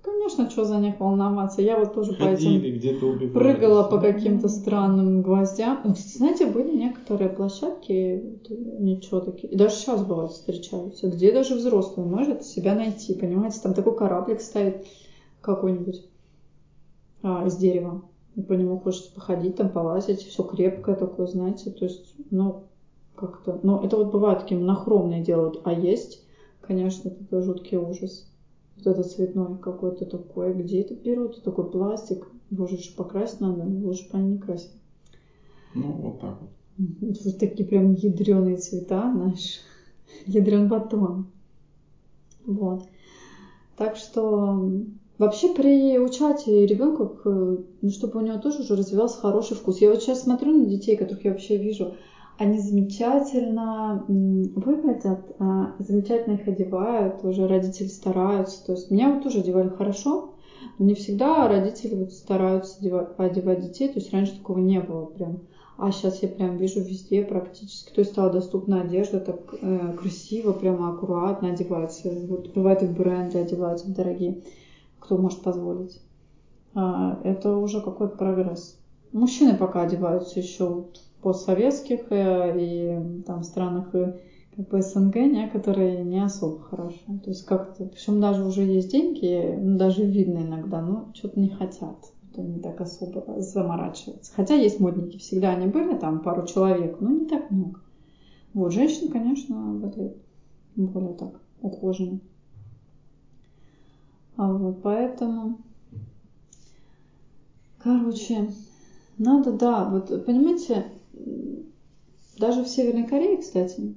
Конечно, 0.03 0.51
что 0.51 0.65
за 0.65 0.79
них 0.79 0.99
волноваться. 0.99 1.63
Я 1.63 1.77
вот 1.77 1.95
тоже 1.95 2.13
Ходили, 2.13 2.59
по 2.59 2.77
этим 2.77 3.33
прыгала 3.33 3.85
по 3.85 3.99
каким-то 3.99 4.49
странным 4.49 5.23
гвоздям. 5.23 5.81
Ну, 5.85 5.95
знаете, 5.95 6.47
были 6.47 6.77
некоторые 6.77 7.29
площадки, 7.29 8.21
ничего 8.49 9.21
такие. 9.21 9.53
И 9.53 9.57
даже 9.57 9.77
сейчас 9.77 10.03
бывают 10.03 10.33
встречаются, 10.33 11.07
где 11.07 11.33
даже 11.33 11.55
взрослый 11.55 12.05
может 12.05 12.45
себя 12.45 12.75
найти. 12.75 13.15
Понимаете, 13.15 13.61
там 13.63 13.75
такой 13.75 13.95
кораблик 13.95 14.41
стоит 14.41 14.85
какой-нибудь 15.41 16.03
а, 17.23 17.47
из 17.47 17.55
дерева. 17.57 18.01
И 18.35 18.43
по 18.43 18.55
нему 18.55 18.79
хочется 18.79 19.13
походить, 19.13 19.57
там 19.57 19.69
полазить, 19.69 20.23
все 20.25 20.43
крепкое 20.43 20.97
такое, 20.97 21.27
знаете, 21.27 21.71
то 21.71 21.85
есть, 21.85 22.15
ну, 22.31 22.63
как-то, 23.15 23.59
но 23.63 23.79
это 23.83 23.97
вот 23.97 24.11
бывает 24.11 24.41
такие 24.41 24.59
монохромные 24.59 25.21
делают, 25.21 25.61
а 25.65 25.73
есть, 25.73 26.23
конечно, 26.63 27.11
это 27.11 27.43
жуткий 27.43 27.77
ужас. 27.77 28.32
Вот 28.85 28.95
этот 28.95 29.11
цветной 29.11 29.59
какой-то 29.59 30.05
такой, 30.05 30.53
где 30.55 30.81
это 30.81 30.95
берут, 30.95 31.43
такой 31.43 31.71
пластик, 31.71 32.27
боже, 32.51 32.77
же 32.77 32.91
покрасить 32.97 33.41
надо, 33.41 33.65
лучше 33.65 34.09
бы 34.11 34.19
они 34.19 34.33
не 34.33 34.39
красили. 34.39 34.73
Ну, 35.75 35.93
вот 35.93 36.21
так 36.21 36.39
вот. 36.41 36.51
Вот 37.01 37.39
такие 37.39 37.67
прям 37.67 37.95
ядреные 37.95 38.57
цвета, 38.57 39.11
знаешь, 39.13 39.61
ядрен 40.27 40.69
батон. 40.69 41.27
Вот. 42.45 42.83
Так 43.77 43.97
что 43.97 44.71
вообще 45.19 45.55
приучать 45.55 46.47
ребенка, 46.47 47.11
ну, 47.25 47.91
чтобы 47.91 48.19
у 48.19 48.23
него 48.23 48.39
тоже 48.39 48.61
уже 48.61 48.77
развивался 48.77 49.19
хороший 49.19 49.57
вкус. 49.57 49.81
Я 49.81 49.91
вот 49.91 50.03
сейчас 50.03 50.23
смотрю 50.23 50.57
на 50.57 50.67
детей, 50.67 50.97
которых 50.97 51.25
я 51.25 51.33
вообще 51.33 51.57
вижу, 51.57 51.95
они 52.43 52.59
замечательно 52.59 54.05
выглядят, 54.09 55.35
а, 55.39 55.75
замечательно 55.79 56.35
их 56.35 56.49
одевают, 56.49 57.25
уже 57.25 57.47
родители 57.47 57.87
стараются. 57.87 58.65
То 58.67 58.73
есть 58.73 58.91
меня 58.91 59.11
вот 59.11 59.23
тоже 59.23 59.39
одевали 59.39 59.69
хорошо, 59.69 60.35
но 60.79 60.87
не 60.87 60.95
всегда 60.95 61.47
родители 61.47 61.95
вот 61.95 62.13
стараются 62.13 62.79
одевать, 63.17 63.61
детей. 63.61 63.89
То 63.89 64.01
есть 64.01 64.13
раньше 64.13 64.37
такого 64.37 64.59
не 64.59 64.81
было 64.81 65.05
прям. 65.05 65.41
А 65.79 65.91
сейчас 65.93 66.23
я 66.23 66.29
прям 66.29 66.57
вижу 66.57 66.81
везде 66.81 67.23
практически. 67.23 67.93
То 67.93 68.01
есть 68.01 68.13
стала 68.13 68.31
доступна 68.31 68.81
одежда, 68.81 69.21
так 69.21 69.55
э, 69.61 69.93
красиво, 69.99 70.53
прямо 70.53 70.91
аккуратно 70.91 71.49
одеваются. 71.49 72.11
Вот 72.29 72.53
бывает 72.53 72.83
и 72.83 72.87
бренды 72.87 73.39
одеваются 73.39 73.89
дорогие, 73.89 74.43
кто 74.99 75.17
может 75.17 75.43
позволить. 75.43 76.01
А, 76.75 77.21
это 77.23 77.57
уже 77.57 77.81
какой-то 77.81 78.17
прогресс. 78.17 78.79
Мужчины 79.13 79.57
пока 79.57 79.83
одеваются 79.83 80.41
еще 80.41 80.69
вот 80.69 81.01
постсоветских 81.23 82.11
э, 82.11 82.57
и 82.59 83.23
там 83.23 83.43
странах 83.43 83.95
и 83.95 84.13
как 84.57 84.69
бы 84.69 84.83
СНГ 84.83 85.17
некоторые 85.17 86.05
не 86.05 86.23
особо 86.23 86.61
хорошо. 86.61 87.19
То 87.25 87.31
есть 87.31 87.47
как-то, 87.47 87.87
причем 87.87 88.21
даже 88.21 88.45
уже 88.45 88.63
есть 88.63 88.91
деньги, 88.91 89.57
ну, 89.59 89.79
даже 89.79 90.05
видно 90.05 90.39
иногда, 90.39 90.83
но 90.83 91.11
что-то 91.15 91.41
не 91.41 91.49
хотят. 91.49 91.97
Это 92.31 92.43
не 92.43 92.61
так 92.61 92.81
особо 92.81 93.41
заморачиваться. 93.41 94.33
Хотя 94.35 94.55
есть 94.55 94.81
модники, 94.81 95.19
всегда 95.19 95.51
они 95.51 95.67
были, 95.69 95.97
там 95.97 96.21
пару 96.21 96.47
человек, 96.47 97.01
но 97.01 97.11
не 97.11 97.27
так 97.27 97.51
много. 97.51 97.81
Вот, 98.53 98.73
женщины, 98.73 99.11
конечно, 99.11 99.73
выглядят 99.73 100.17
более 100.77 101.15
так 101.15 101.41
ухоженно. 101.63 102.21
А 104.37 104.53
вот 104.53 104.83
поэтому, 104.83 105.59
короче, 107.79 108.51
надо, 109.19 109.53
да, 109.53 109.89
вот 109.89 110.25
понимаете, 110.27 110.87
даже 112.39 112.65
в 112.65 112.69
Северной 112.69 113.07
Корее, 113.07 113.39
кстати, 113.39 113.95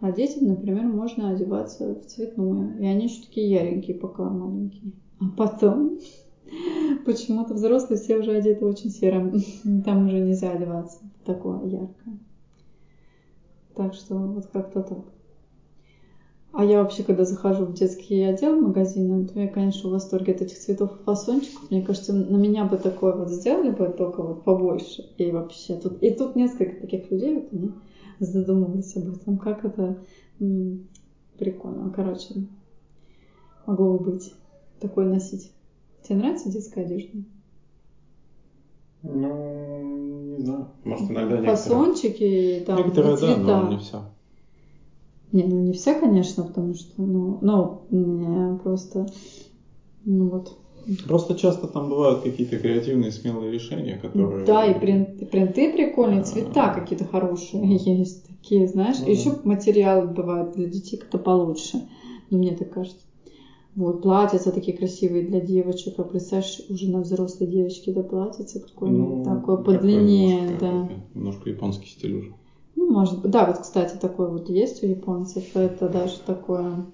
а 0.00 0.12
детям, 0.12 0.46
например, 0.46 0.86
можно 0.86 1.28
одеваться 1.28 1.94
в 1.94 2.06
цветное. 2.06 2.76
И 2.78 2.84
они 2.86 3.04
еще 3.04 3.20
такие 3.20 3.50
яренькие, 3.50 3.96
пока 3.96 4.30
маленькие. 4.30 4.92
А 5.20 5.28
потом 5.36 5.98
почему-то 7.04 7.54
взрослые 7.54 8.00
все 8.00 8.16
уже 8.16 8.32
одеты 8.32 8.64
очень 8.64 8.90
серым. 8.90 9.32
Там 9.84 10.06
уже 10.06 10.20
нельзя 10.20 10.52
одеваться. 10.52 10.98
Такое 11.24 11.64
яркое. 11.66 12.18
Так 13.74 13.94
что 13.94 14.16
вот 14.16 14.46
как-то 14.46 14.82
так. 14.82 15.04
А 16.52 16.64
я 16.64 16.80
вообще, 16.80 17.02
когда 17.04 17.24
захожу 17.24 17.64
в 17.64 17.74
детский 17.74 18.20
отдел 18.22 18.54
магазина, 18.56 19.24
то 19.24 19.38
я, 19.40 19.46
конечно, 19.48 19.88
в 19.88 19.92
восторге 19.92 20.32
от 20.32 20.40
этих 20.42 20.58
цветов 20.58 20.90
и 20.98 21.04
фасончиков. 21.04 21.70
Мне 21.70 21.80
кажется, 21.80 22.12
на 22.12 22.36
меня 22.36 22.64
бы 22.64 22.76
такое 22.76 23.12
вот 23.14 23.30
сделали 23.30 23.70
бы 23.70 23.88
только 23.88 24.22
вот 24.22 24.42
побольше. 24.42 25.04
И 25.16 25.30
вообще 25.30 25.76
тут... 25.76 26.02
И 26.02 26.10
тут 26.10 26.34
несколько 26.34 26.74
таких 26.76 27.10
людей, 27.10 27.34
вот 27.34 27.44
они 27.52 27.70
задумывались 28.18 28.96
об 28.96 29.08
этом, 29.12 29.38
как 29.38 29.64
это 29.64 29.96
м- 30.40 30.88
прикольно. 31.38 31.88
Короче, 31.94 32.34
могло 33.66 33.96
бы 33.98 34.10
быть 34.12 34.32
такое 34.80 35.06
носить. 35.06 35.50
Тебе 36.02 36.16
нравится 36.18 36.48
детская 36.50 36.82
одежда? 36.82 37.18
Ну, 39.02 40.36
не 40.36 40.44
знаю. 40.44 40.66
Может, 40.84 41.10
иногда 41.10 41.40
Фасончики, 41.40 42.62
там, 42.66 42.76
некоторые, 42.78 43.16
цвета. 43.16 43.36
да, 43.46 43.62
но 43.62 43.70
не 43.70 43.78
все. 43.78 44.04
Не, 45.32 45.44
ну 45.44 45.60
не 45.60 45.72
все, 45.72 45.94
конечно, 45.94 46.44
потому 46.44 46.74
что, 46.74 47.02
ну, 47.02 47.38
ну 47.40 48.58
просто, 48.62 49.06
ну 50.04 50.28
вот. 50.28 50.56
Просто 51.06 51.34
часто 51.34 51.66
там 51.66 51.88
бывают 51.88 52.20
какие-то 52.20 52.58
креативные, 52.58 53.12
смелые 53.12 53.52
решения, 53.52 53.96
которые... 53.96 54.44
Да, 54.44 54.64
и 54.64 54.78
принты, 54.78 55.26
принты 55.26 55.70
прикольные, 55.70 56.22
цвета 56.22 56.70
какие-то 56.70 57.04
хорошие 57.04 57.76
есть 57.84 58.26
такие, 58.26 58.66
знаешь. 58.66 58.96
Ну, 58.98 59.06
и 59.06 59.12
еще 59.12 59.38
материалы 59.44 60.08
бывают 60.08 60.52
для 60.52 60.66
детей 60.66 60.96
как-то 60.96 61.18
получше. 61.18 61.82
Ну, 62.30 62.38
мне 62.38 62.54
так 62.54 62.70
кажется. 62.70 63.06
Вот, 63.76 64.02
платьица 64.02 64.50
такие 64.50 64.76
красивые 64.76 65.22
для 65.22 65.40
девочек. 65.40 65.94
А 65.98 66.04
представляешь, 66.04 66.60
уже 66.68 66.90
на 66.90 67.00
взрослой 67.00 67.46
девочке 67.46 67.92
это 67.92 68.02
платьице 68.02 68.58
какое-нибудь 68.58 69.26
ну, 69.26 69.36
такое 69.36 69.56
подлиннее, 69.58 70.40
немножко, 70.40 70.58
да. 70.60 70.88
Немножко 71.14 71.50
японский 71.50 71.88
стиль 71.88 72.14
уже. 72.14 72.34
Ну, 72.76 72.90
может. 72.90 73.20
Да, 73.22 73.46
вот, 73.46 73.58
кстати, 73.58 73.96
такой 73.96 74.28
вот 74.30 74.48
есть 74.48 74.82
у 74.82 74.86
японцев. 74.86 75.44
Это 75.54 75.88
даже 75.88 76.18
такое 76.20 76.86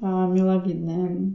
а, 0.00 0.26
миловидное. 0.26 1.34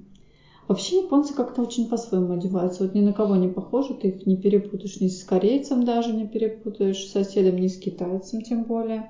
Вообще 0.68 1.00
японцы 1.00 1.34
как-то 1.34 1.62
очень 1.62 1.89
по-своему 1.89 2.34
одеваются. 2.34 2.84
Вот 2.84 2.94
ни 2.94 3.02
на 3.02 3.14
кого 3.14 3.36
не 3.36 3.50
похожи, 3.50 3.94
ты 3.94 4.10
их 4.10 4.26
не 4.26 4.38
перепутаешь 4.38 5.00
ни 5.02 5.08
с 5.08 5.24
корейцем 5.24 5.84
даже 5.84 6.14
не 6.14 6.26
перепутаешь, 6.26 7.06
с 7.06 7.12
соседом, 7.12 7.58
ни 7.58 7.68
с 7.68 7.78
китайцем 7.78 8.41
тем 8.41 8.64
более. 8.64 9.10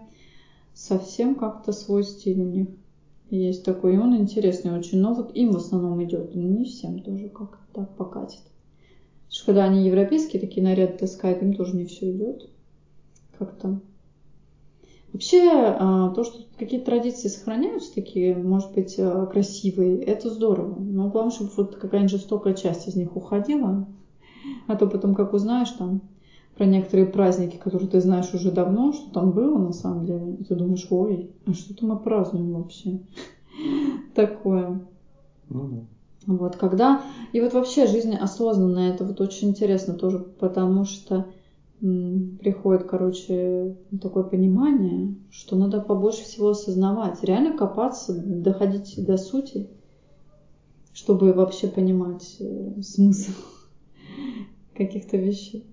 Совсем 0.74 1.36
как-то 1.36 1.72
свой 1.72 2.04
стиль 2.04 2.42
у 2.42 2.46
них 2.46 2.68
есть 3.30 3.64
такой. 3.64 3.94
И 3.94 3.98
он 3.98 4.16
интересный 4.16 4.72
очень. 4.72 5.00
Но 5.00 5.14
вот 5.14 5.36
им 5.36 5.52
в 5.52 5.58
основном 5.58 6.04
идет. 6.04 6.34
Но 6.34 6.42
не 6.42 6.66
всем 6.66 7.00
тоже 7.00 7.30
как-то 7.30 7.60
так 7.72 7.96
покатит. 7.96 8.42
Потому 8.42 9.30
что 9.30 9.46
когда 9.46 9.64
они 9.66 9.86
европейские 9.86 10.40
такие 10.40 10.64
наряды 10.64 10.98
таскают, 10.98 11.42
им 11.44 11.54
тоже 11.54 11.76
не 11.76 11.86
все 11.86 12.12
идет. 12.12 12.50
Как-то 13.38 13.80
Вообще, 15.14 15.48
а, 15.52 16.10
то, 16.10 16.24
что 16.24 16.44
какие-то 16.58 16.88
традиции 16.88 17.28
сохраняются 17.28 17.94
такие, 17.94 18.36
может 18.36 18.74
быть, 18.74 18.96
а, 18.98 19.28
красивые, 19.28 20.02
это 20.02 20.32
здорово. 20.32 20.76
Но 20.80 21.08
главное, 21.08 21.32
чтобы 21.32 21.52
вот 21.56 21.76
какая-нибудь 21.76 22.12
жестокая 22.12 22.54
часть 22.56 22.88
из 22.88 22.96
них 22.96 23.16
уходила. 23.16 23.86
А 24.68 24.76
то 24.76 24.88
потом, 24.88 25.14
как 25.14 25.34
узнаешь 25.34 25.70
там 25.70 26.02
про 26.58 26.66
некоторые 26.66 27.06
праздники, 27.06 27.58
которые 27.58 27.90
ты 27.90 28.02
знаешь 28.02 28.34
уже 28.34 28.52
давно, 28.52 28.92
что 28.92 29.12
там 29.12 29.32
было 29.32 29.58
на 29.60 29.72
самом 29.72 30.06
деле, 30.06 30.34
и 30.34 30.44
ты 30.44 30.56
думаешь, 30.56 30.88
ой, 30.90 31.30
а 31.46 31.54
что-то 31.54 31.86
мы 31.86 31.96
празднуем 31.96 32.54
вообще. 32.54 33.00
Такое. 34.16 34.82
Ну 36.26 36.38
вот, 36.38 36.56
когда... 36.56 37.04
И 37.34 37.42
вот 37.42 37.54
вообще 37.54 37.86
жизнь 37.86 38.16
осознанная, 38.16 38.94
это 38.94 39.06
вот 39.06 39.22
очень 39.22 39.50
интересно 39.50 39.94
тоже, 39.94 40.20
потому 40.40 40.86
что 40.86 41.28
приходит, 41.84 42.86
короче, 42.86 43.76
такое 44.02 44.24
понимание, 44.24 45.16
что 45.32 45.58
надо 45.58 45.82
побольше 45.82 46.24
всего 46.24 46.50
осознавать, 46.50 47.22
реально 47.24 47.58
копаться, 47.58 48.14
доходить 48.14 48.96
до 48.98 49.18
сути, 49.18 49.68
чтобы 50.94 51.34
вообще 51.34 51.68
понимать 51.68 52.38
э, 52.40 52.82
смысл 52.82 53.32
каких-то 54.74 55.18
вещей. 55.18 55.66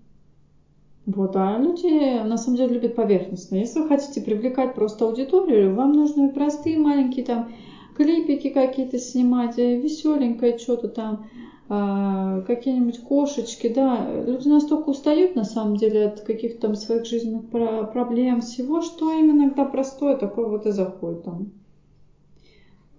Вот, 1.07 1.37
а 1.37 1.57
люди 1.59 2.27
на 2.27 2.37
самом 2.37 2.57
деле 2.57 2.75
любят 2.75 2.97
поверхностно. 2.97 3.57
Если 3.57 3.79
вы 3.79 3.89
хотите 3.89 4.21
привлекать 4.21 4.75
просто 4.75 5.05
аудиторию, 5.05 5.75
вам 5.75 5.93
нужны 5.93 6.31
простые 6.33 6.79
маленькие 6.79 7.25
там 7.25 7.53
клипики 7.97 8.51
какие-то 8.51 8.99
снимать, 8.99 9.59
э, 9.61 9.81
веселенькое 9.81 10.59
что-то 10.59 10.89
там, 10.89 11.27
какие-нибудь 11.71 13.01
кошечки, 13.01 13.73
да, 13.73 14.25
люди 14.25 14.49
настолько 14.49 14.89
устают 14.89 15.37
на 15.37 15.45
самом 15.45 15.77
деле 15.77 16.07
от 16.07 16.21
каких-то 16.23 16.62
там 16.62 16.75
своих 16.75 17.07
жизненных 17.07 17.49
проблем, 17.93 18.41
всего, 18.41 18.83
что 18.83 19.12
им 19.12 19.31
иногда 19.31 19.64
простое 19.64 20.16
такое 20.16 20.47
вот 20.47 20.66
и 20.66 20.73
заходит 20.73 21.23
там. 21.23 21.53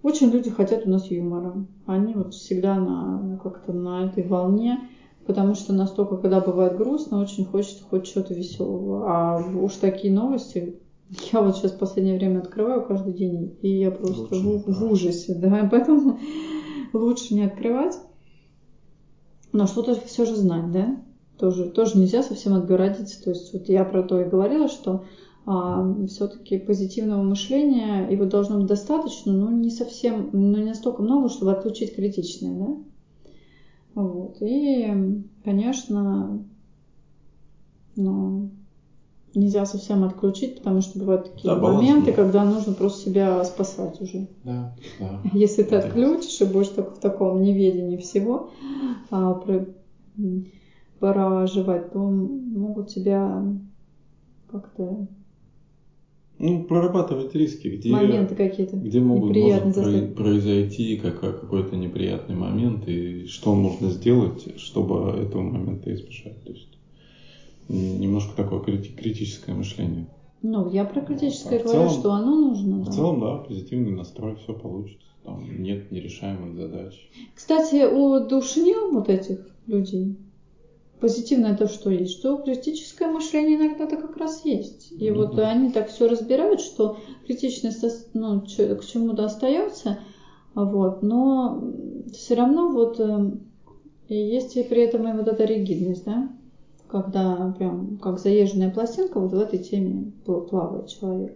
Очень 0.02 0.30
люди 0.30 0.48
хотят 0.48 0.86
у 0.86 0.90
нас 0.90 1.10
юмора. 1.10 1.66
Они 1.84 2.14
вот 2.14 2.32
всегда 2.32 2.76
на, 2.76 3.38
как-то 3.42 3.74
на 3.74 4.06
этой 4.06 4.26
волне, 4.26 4.88
потому 5.26 5.54
что 5.54 5.74
настолько, 5.74 6.16
когда 6.16 6.40
бывает 6.40 6.74
грустно, 6.78 7.20
очень 7.20 7.44
хочется 7.44 7.84
хоть 7.84 8.06
что-то 8.06 8.32
веселого. 8.32 9.04
А 9.06 9.38
уж 9.54 9.74
такие 9.74 10.14
новости, 10.14 10.76
я 11.30 11.42
вот 11.42 11.56
сейчас 11.56 11.72
в 11.72 11.78
последнее 11.78 12.16
время 12.16 12.38
открываю 12.38 12.82
каждый 12.86 13.12
день, 13.12 13.54
и 13.60 13.68
я 13.68 13.90
просто 13.90 14.34
в, 14.34 14.64
в 14.66 14.90
ужасе, 14.90 15.34
да, 15.34 15.68
поэтому 15.70 16.18
лучше 16.94 17.34
не 17.34 17.42
открывать. 17.42 17.98
Но 19.52 19.66
что-то 19.66 19.94
все 19.94 20.24
же 20.24 20.34
знать, 20.34 20.70
да? 20.72 21.02
Тоже, 21.38 21.70
тоже 21.70 21.98
нельзя 21.98 22.22
совсем 22.22 22.54
отгородиться. 22.54 23.22
То 23.22 23.30
есть 23.30 23.52
вот 23.52 23.68
я 23.68 23.84
про 23.84 24.02
то 24.02 24.20
и 24.20 24.28
говорила, 24.28 24.68
что 24.68 25.04
а, 25.44 25.94
все-таки 26.06 26.58
позитивного 26.58 27.22
мышления 27.22 28.08
его 28.08 28.24
должно 28.24 28.58
быть 28.58 28.66
достаточно, 28.66 29.32
но 29.32 29.50
не 29.50 29.70
совсем, 29.70 30.30
но 30.32 30.58
не 30.58 30.66
настолько 30.66 31.02
много, 31.02 31.28
чтобы 31.28 31.52
отлучить 31.52 31.94
критичное, 31.94 32.58
да? 32.58 32.76
Вот. 33.94 34.36
И, 34.40 35.22
конечно, 35.44 36.44
ну, 37.96 38.50
нельзя 39.34 39.64
совсем 39.64 40.04
отключить, 40.04 40.58
потому 40.58 40.80
что 40.80 40.98
бывают 40.98 41.30
такие 41.30 41.54
да, 41.54 41.60
моменты, 41.60 42.12
когда 42.12 42.44
нужно 42.44 42.72
просто 42.72 43.10
себя 43.10 43.44
спасать 43.44 44.00
уже. 44.00 44.26
Да, 44.44 44.74
да. 44.98 45.20
Если 45.32 45.62
ты 45.62 45.76
отключишь 45.76 46.40
и 46.40 46.44
будешь 46.44 46.68
только 46.68 46.94
в 46.94 46.98
таком 46.98 47.42
неведении 47.42 47.96
всего 47.96 48.50
а, 49.10 49.34
про, 49.34 49.66
проживать, 50.98 51.90
то 51.90 51.98
могут 51.98 52.88
тебя 52.88 53.42
как-то 54.50 55.06
ну, 56.38 56.60
прорабатывать 56.60 57.34
риски, 57.34 57.68
где, 57.68 57.90
моменты 57.90 58.34
какие-то 58.34 58.76
где 58.76 59.00
могут 59.00 59.36
может 59.36 60.14
произойти 60.16 60.96
как, 60.96 61.20
какой-то 61.20 61.76
неприятный 61.76 62.34
момент, 62.34 62.88
и 62.88 63.26
что 63.26 63.54
можно 63.54 63.88
сделать, 63.90 64.48
чтобы 64.56 65.10
этого 65.10 65.42
момента 65.42 65.92
избежать. 65.92 66.42
То 66.42 66.50
есть 66.50 66.71
немножко 67.68 68.36
такое 68.36 68.60
критическое 68.60 69.54
мышление. 69.54 70.06
Ну, 70.42 70.68
я 70.70 70.84
про 70.84 71.00
критическое 71.00 71.60
а 71.60 71.62
говорю, 71.62 71.88
целом, 71.88 71.90
что 71.90 72.12
оно 72.12 72.34
нужно. 72.34 72.78
В 72.78 72.86
да. 72.86 72.92
целом, 72.92 73.20
да, 73.20 73.36
позитивный 73.36 73.92
настрой, 73.92 74.36
все 74.36 74.54
получится. 74.54 75.06
Там 75.24 75.62
нет 75.62 75.92
нерешаемых 75.92 76.56
задач. 76.56 76.94
Кстати, 77.34 77.84
у 77.84 78.26
душнил 78.26 78.90
вот 78.92 79.08
этих 79.08 79.46
людей 79.66 80.16
позитивное 81.02 81.56
то, 81.56 81.66
что 81.66 81.90
есть, 81.90 82.12
что 82.12 82.36
критическое 82.36 83.08
мышление 83.08 83.56
иногда-то 83.56 83.96
как 83.96 84.16
раз 84.16 84.44
есть. 84.44 84.92
И 84.92 85.08
mm-hmm. 85.08 85.14
вот 85.14 85.38
они 85.40 85.72
так 85.72 85.88
все 85.88 86.08
разбирают, 86.08 86.60
что 86.60 86.96
критичность 87.26 87.84
ну, 88.14 88.40
к 88.40 88.84
чему-то 88.84 89.24
остается, 89.24 89.98
вот, 90.54 91.02
но 91.02 91.60
все 92.12 92.34
равно 92.34 92.68
вот 92.70 93.00
э, 93.00 93.32
есть 94.08 94.56
и 94.56 94.62
при 94.62 94.82
этом 94.82 95.08
и 95.08 95.12
вот 95.12 95.26
эта 95.26 95.44
ригидность, 95.44 96.04
да, 96.04 96.30
когда 96.92 97.54
прям 97.56 97.96
как 97.96 98.20
заезженная 98.20 98.70
пластинка 98.70 99.18
вот 99.18 99.32
в 99.32 99.38
этой 99.38 99.58
теме 99.58 100.12
плавает 100.24 100.88
человек. 100.88 101.34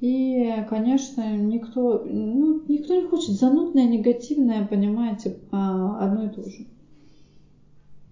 И, 0.00 0.64
конечно, 0.68 1.36
никто, 1.36 2.02
ну, 2.04 2.60
никто 2.68 2.94
не 2.94 3.06
хочет 3.06 3.36
занудное, 3.36 3.86
негативное, 3.86 4.66
понимаете, 4.66 5.36
а, 5.52 6.04
одно 6.04 6.24
и 6.24 6.28
то 6.28 6.42
же. 6.42 6.66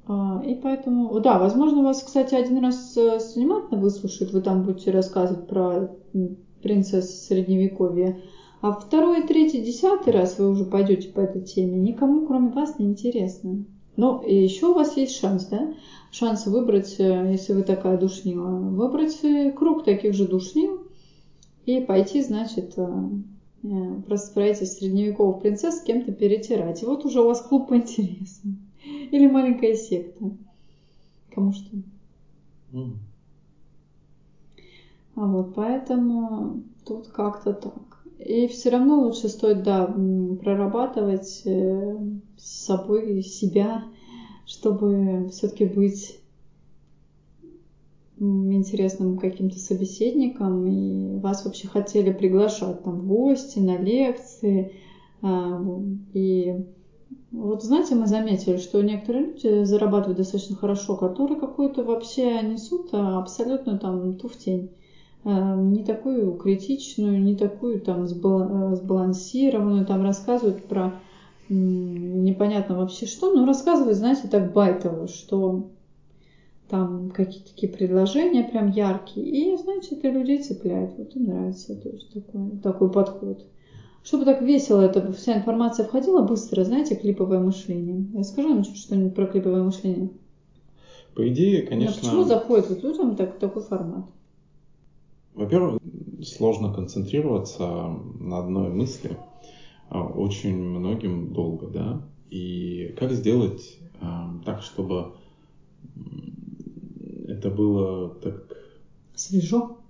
А, 0.07 0.41
и 0.47 0.55
поэтому, 0.55 1.19
да, 1.21 1.39
возможно, 1.39 1.83
вас, 1.83 2.03
кстати, 2.03 2.35
один 2.37 2.59
раз 2.59 2.97
э, 2.97 3.19
внимательно 3.35 3.81
выслушают, 3.81 4.33
вы 4.33 4.41
там 4.41 4.63
будете 4.63 4.93
рассказывать 4.93 5.49
про 5.49 5.91
принцесс 6.63 7.27
средневековья, 7.27 8.17
а 8.61 8.71
второй, 8.73 9.27
третий, 9.27 9.61
десятый 9.61 10.13
раз 10.13 10.39
вы 10.39 10.49
уже 10.49 10.65
пойдете 10.65 11.09
по 11.09 11.19
этой 11.19 11.43
теме, 11.43 11.77
никому, 11.77 12.25
кроме 12.25 12.51
вас, 12.51 12.79
не 12.79 12.87
интересно. 12.87 13.65
Но 13.97 14.23
и 14.23 14.35
еще 14.35 14.69
у 14.69 14.75
вас 14.75 14.97
есть 14.97 15.17
шанс, 15.17 15.47
да? 15.47 15.73
Шанс 16.13 16.47
выбрать, 16.47 16.97
э, 17.01 17.31
если 17.33 17.55
вы 17.55 17.65
такая 17.65 17.99
душнила, 17.99 18.49
выбрать 18.49 19.19
э, 19.25 19.51
круг 19.51 19.83
таких 19.83 20.15
же 20.15 20.29
душнил 20.29 20.87
и 21.67 21.81
пойти, 21.81 22.21
значит, 22.21 22.77
просто 24.07 24.35
про 24.35 24.45
этих 24.47 24.67
средневековых 24.67 25.41
принцесс 25.41 25.79
с 25.79 25.83
кем-то 25.83 26.13
перетирать. 26.13 26.83
И 26.83 26.87
вот 26.87 27.05
уже 27.05 27.21
у 27.21 27.27
вас 27.27 27.41
клуб 27.41 27.69
по 27.69 27.77
интересам. 27.77 28.59
Или 29.11 29.27
маленькая 29.27 29.75
секта. 29.75 30.31
Кому 31.35 31.53
что. 31.53 31.77
Mm. 32.73 32.97
А 35.15 35.27
вот 35.27 35.55
поэтому 35.55 36.63
тут 36.85 37.09
как-то 37.09 37.53
так. 37.53 38.05
И 38.19 38.47
все 38.49 38.71
равно 38.71 39.01
лучше 39.01 39.29
стоит, 39.29 39.63
да, 39.63 39.87
прорабатывать 39.87 41.43
э, 41.45 41.97
с 42.37 42.65
собой 42.65 43.23
себя, 43.23 43.85
чтобы 44.47 45.29
все-таки 45.31 45.65
быть 45.65 46.19
интересным 48.19 49.19
каким-то 49.19 49.59
собеседником, 49.59 50.67
и 50.67 51.19
вас 51.19 51.45
вообще 51.45 51.67
хотели 51.67 52.13
приглашать 52.13 52.83
там 52.85 53.01
в 53.01 53.07
гости, 53.07 53.59
на 53.59 53.79
лекции, 53.79 54.73
а, 55.23 55.61
и 56.13 56.65
вот 57.33 57.63
знаете, 57.63 57.95
мы 57.95 58.07
заметили, 58.07 58.59
что 58.59 58.83
некоторые 58.83 59.27
люди 59.27 59.65
зарабатывают 59.65 60.19
достаточно 60.19 60.55
хорошо, 60.55 60.97
которые 60.97 61.39
какую-то 61.41 61.83
вообще 61.83 62.43
несут 62.43 62.91
а, 62.93 63.19
абсолютно 63.19 63.79
там 63.79 64.15
туфтень. 64.15 64.71
Э, 65.25 65.57
не 65.57 65.85
такую 65.85 66.35
критичную, 66.35 67.23
не 67.23 67.37
такую 67.37 67.81
там 67.81 68.07
сбалансированную, 68.07 69.87
там 69.87 70.03
рассказывают 70.03 70.65
про 70.67 71.01
непонятно 71.49 72.77
вообще 72.77 73.07
что, 73.07 73.33
но 73.33 73.47
рассказывают, 73.47 73.97
знаете, 73.97 74.29
так 74.29 74.53
байтово, 74.53 75.09
что 75.09 75.71
там 76.69 77.11
какие-то 77.11 77.51
такие 77.51 77.71
предложения 77.71 78.45
прям 78.45 78.71
яркие, 78.71 79.27
и, 79.27 79.57
значит, 79.59 79.99
это 79.99 80.09
людей 80.09 80.43
цепляет, 80.43 80.97
вот 80.97 81.15
им 81.17 81.27
нравится, 81.27 81.77
то 81.77 81.89
есть 81.91 82.13
такой, 82.13 82.51
такой 82.63 82.91
подход. 82.91 83.45
Чтобы 84.03 84.25
так 84.25 84.43
весело 84.43 84.81
эта 84.81 85.13
вся 85.13 85.37
информация 85.37 85.87
входила 85.87 86.23
быстро, 86.23 86.65
знаете, 86.65 86.97
клиповое 86.97 87.39
мышление. 87.39 88.07
Я 88.15 88.25
скажу 88.25 88.57
им 88.57 88.65
что-нибудь 88.65 89.15
про 89.15 89.27
клиповое 89.27 89.63
мышление. 89.63 90.11
По 91.15 91.29
идее, 91.29 91.63
конечно... 91.63 91.95
Но 91.95 92.01
почему 92.01 92.25
заходит 92.25 92.71
вот 92.71 92.83
людям 92.83 93.17
так, 93.17 93.39
такой 93.39 93.63
формат? 93.63 94.07
Во-первых, 95.35 95.81
сложно 96.25 96.73
концентрироваться 96.73 97.97
на 98.19 98.39
одной 98.39 98.71
мысли 98.71 99.17
очень 100.01 100.57
многим 100.57 101.33
долго, 101.33 101.67
да. 101.69 102.09
И 102.31 102.95
как 102.99 103.13
сделать 103.13 103.79
э, 104.01 104.07
так, 104.45 104.63
чтобы 104.63 105.13
это 107.29 107.51
было 107.51 108.11
так... 108.15 108.57
Свежо 109.15 109.83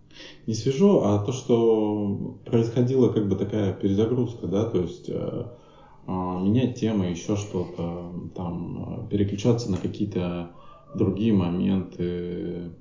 не 0.46 0.54
свежо, 0.54 1.04
а 1.04 1.24
то, 1.24 1.32
что 1.32 2.38
происходила 2.44 3.08
как 3.08 3.28
бы 3.28 3.36
такая 3.36 3.72
перезагрузка, 3.72 4.46
да, 4.46 4.64
то 4.64 4.80
есть 4.80 5.08
э, 5.08 5.46
э, 6.06 6.10
менять 6.10 6.78
темы, 6.78 7.06
еще 7.06 7.36
что-то, 7.36 8.12
там, 8.34 9.06
переключаться 9.10 9.70
на 9.70 9.76
какие-то 9.76 10.50
другие 10.94 11.32
моменты, 11.32 12.72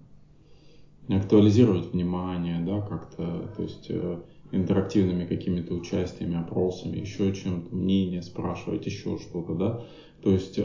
актуализировать 1.08 1.94
внимание, 1.94 2.60
да, 2.66 2.82
как-то, 2.82 3.52
то 3.56 3.64
есть 3.64 3.88
э, 3.90 4.20
интерактивными 4.52 5.26
какими-то 5.26 5.74
участиями, 5.74 6.40
опросами, 6.40 6.98
еще 6.98 7.34
чем-то, 7.34 7.76
мнение 7.76 8.22
спрашивать, 8.22 8.86
еще 8.86 9.18
что-то, 9.18 9.54
да. 9.54 9.82
То 10.22 10.32
есть 10.32 10.58
э, 10.58 10.64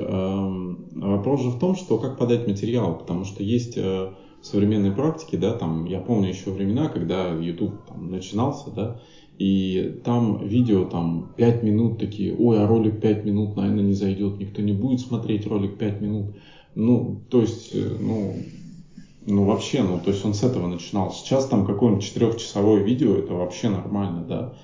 вопрос 0.94 1.42
же 1.42 1.50
в 1.50 1.58
том, 1.58 1.74
что 1.74 1.98
как 1.98 2.18
подать 2.18 2.46
материал, 2.46 2.98
потому 2.98 3.24
что 3.24 3.42
есть 3.42 3.76
э, 3.76 4.12
современной 4.42 4.92
практики, 4.92 5.36
да, 5.36 5.52
там, 5.52 5.86
я 5.86 6.00
помню 6.00 6.28
еще 6.28 6.50
времена, 6.50 6.88
когда 6.88 7.30
YouTube 7.30 7.86
там, 7.88 8.10
начинался, 8.10 8.70
да, 8.70 9.00
и 9.38 10.00
там 10.04 10.46
видео 10.46 10.84
там 10.84 11.32
5 11.36 11.62
минут 11.62 11.98
такие, 11.98 12.34
ой, 12.34 12.62
а 12.62 12.66
ролик 12.66 13.00
5 13.00 13.24
минут, 13.24 13.56
наверное, 13.56 13.84
не 13.84 13.94
зайдет, 13.94 14.38
никто 14.38 14.62
не 14.62 14.72
будет 14.72 15.00
смотреть 15.00 15.46
ролик 15.46 15.78
5 15.78 16.00
минут. 16.00 16.36
Ну, 16.74 17.22
то 17.30 17.40
есть, 17.40 17.74
э, 17.74 17.96
ну, 18.00 18.34
ну 19.26 19.44
вообще, 19.44 19.82
ну, 19.82 19.98
то 19.98 20.10
есть 20.10 20.24
он 20.24 20.34
с 20.34 20.42
этого 20.42 20.68
начинал. 20.68 21.10
Сейчас 21.10 21.46
там 21.46 21.66
какое-нибудь 21.66 22.04
четырехчасовое 22.04 22.82
видео, 22.82 23.16
это 23.16 23.34
вообще 23.34 23.68
нормально, 23.68 24.24
да. 24.24 24.54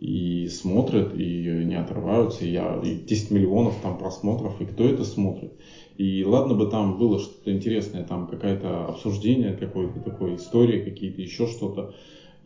И 0.00 0.48
смотрят, 0.48 1.14
и 1.14 1.64
не 1.64 1.74
отрываются, 1.74 2.44
и, 2.44 2.50
я, 2.50 2.80
и 2.82 2.94
10 2.94 3.30
миллионов 3.30 3.74
там 3.82 3.98
просмотров, 3.98 4.60
и 4.60 4.66
кто 4.66 4.84
это 4.84 5.04
смотрит. 5.04 5.52
И 5.96 6.24
ладно 6.24 6.54
бы 6.54 6.66
там 6.66 6.98
было 6.98 7.18
что-то 7.18 7.52
интересное, 7.52 8.04
там 8.04 8.26
какое-то 8.26 8.86
обсуждение 8.86 9.52
какой-то 9.52 10.00
такой 10.00 10.36
истории, 10.36 10.84
какие-то 10.84 11.22
еще 11.22 11.46
что-то. 11.46 11.94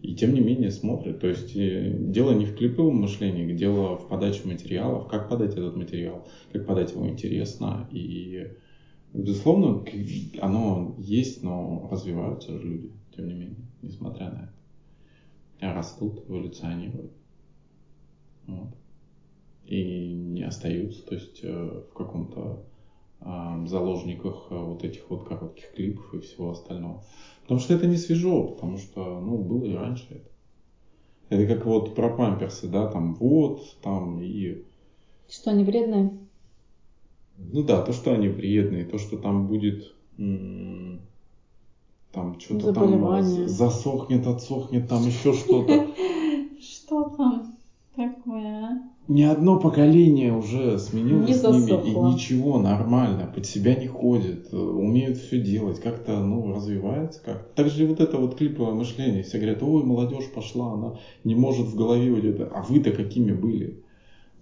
И 0.02 0.14
тем 0.14 0.32
не 0.32 0.40
менее 0.40 0.70
смотрят. 0.70 1.20
То 1.20 1.26
есть 1.26 1.56
э, 1.56 1.92
дело 1.98 2.32
не 2.32 2.46
в 2.46 2.54
клиповом 2.54 2.96
мышлении, 2.96 3.52
дело 3.52 3.96
в 3.96 4.08
подаче 4.08 4.46
материалов, 4.46 5.08
как 5.08 5.28
подать 5.28 5.52
этот 5.52 5.76
материал, 5.76 6.26
как 6.52 6.66
подать 6.66 6.92
его 6.92 7.08
интересно. 7.08 7.88
И, 7.90 8.46
безусловно, 9.12 9.84
оно 10.40 10.94
есть, 10.98 11.42
но 11.42 11.88
развиваются 11.90 12.58
же 12.58 12.66
люди, 12.66 12.92
тем 13.14 13.28
не 13.28 13.34
менее, 13.34 13.66
несмотря 13.82 14.30
на 14.30 14.52
это. 15.58 15.74
Растут, 15.74 16.28
эволюционируют. 16.28 17.12
Вот. 18.46 18.74
И 19.66 20.14
не 20.14 20.42
остаются, 20.42 21.04
то 21.04 21.14
есть 21.14 21.40
э, 21.42 21.82
в 21.90 21.92
каком-то 21.94 22.64
заложниках 23.20 24.46
э, 24.50 24.56
вот 24.56 24.84
этих 24.84 25.10
вот 25.10 25.26
коротких 25.26 25.72
клипов 25.72 26.14
и 26.14 26.20
всего 26.20 26.50
остального. 26.50 27.04
Потому 27.42 27.60
что 27.60 27.74
это 27.74 27.86
не 27.86 27.96
свежо, 27.96 28.48
потому 28.48 28.78
что, 28.78 29.20
ну, 29.20 29.38
было 29.38 29.64
и 29.64 29.74
раньше 29.74 30.06
это. 30.10 30.30
Это 31.30 31.54
как 31.54 31.66
вот 31.66 31.94
про 31.94 32.14
памперсы, 32.16 32.68
да, 32.68 32.86
там 32.90 33.14
вот, 33.14 33.76
там 33.82 34.20
и... 34.22 34.64
Что 35.28 35.50
они 35.50 35.64
вредные? 35.64 36.18
Ну 37.38 37.62
да, 37.62 37.80
то, 37.80 37.92
что 37.92 38.12
они 38.12 38.28
вредные, 38.28 38.84
то, 38.84 38.98
что 38.98 39.16
там 39.16 39.46
будет 39.46 39.94
там 42.12 42.38
что-то 42.38 42.72
там 42.72 43.22
засохнет, 43.46 44.26
отсохнет, 44.26 44.88
там 44.88 45.06
еще 45.06 45.32
что-то. 45.32 45.86
Что 46.60 47.04
там 47.16 47.56
такое? 47.94 48.64
А? 48.64 48.88
ни 49.08 49.22
одно 49.22 49.56
поколение 49.56 50.34
уже 50.34 50.78
сменилось 50.78 51.28
не 51.28 51.34
с 51.34 51.42
ними, 51.42 51.90
и 51.90 51.94
ничего, 51.94 52.58
нормально, 52.58 53.30
под 53.34 53.46
себя 53.46 53.74
не 53.74 53.86
ходит, 53.86 54.52
умеют 54.52 55.16
все 55.16 55.40
делать, 55.40 55.80
как-то, 55.80 56.20
ну, 56.20 56.52
развивается 56.52 57.22
как 57.24 57.54
Так 57.54 57.68
же 57.68 57.86
вот 57.86 58.00
это 58.00 58.18
вот 58.18 58.36
клиповое 58.36 58.74
мышление, 58.74 59.22
все 59.22 59.38
говорят, 59.38 59.62
ой, 59.62 59.82
молодежь 59.82 60.30
пошла, 60.32 60.74
она 60.74 60.94
не 61.24 61.34
может 61.34 61.66
в 61.66 61.74
голове 61.74 62.12
вот 62.12 62.24
это, 62.24 62.44
а 62.44 62.62
вы-то 62.62 62.92
какими 62.92 63.32
были? 63.32 63.82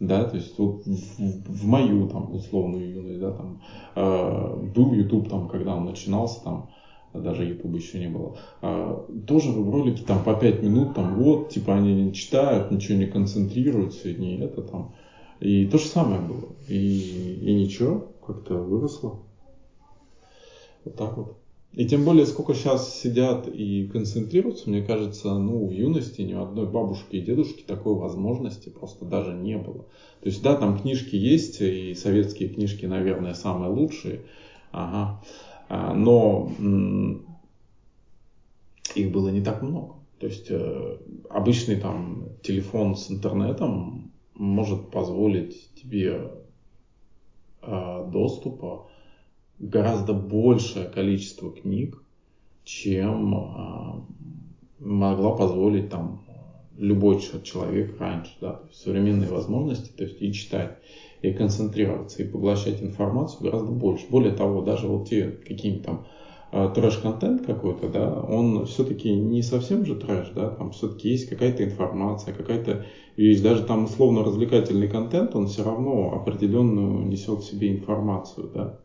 Да, 0.00 0.24
то 0.24 0.36
есть 0.36 0.58
вот 0.58 0.84
в, 0.84 1.18
в 1.18 1.64
мою 1.66 2.06
там 2.08 2.32
условную 2.32 2.90
юность, 2.90 3.20
да, 3.20 3.32
там 3.32 3.58
э, 3.94 4.56
был 4.74 4.92
YouTube 4.92 5.28
там, 5.28 5.48
когда 5.48 5.74
он 5.74 5.84
начинался 5.84 6.42
там, 6.42 6.66
даже 7.14 7.44
YouTube 7.44 7.74
еще 7.74 7.98
не 7.98 8.08
было, 8.08 8.34
э, 8.62 8.98
тоже 9.26 9.52
ролики 9.52 10.02
там 10.02 10.22
по 10.22 10.34
5 10.34 10.62
минут, 10.62 10.94
там 10.94 11.14
вот, 11.14 11.48
типа 11.48 11.74
они 11.74 11.94
не 11.94 12.12
читают, 12.12 12.70
ничего 12.70 12.98
не 12.98 13.06
концентрируются, 13.06 14.12
не 14.12 14.38
это 14.38 14.62
там, 14.62 14.92
и 15.40 15.66
то 15.66 15.78
же 15.78 15.86
самое 15.86 16.20
было, 16.20 16.48
и, 16.68 17.38
и 17.42 17.54
ничего, 17.54 18.06
как-то 18.26 18.54
выросло, 18.56 19.18
вот 20.84 20.94
так 20.94 21.16
вот. 21.16 21.45
И 21.72 21.86
тем 21.86 22.04
более, 22.04 22.24
сколько 22.24 22.54
сейчас 22.54 22.98
сидят 22.98 23.48
и 23.48 23.86
концентрируются, 23.88 24.70
мне 24.70 24.82
кажется, 24.82 25.34
ну, 25.38 25.66
в 25.66 25.70
юности 25.70 26.22
ни 26.22 26.32
у 26.32 26.42
одной 26.42 26.66
бабушки 26.66 27.16
и 27.16 27.20
дедушки 27.20 27.64
такой 27.66 27.96
возможности 27.96 28.70
просто 28.70 29.04
даже 29.04 29.34
не 29.34 29.58
было. 29.58 29.84
То 30.20 30.26
есть, 30.26 30.42
да, 30.42 30.56
там 30.56 30.78
книжки 30.78 31.16
есть, 31.16 31.60
и 31.60 31.94
советские 31.94 32.48
книжки, 32.48 32.86
наверное, 32.86 33.34
самые 33.34 33.70
лучшие, 33.70 34.22
ага. 34.72 35.22
А, 35.68 35.92
но 35.92 36.50
их 38.94 39.12
было 39.12 39.28
не 39.28 39.42
так 39.42 39.62
много. 39.62 39.96
То 40.18 40.26
есть, 40.26 40.46
э, 40.48 40.98
обычный 41.28 41.76
там 41.76 42.28
телефон 42.42 42.96
с 42.96 43.10
интернетом 43.10 44.12
может 44.34 44.90
позволить 44.90 45.74
тебе 45.74 46.30
э, 47.62 48.08
доступа 48.10 48.88
гораздо 49.58 50.12
большее 50.12 50.88
количество 50.88 51.50
книг, 51.50 52.02
чем 52.64 53.34
а, 53.34 54.04
могла 54.78 55.36
позволить 55.36 55.88
там 55.88 56.20
любой 56.76 57.20
человек 57.20 57.98
раньше, 57.98 58.32
да, 58.40 58.60
современные 58.72 59.30
возможности, 59.30 59.90
то 59.96 60.04
есть 60.04 60.20
и 60.20 60.32
читать, 60.32 60.76
и 61.22 61.32
концентрироваться, 61.32 62.22
и 62.22 62.28
поглощать 62.28 62.82
информацию 62.82 63.44
гораздо 63.44 63.72
больше. 63.72 64.06
Более 64.10 64.32
того, 64.32 64.60
даже 64.60 64.86
вот 64.86 65.08
те 65.08 65.30
какие-нибудь 65.46 65.86
там 65.86 66.04
а, 66.52 66.68
трэш-контент 66.68 67.46
какой-то, 67.46 67.88
да, 67.88 68.20
он 68.20 68.66
все-таки 68.66 69.10
не 69.10 69.42
совсем 69.42 69.86
же 69.86 69.96
трэш, 69.96 70.30
да, 70.34 70.50
там 70.50 70.70
все-таки 70.72 71.08
есть 71.08 71.28
какая-то 71.28 71.64
информация, 71.64 72.34
какая-то 72.34 72.84
вещь, 73.16 73.40
даже 73.40 73.64
там 73.64 73.84
условно-развлекательный 73.84 74.88
контент, 74.88 75.34
он 75.34 75.46
все 75.46 75.64
равно 75.64 76.12
определенную 76.12 77.06
несет 77.06 77.40
в 77.40 77.44
себе 77.44 77.70
информацию, 77.70 78.50
да. 78.52 78.78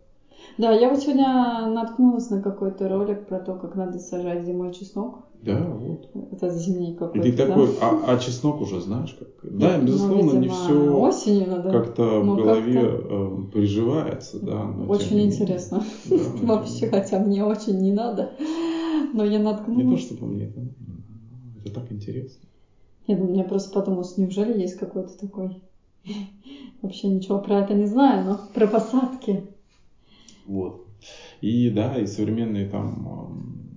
Да, 0.58 0.72
я 0.72 0.90
вот 0.90 1.00
сегодня 1.00 1.66
наткнулась 1.66 2.30
на 2.30 2.40
какой-то 2.40 2.88
ролик 2.88 3.26
про 3.26 3.40
то, 3.40 3.56
как 3.56 3.76
надо 3.76 4.00
сажать 4.00 4.44
зимой 4.44 4.72
чеснок. 4.72 5.20
Да, 5.42 5.60
вот. 5.60 6.08
Это 6.32 6.50
зимний 6.50 6.92
какой-то. 6.92 7.28
И 7.28 7.32
ты 7.32 7.48
такой, 7.48 7.68
да? 7.68 7.74
а, 7.82 8.14
а 8.14 8.18
чеснок 8.18 8.62
уже 8.62 8.80
знаешь 8.80 9.16
как? 9.18 9.30
Да, 9.42 9.78
ну, 9.78 9.86
безусловно, 9.86 10.34
ну, 10.34 10.40
не 10.40 10.50
все 10.50 10.96
осенью 10.96 11.48
надо. 11.48 11.72
как-то 11.72 12.22
в 12.22 12.36
голове 12.36 12.74
как 12.74 13.00
э, 13.10 13.44
приживается, 13.52 14.40
да. 14.40 14.66
очень 14.88 15.20
интересно. 15.22 15.82
Да, 16.06 16.18
Вообще, 16.44 16.88
хотя 16.88 17.18
мне 17.18 17.44
очень 17.44 17.78
не 17.78 17.92
надо. 17.92 18.30
Но 19.14 19.24
я 19.24 19.40
наткнулась. 19.40 19.84
Не 19.84 19.92
то, 19.92 19.98
что 19.98 20.16
по 20.16 20.26
мне, 20.26 20.46
это, 20.46 20.62
это 21.64 21.74
так 21.74 21.92
интересно. 21.92 22.48
Нет, 23.08 23.20
ну 23.20 23.26
мне 23.26 23.44
просто 23.44 23.72
подумалось, 23.72 24.18
неужели 24.18 24.54
есть 24.60 24.76
какой-то 24.76 25.18
такой... 25.18 25.62
Вообще 26.82 27.08
ничего 27.08 27.40
про 27.40 27.60
это 27.60 27.74
не 27.74 27.86
знаю, 27.86 28.24
но 28.24 28.40
про 28.54 28.68
посадки. 28.68 29.44
Вот. 30.52 30.86
И 31.40 31.70
да, 31.70 31.98
и 31.98 32.06
современные 32.06 32.68
там 32.68 33.72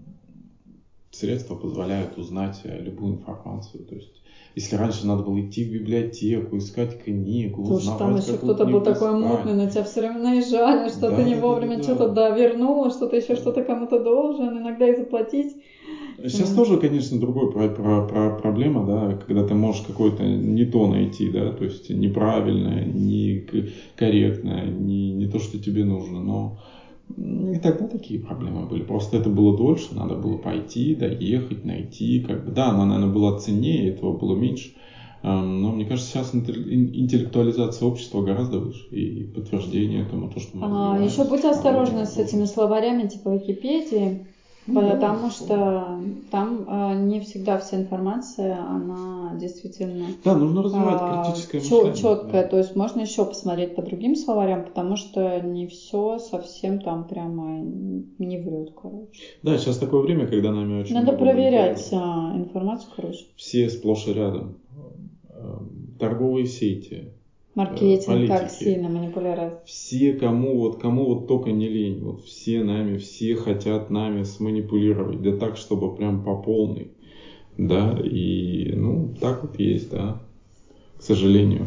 средства 1.12 1.54
позволяют 1.54 2.18
узнать 2.18 2.60
э, 2.64 2.80
любую 2.80 3.14
информацию. 3.14 3.84
То 3.84 3.94
есть, 3.94 4.22
если 4.56 4.74
раньше 4.74 5.06
надо 5.06 5.22
было 5.22 5.40
идти 5.40 5.64
в 5.64 5.72
библиотеку, 5.72 6.58
искать 6.58 7.02
книгу, 7.02 7.64
Слушай, 7.64 7.78
узнавать, 7.78 7.98
там 7.98 8.16
еще 8.16 8.38
кто-то 8.38 8.66
был 8.66 8.82
такой 8.82 9.12
мутный, 9.12 9.54
на 9.54 9.70
тебя 9.70 9.84
все 9.84 10.00
время 10.00 10.18
наезжали, 10.18 10.88
что 10.88 11.10
да, 11.10 11.16
ты 11.16 11.22
не 11.22 11.36
вовремя 11.36 11.76
да, 11.76 11.76
да, 11.76 11.82
что-то 11.82 12.08
да, 12.08 12.30
вернул, 12.30 12.90
что-то 12.90 13.16
еще 13.16 13.36
что-то 13.36 13.62
кому-то 13.62 14.00
должен, 14.00 14.58
иногда 14.58 14.88
и 14.88 14.96
заплатить. 14.96 15.56
Сейчас 16.16 16.52
mm. 16.52 16.56
тоже, 16.56 16.78
конечно, 16.78 17.18
другой 17.18 17.50
про, 17.50 17.68
про, 17.68 18.02
про 18.02 18.30
проблема, 18.30 18.84
да, 18.84 19.14
когда 19.14 19.42
ты 19.42 19.54
можешь 19.54 19.82
какое-то 19.82 20.24
не 20.24 20.64
то 20.64 20.86
найти, 20.86 21.28
да, 21.28 21.50
то 21.52 21.64
есть 21.64 21.90
неправильное, 21.90 22.84
не 22.84 23.44
корректное, 23.96 24.66
не, 24.66 25.12
не 25.12 25.26
то, 25.26 25.38
что 25.38 25.58
тебе 25.58 25.84
нужно, 25.84 26.20
но 26.20 26.56
и 27.16 27.58
тогда 27.58 27.86
такие 27.86 28.18
проблемы 28.18 28.66
были. 28.66 28.82
Просто 28.82 29.16
это 29.16 29.28
было 29.28 29.56
дольше, 29.56 29.94
надо 29.94 30.14
было 30.14 30.36
пойти, 30.36 30.94
доехать, 30.94 31.64
найти. 31.64 32.20
Как 32.20 32.44
бы, 32.44 32.50
да, 32.50 32.70
она, 32.70 32.86
наверное, 32.86 33.12
была 33.12 33.38
ценнее, 33.38 33.88
этого 33.88 34.12
было 34.12 34.34
меньше. 34.34 34.72
Эм, 35.22 35.62
но 35.62 35.72
мне 35.72 35.84
кажется, 35.84 36.10
сейчас 36.10 36.34
интеллектуализация 36.34 37.86
общества 37.86 38.20
гораздо 38.22 38.58
выше. 38.58 38.86
И 38.90 39.24
подтверждение 39.24 40.02
этому, 40.02 40.28
то, 40.28 40.40
что 40.40 40.56
мы 40.56 40.66
а, 40.66 40.98
Еще 41.02 41.24
будьте 41.24 41.48
осторожны 41.48 42.04
с 42.06 42.16
этими 42.16 42.44
словарями 42.44 43.06
типа 43.06 43.34
Википедии. 43.34 44.26
Ну 44.66 44.90
Потому 44.90 45.30
что 45.30 46.00
там 46.30 46.64
э, 46.66 46.94
не 47.02 47.20
всегда 47.20 47.58
вся 47.58 47.76
информация, 47.76 48.58
она 48.58 49.34
действительно... 49.38 50.06
Да, 50.24 50.34
нужно 50.36 50.62
развивать 50.62 51.00
э, 51.02 51.22
критическое 51.24 51.58
мышление. 51.58 51.94
Четкая, 51.94 52.42
да. 52.42 52.48
то 52.48 52.58
есть 52.58 52.74
можно 52.74 53.02
еще 53.02 53.26
посмотреть 53.26 53.76
по 53.76 53.82
другим 53.82 54.16
словарям, 54.16 54.64
потому 54.64 54.96
что 54.96 55.40
не 55.40 55.66
все 55.66 56.18
совсем 56.18 56.80
там 56.80 57.06
прямо 57.06 57.60
не 58.18 58.38
врет, 58.38 58.72
короче. 58.74 59.20
Да, 59.42 59.58
сейчас 59.58 59.76
такое 59.76 60.00
время, 60.00 60.26
когда 60.26 60.50
нами 60.50 60.80
очень 60.80 60.94
Надо 60.94 61.12
проверять 61.12 61.86
а, 61.92 62.32
информацию, 62.34 62.90
короче. 62.96 63.26
Все 63.36 63.68
сплошь 63.68 64.06
и 64.06 64.14
рядом. 64.14 64.56
Э, 65.28 65.58
торговые 65.98 66.46
сети, 66.46 67.12
Маркетинг 67.54 68.06
политики. 68.06 68.28
как 68.28 68.50
сильно 68.50 68.88
манипулирует. 68.88 69.60
Все, 69.64 70.12
кому 70.14 70.58
вот, 70.58 70.80
кому 70.80 71.06
вот 71.06 71.28
только 71.28 71.52
не 71.52 71.68
лень, 71.68 72.00
вот 72.02 72.24
все 72.24 72.64
нами, 72.64 72.98
все 72.98 73.36
хотят 73.36 73.90
нами 73.90 74.24
сманипулировать, 74.24 75.22
да 75.22 75.36
так, 75.36 75.56
чтобы 75.56 75.94
прям 75.94 76.24
по 76.24 76.36
полной, 76.36 76.90
да, 77.56 77.96
и, 78.02 78.72
ну, 78.74 79.14
так 79.20 79.42
вот 79.42 79.58
есть, 79.60 79.90
да, 79.90 80.20
к 80.98 81.02
сожалению. 81.02 81.66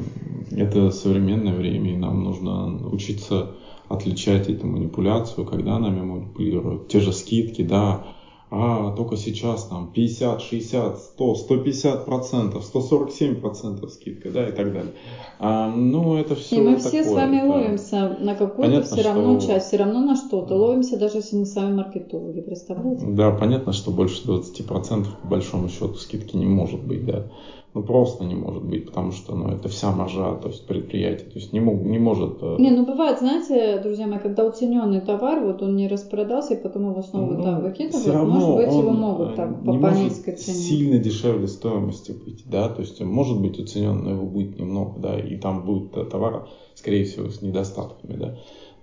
Это 0.51 0.91
современное 0.91 1.53
время, 1.53 1.93
и 1.93 1.97
нам 1.97 2.23
нужно 2.23 2.89
учиться 2.89 3.53
отличать 3.87 4.49
эту 4.49 4.67
манипуляцию, 4.67 5.45
когда 5.45 5.79
нами 5.79 6.01
манипулируют. 6.01 6.89
Те 6.89 6.99
же 6.99 7.13
скидки, 7.13 7.61
да, 7.61 8.16
а 8.49 8.91
только 8.91 9.17
сейчас 9.17 9.65
там 9.65 9.91
50, 9.91 10.41
60, 10.41 10.97
100, 10.97 11.35
150 11.35 12.05
процентов, 12.05 12.63
147 12.63 13.41
процентов 13.41 13.91
скидка, 13.91 14.29
да, 14.31 14.47
и 14.47 14.51
так 14.53 14.71
далее. 14.71 14.93
А, 15.39 15.69
ну, 15.69 16.15
это 16.15 16.35
все 16.35 16.55
И 16.55 16.61
мы 16.61 16.75
такое, 16.77 16.89
все 16.89 17.03
с 17.03 17.11
вами 17.11 17.37
это... 17.37 17.47
ловимся 17.47 18.17
на 18.19 18.35
какую-то 18.35 18.83
все 18.83 19.01
равно 19.01 19.39
что... 19.39 19.49
часть, 19.49 19.67
все 19.67 19.77
равно 19.77 19.99
на 19.99 20.15
что-то. 20.15 20.55
Ловимся, 20.55 20.97
даже 20.97 21.17
если 21.17 21.35
мы 21.35 21.45
сами 21.45 21.73
маркетологи, 21.75 22.39
представляете? 22.39 23.05
Да, 23.05 23.31
понятно, 23.31 23.73
что 23.73 23.91
больше 23.91 24.23
20 24.25 24.65
процентов 24.65 25.13
по 25.21 25.27
большому 25.27 25.67
счету 25.67 25.95
скидки 25.95 26.37
не 26.37 26.45
может 26.45 26.81
быть, 26.81 27.05
да 27.05 27.29
ну 27.77 27.83
просто 27.83 28.25
не 28.25 28.33
может 28.33 28.63
быть, 28.63 28.87
потому 28.87 29.11
что 29.11 29.35
ну, 29.35 29.49
это 29.49 29.69
вся 29.69 29.91
маржа, 29.91 30.33
то 30.35 30.47
есть 30.47 30.65
предприятие, 30.65 31.29
то 31.29 31.37
есть 31.37 31.53
не, 31.53 31.59
мог, 31.59 31.79
не 31.81 31.99
может... 31.99 32.39
Э, 32.41 32.55
не, 32.57 32.71
ну 32.71 32.87
бывает, 32.87 33.19
знаете, 33.19 33.79
друзья 33.83 34.07
мои, 34.07 34.17
когда 34.17 34.47
уцененный 34.47 34.99
товар, 35.01 35.45
вот 35.45 35.61
он 35.61 35.75
не 35.75 35.87
распродался, 35.87 36.55
и 36.55 36.61
потом 36.61 36.89
его 36.89 37.03
снова 37.03 37.33
ну, 37.33 37.43
да, 37.43 37.59
выкидывают, 37.59 38.27
может 38.27 38.55
быть, 38.55 38.73
его 38.73 38.91
могут 38.91 39.35
так 39.35 39.63
по, 39.63 39.73
по 39.77 39.87
низкой 39.93 40.35
цене. 40.35 40.57
сильно 40.57 40.97
дешевле 40.97 41.47
стоимости 41.47 42.13
быть, 42.13 42.43
да, 42.47 42.67
то 42.67 42.81
есть 42.81 42.99
может 42.99 43.39
быть 43.39 43.59
уценен, 43.59 44.03
но 44.03 44.09
его 44.09 44.25
будет 44.25 44.57
немного, 44.57 44.99
да, 44.99 45.19
и 45.19 45.37
там 45.37 45.63
будет 45.63 45.91
товар, 46.09 46.47
скорее 46.73 47.05
всего, 47.05 47.29
с 47.29 47.43
недостатками, 47.43 48.15
да. 48.15 48.37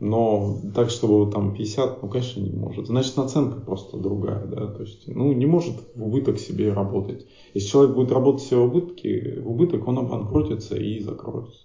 Но 0.07 0.59
так, 0.75 0.91
чтобы 0.91 1.33
там 1.33 1.55
50, 1.55 2.03
ну, 2.03 2.09
конечно, 2.11 2.39
не 2.39 2.53
может. 2.53 2.89
Значит, 2.89 3.17
наценка 3.17 3.59
просто 3.59 3.97
другая, 3.97 4.45
да, 4.45 4.67
то 4.67 4.83
есть, 4.83 5.09
ну, 5.09 5.33
не 5.33 5.47
может 5.47 5.77
в 5.95 6.05
убыток 6.05 6.39
себе 6.39 6.75
работать. 6.75 7.27
Если 7.55 7.71
человек 7.71 7.97
будет 7.97 8.13
работать 8.13 8.43
себе 8.43 8.59
в 8.59 8.65
убытке, 8.65 9.41
в 9.41 9.51
убыток 9.51 9.89
он 9.89 10.01
обанкротится 10.01 10.77
и 10.77 11.01
закроется. 11.01 11.63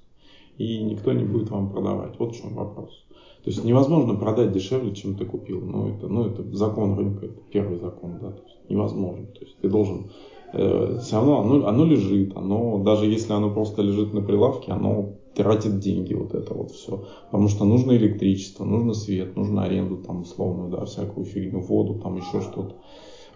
И 0.57 0.81
никто 0.81 1.11
не 1.11 1.25
будет 1.25 1.49
вам 1.49 1.69
продавать. 1.69 2.17
Вот 2.17 2.33
в 2.33 2.41
чем 2.41 2.53
вопрос. 2.53 3.05
То 3.43 3.49
есть 3.49 3.65
невозможно 3.65 4.15
продать 4.15 4.53
дешевле, 4.53 4.95
чем 4.95 5.15
ты 5.15 5.25
купил. 5.25 5.59
Ну, 5.59 5.89
это, 5.89 6.07
ну, 6.07 6.27
это 6.27 6.43
закон 6.55 6.97
рынка, 6.97 7.25
это 7.25 7.41
первый 7.51 7.77
закон, 7.77 8.19
да, 8.21 8.31
то 8.31 8.43
есть 8.45 8.69
невозможно. 8.69 9.25
То 9.25 9.41
есть 9.41 9.57
ты 9.57 9.67
должен 9.67 10.11
э, 10.53 10.97
все 11.01 11.15
равно 11.17 11.41
оно, 11.41 11.67
оно 11.67 11.83
лежит, 11.83 12.37
оно, 12.37 12.81
даже 12.85 13.05
если 13.05 13.33
оно 13.33 13.53
просто 13.53 13.81
лежит 13.81 14.13
на 14.13 14.21
прилавке, 14.21 14.71
оно 14.71 15.18
тратит 15.39 15.79
деньги, 15.79 16.13
вот 16.13 16.33
это 16.33 16.53
вот 16.53 16.71
все. 16.71 17.05
Потому 17.31 17.47
что 17.47 17.63
нужно 17.63 17.93
электричество, 17.93 18.65
нужно 18.65 18.93
свет, 18.93 19.37
нужно 19.37 19.63
аренду 19.63 19.97
там 19.97 20.21
условную, 20.21 20.69
да, 20.69 20.83
всякую 20.83 21.25
фигню, 21.25 21.61
воду, 21.61 21.97
там 22.03 22.17
еще 22.17 22.41
что-то. 22.41 22.75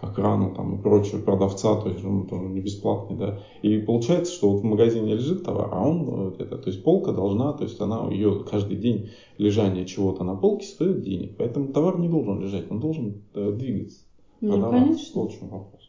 охрану 0.00 0.54
там 0.54 0.74
и 0.74 0.82
прочее, 0.82 1.22
продавца, 1.22 1.76
то 1.76 1.88
есть 1.88 2.04
он 2.04 2.26
тоже 2.26 2.44
не 2.44 2.60
бесплатный, 2.60 3.16
да. 3.16 3.38
И 3.62 3.78
получается, 3.78 4.34
что 4.34 4.50
вот 4.50 4.60
в 4.60 4.64
магазине 4.64 5.14
лежит 5.14 5.44
товар, 5.44 5.70
а 5.72 5.88
он 5.88 6.34
это, 6.38 6.58
то 6.58 6.68
есть 6.68 6.84
полка 6.84 7.12
должна, 7.12 7.54
то 7.54 7.64
есть 7.64 7.80
она 7.80 8.10
ее 8.10 8.44
каждый 8.50 8.76
день 8.76 9.08
лежание 9.38 9.86
чего-то 9.86 10.22
на 10.24 10.34
полке 10.34 10.66
стоит 10.66 11.00
денег, 11.00 11.36
поэтому 11.38 11.68
товар 11.68 11.98
не 11.98 12.08
должен 12.08 12.38
лежать, 12.38 12.70
он 12.70 12.80
должен 12.80 13.22
э, 13.34 13.52
двигаться. 13.52 14.00
Ну, 14.42 14.52
продаваться. 14.52 14.84
конечно. 14.84 15.22
Вот 15.22 15.32
в 15.32 15.38
чем 15.38 15.48
вопрос. 15.48 15.82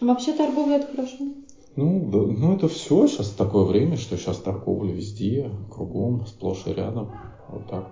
Вообще 0.00 0.32
торговля 0.32 0.76
это 0.76 0.86
хорошо. 0.86 1.18
Ну, 1.76 2.10
да, 2.10 2.18
ну 2.18 2.52
это 2.52 2.66
все 2.68 3.06
сейчас 3.06 3.30
такое 3.30 3.64
время, 3.64 3.96
что 3.96 4.16
сейчас 4.16 4.38
торговля 4.38 4.92
везде, 4.92 5.50
кругом, 5.70 6.26
сплошь 6.26 6.66
и 6.66 6.72
рядом. 6.72 7.08
Вот 7.48 7.66
так 7.68 7.84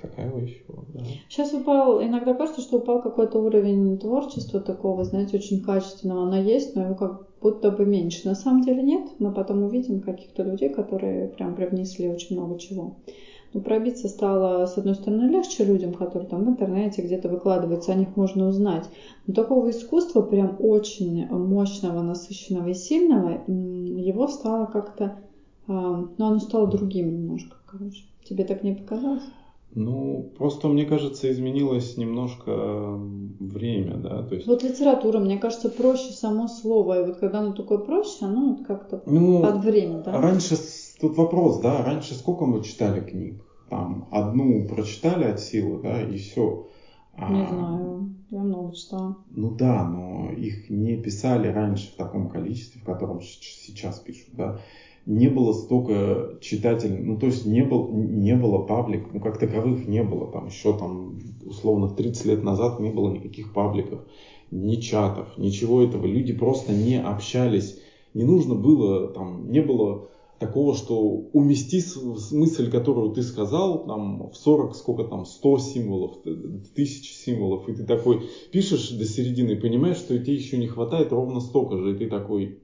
такая 0.00 0.30
вещь. 0.30 0.62
Да. 0.68 1.00
Сейчас 1.28 1.52
упал, 1.52 2.02
иногда 2.02 2.34
кажется, 2.34 2.60
что 2.60 2.76
упал 2.78 3.00
какой-то 3.00 3.38
уровень 3.38 3.98
творчества 3.98 4.60
такого, 4.60 5.04
знаете, 5.04 5.36
очень 5.36 5.60
качественного. 5.60 6.22
Оно 6.22 6.36
есть, 6.36 6.74
но 6.74 6.82
его 6.82 6.94
как 6.94 7.12
будто 7.40 7.70
бы 7.70 7.84
меньше. 7.84 8.20
На 8.24 8.34
самом 8.34 8.60
деле 8.60 8.82
нет. 8.82 9.02
Мы 9.18 9.32
потом 9.32 9.62
увидим 9.62 10.00
каких-то 10.00 10.42
людей, 10.42 10.68
которые 10.68 11.28
прям 11.28 11.54
привнесли 11.54 12.08
очень 12.08 12.36
много 12.36 12.56
чего. 12.56 12.92
Но 13.56 13.62
пробиться 13.62 14.08
стало, 14.08 14.66
с 14.66 14.76
одной 14.76 14.94
стороны, 14.96 15.30
легче 15.30 15.64
людям, 15.64 15.94
которые 15.94 16.28
там 16.28 16.44
в 16.44 16.48
интернете 16.50 17.00
где-то 17.00 17.30
выкладываются, 17.30 17.90
о 17.90 17.94
них 17.94 18.14
можно 18.14 18.48
узнать. 18.48 18.84
Но 19.26 19.32
такого 19.32 19.70
искусства 19.70 20.20
прям 20.20 20.56
очень 20.58 21.26
мощного, 21.28 22.02
насыщенного 22.02 22.68
и 22.68 22.74
сильного, 22.74 23.44
его 23.46 24.28
стало 24.28 24.66
как-то, 24.66 25.20
а, 25.68 26.04
ну, 26.18 26.26
оно 26.26 26.38
стало 26.38 26.66
другим 26.66 27.10
немножко, 27.10 27.56
короче. 27.64 28.04
Тебе 28.28 28.44
так 28.44 28.62
не 28.62 28.74
показалось? 28.74 29.24
Ну, 29.74 30.32
просто, 30.36 30.68
мне 30.68 30.84
кажется, 30.84 31.32
изменилось 31.32 31.96
немножко 31.96 32.98
время, 33.40 33.96
да, 33.96 34.22
то 34.22 34.34
есть... 34.34 34.46
Вот 34.46 34.64
литература, 34.64 35.18
мне 35.18 35.38
кажется, 35.38 35.70
проще 35.70 36.12
само 36.12 36.48
слово, 36.48 37.00
и 37.00 37.06
вот 37.06 37.16
когда 37.16 37.38
оно 37.38 37.54
такое 37.54 37.78
проще, 37.78 38.26
оно 38.26 38.50
вот 38.50 38.66
как-то 38.66 39.02
ну, 39.06 39.40
под 39.40 39.64
время, 39.64 40.02
да? 40.02 40.20
Раньше, 40.20 40.56
тут 41.00 41.16
вопрос, 41.16 41.60
да, 41.60 41.82
раньше 41.82 42.12
сколько 42.12 42.44
мы 42.44 42.62
читали 42.62 43.00
книг? 43.00 43.45
Там, 43.68 44.08
одну 44.10 44.66
прочитали 44.68 45.24
от 45.24 45.40
силы, 45.40 45.80
да, 45.82 46.02
и 46.02 46.16
все. 46.16 46.68
А 47.14 47.32
не 47.32 47.46
знаю, 47.46 48.14
я 48.30 48.40
много 48.40 48.74
читала. 48.74 49.16
Ну 49.30 49.50
да, 49.50 49.88
но 49.88 50.30
их 50.30 50.70
не 50.70 50.96
писали 50.96 51.48
раньше 51.48 51.92
в 51.92 51.96
таком 51.96 52.28
количестве, 52.28 52.80
в 52.80 52.84
котором 52.84 53.20
сейчас 53.22 54.00
пишут, 54.00 54.34
да 54.34 54.60
не 55.06 55.28
было 55.28 55.52
столько 55.52 56.36
читателей, 56.40 56.98
ну 56.98 57.16
то 57.16 57.26
есть 57.26 57.46
не, 57.46 57.62
был, 57.62 57.88
не 57.92 58.34
было 58.34 58.58
паблик, 58.58 59.06
ну 59.12 59.20
как 59.20 59.38
таковых 59.38 59.86
не 59.86 60.02
было, 60.02 60.30
там 60.30 60.46
еще 60.46 60.76
там 60.76 61.20
условно 61.44 61.88
30 61.88 62.26
лет 62.26 62.42
назад 62.42 62.80
не 62.80 62.90
было 62.90 63.12
никаких 63.12 63.52
пабликов, 63.54 64.00
ни 64.50 64.76
чатов, 64.76 65.38
ничего 65.38 65.82
этого, 65.82 66.06
люди 66.06 66.32
просто 66.32 66.72
не 66.72 67.00
общались, 67.00 67.80
не 68.14 68.24
нужно 68.24 68.56
было, 68.56 69.08
там 69.08 69.50
не 69.50 69.60
было 69.60 70.08
такого, 70.38 70.74
что 70.74 70.98
умести 71.32 71.82
мысль, 72.32 72.70
которую 72.70 73.12
ты 73.12 73.22
сказал, 73.22 73.86
там, 73.86 74.30
в 74.30 74.36
40, 74.36 74.74
сколько 74.74 75.04
там, 75.04 75.24
100 75.24 75.58
символов, 75.58 76.16
тысяч 76.74 77.12
символов, 77.12 77.68
и 77.68 77.74
ты 77.74 77.84
такой 77.84 78.28
пишешь 78.50 78.90
до 78.90 79.04
середины 79.04 79.52
и 79.52 79.60
понимаешь, 79.60 79.96
что 79.96 80.18
тебе 80.18 80.34
еще 80.34 80.58
не 80.58 80.66
хватает 80.66 81.12
ровно 81.12 81.40
столько 81.40 81.78
же, 81.78 81.94
и 81.94 81.98
ты 81.98 82.08
такой, 82.08 82.60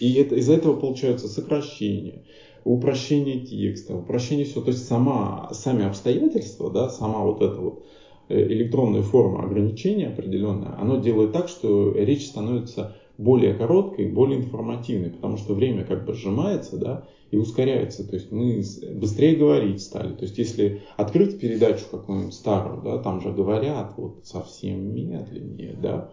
и 0.00 0.14
это, 0.14 0.34
из-за 0.36 0.54
этого 0.54 0.74
получаются 0.74 1.28
сокращения, 1.28 2.24
упрощение 2.64 3.40
текста, 3.40 3.96
упрощение 3.96 4.44
всего. 4.44 4.62
То 4.62 4.72
есть 4.72 4.86
сама, 4.86 5.48
сами 5.52 5.84
обстоятельства, 5.84 6.70
да, 6.70 6.88
сама 6.90 7.22
вот 7.22 7.40
эта 7.40 7.60
вот 7.60 7.84
э, 8.28 8.42
электронная 8.52 9.02
форма 9.02 9.44
ограничения 9.44 10.08
определенная, 10.08 10.76
оно 10.78 10.96
делает 10.96 11.32
так, 11.32 11.48
что 11.48 11.92
речь 11.92 12.26
становится 12.26 12.96
более 13.18 13.54
короткой, 13.54 14.08
более 14.08 14.38
информативной, 14.38 15.10
потому 15.10 15.36
что 15.36 15.54
время 15.54 15.84
как 15.84 16.04
бы 16.04 16.14
сжимается, 16.14 16.76
да, 16.76 17.08
и 17.30 17.36
ускоряется. 17.36 18.06
То 18.06 18.16
есть 18.16 18.30
мы 18.30 18.62
быстрее 18.94 19.36
говорить 19.36 19.82
стали. 19.82 20.14
То 20.14 20.24
есть 20.24 20.38
если 20.38 20.82
открыть 20.96 21.40
передачу 21.40 21.84
какую-нибудь 21.90 22.34
старую, 22.34 22.82
да, 22.82 22.98
там 22.98 23.20
же 23.20 23.32
говорят 23.32 23.94
вот 23.96 24.20
совсем 24.24 24.94
медленнее, 24.94 25.76
да, 25.80 26.10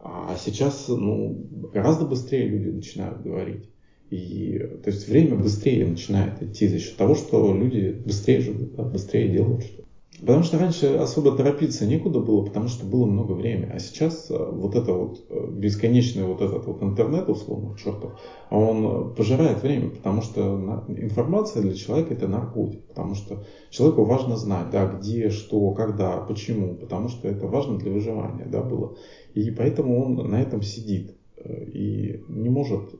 а 0.00 0.36
сейчас 0.36 0.88
ну, 0.88 1.46
гораздо 1.72 2.06
быстрее 2.06 2.48
люди 2.48 2.68
начинают 2.68 3.22
говорить. 3.22 3.68
И, 4.10 4.58
то 4.82 4.90
есть 4.90 5.06
время 5.06 5.36
быстрее 5.36 5.86
начинает 5.86 6.42
идти 6.42 6.66
за 6.66 6.78
счет 6.78 6.96
того, 6.96 7.14
что 7.14 7.54
люди 7.54 8.00
быстрее 8.06 8.40
живут, 8.40 8.74
да, 8.74 8.84
быстрее 8.84 9.28
делают 9.28 9.64
что-то. 9.64 9.77
Потому 10.20 10.42
что 10.42 10.58
раньше 10.58 10.96
особо 10.96 11.36
торопиться 11.36 11.86
некуда 11.86 12.18
было, 12.18 12.44
потому 12.44 12.66
что 12.68 12.84
было 12.84 13.06
много 13.06 13.32
времени. 13.32 13.70
А 13.72 13.78
сейчас 13.78 14.30
э, 14.30 14.36
вот 14.36 14.74
это 14.74 14.92
вот 14.92 15.24
э, 15.30 15.46
бесконечный 15.52 16.24
вот 16.24 16.40
этот 16.40 16.66
вот 16.66 16.82
интернет, 16.82 17.28
условно, 17.28 17.76
чертов, 17.78 18.18
он 18.50 19.14
пожирает 19.14 19.62
время, 19.62 19.90
потому 19.90 20.22
что 20.22 20.84
информация 20.88 21.62
для 21.62 21.74
человека 21.74 22.14
это 22.14 22.26
наркотик. 22.26 22.84
Потому 22.88 23.14
что 23.14 23.44
человеку 23.70 24.04
важно 24.04 24.36
знать, 24.36 24.70
да, 24.70 24.86
где, 24.86 25.30
что, 25.30 25.70
когда, 25.70 26.16
почему. 26.18 26.74
Потому 26.74 27.08
что 27.08 27.28
это 27.28 27.46
важно 27.46 27.78
для 27.78 27.92
выживания, 27.92 28.46
да, 28.46 28.62
было. 28.62 28.96
И 29.34 29.50
поэтому 29.52 30.04
он 30.04 30.30
на 30.30 30.42
этом 30.42 30.62
сидит 30.62 31.16
э, 31.36 31.64
и 31.64 32.24
не 32.28 32.48
может 32.48 32.92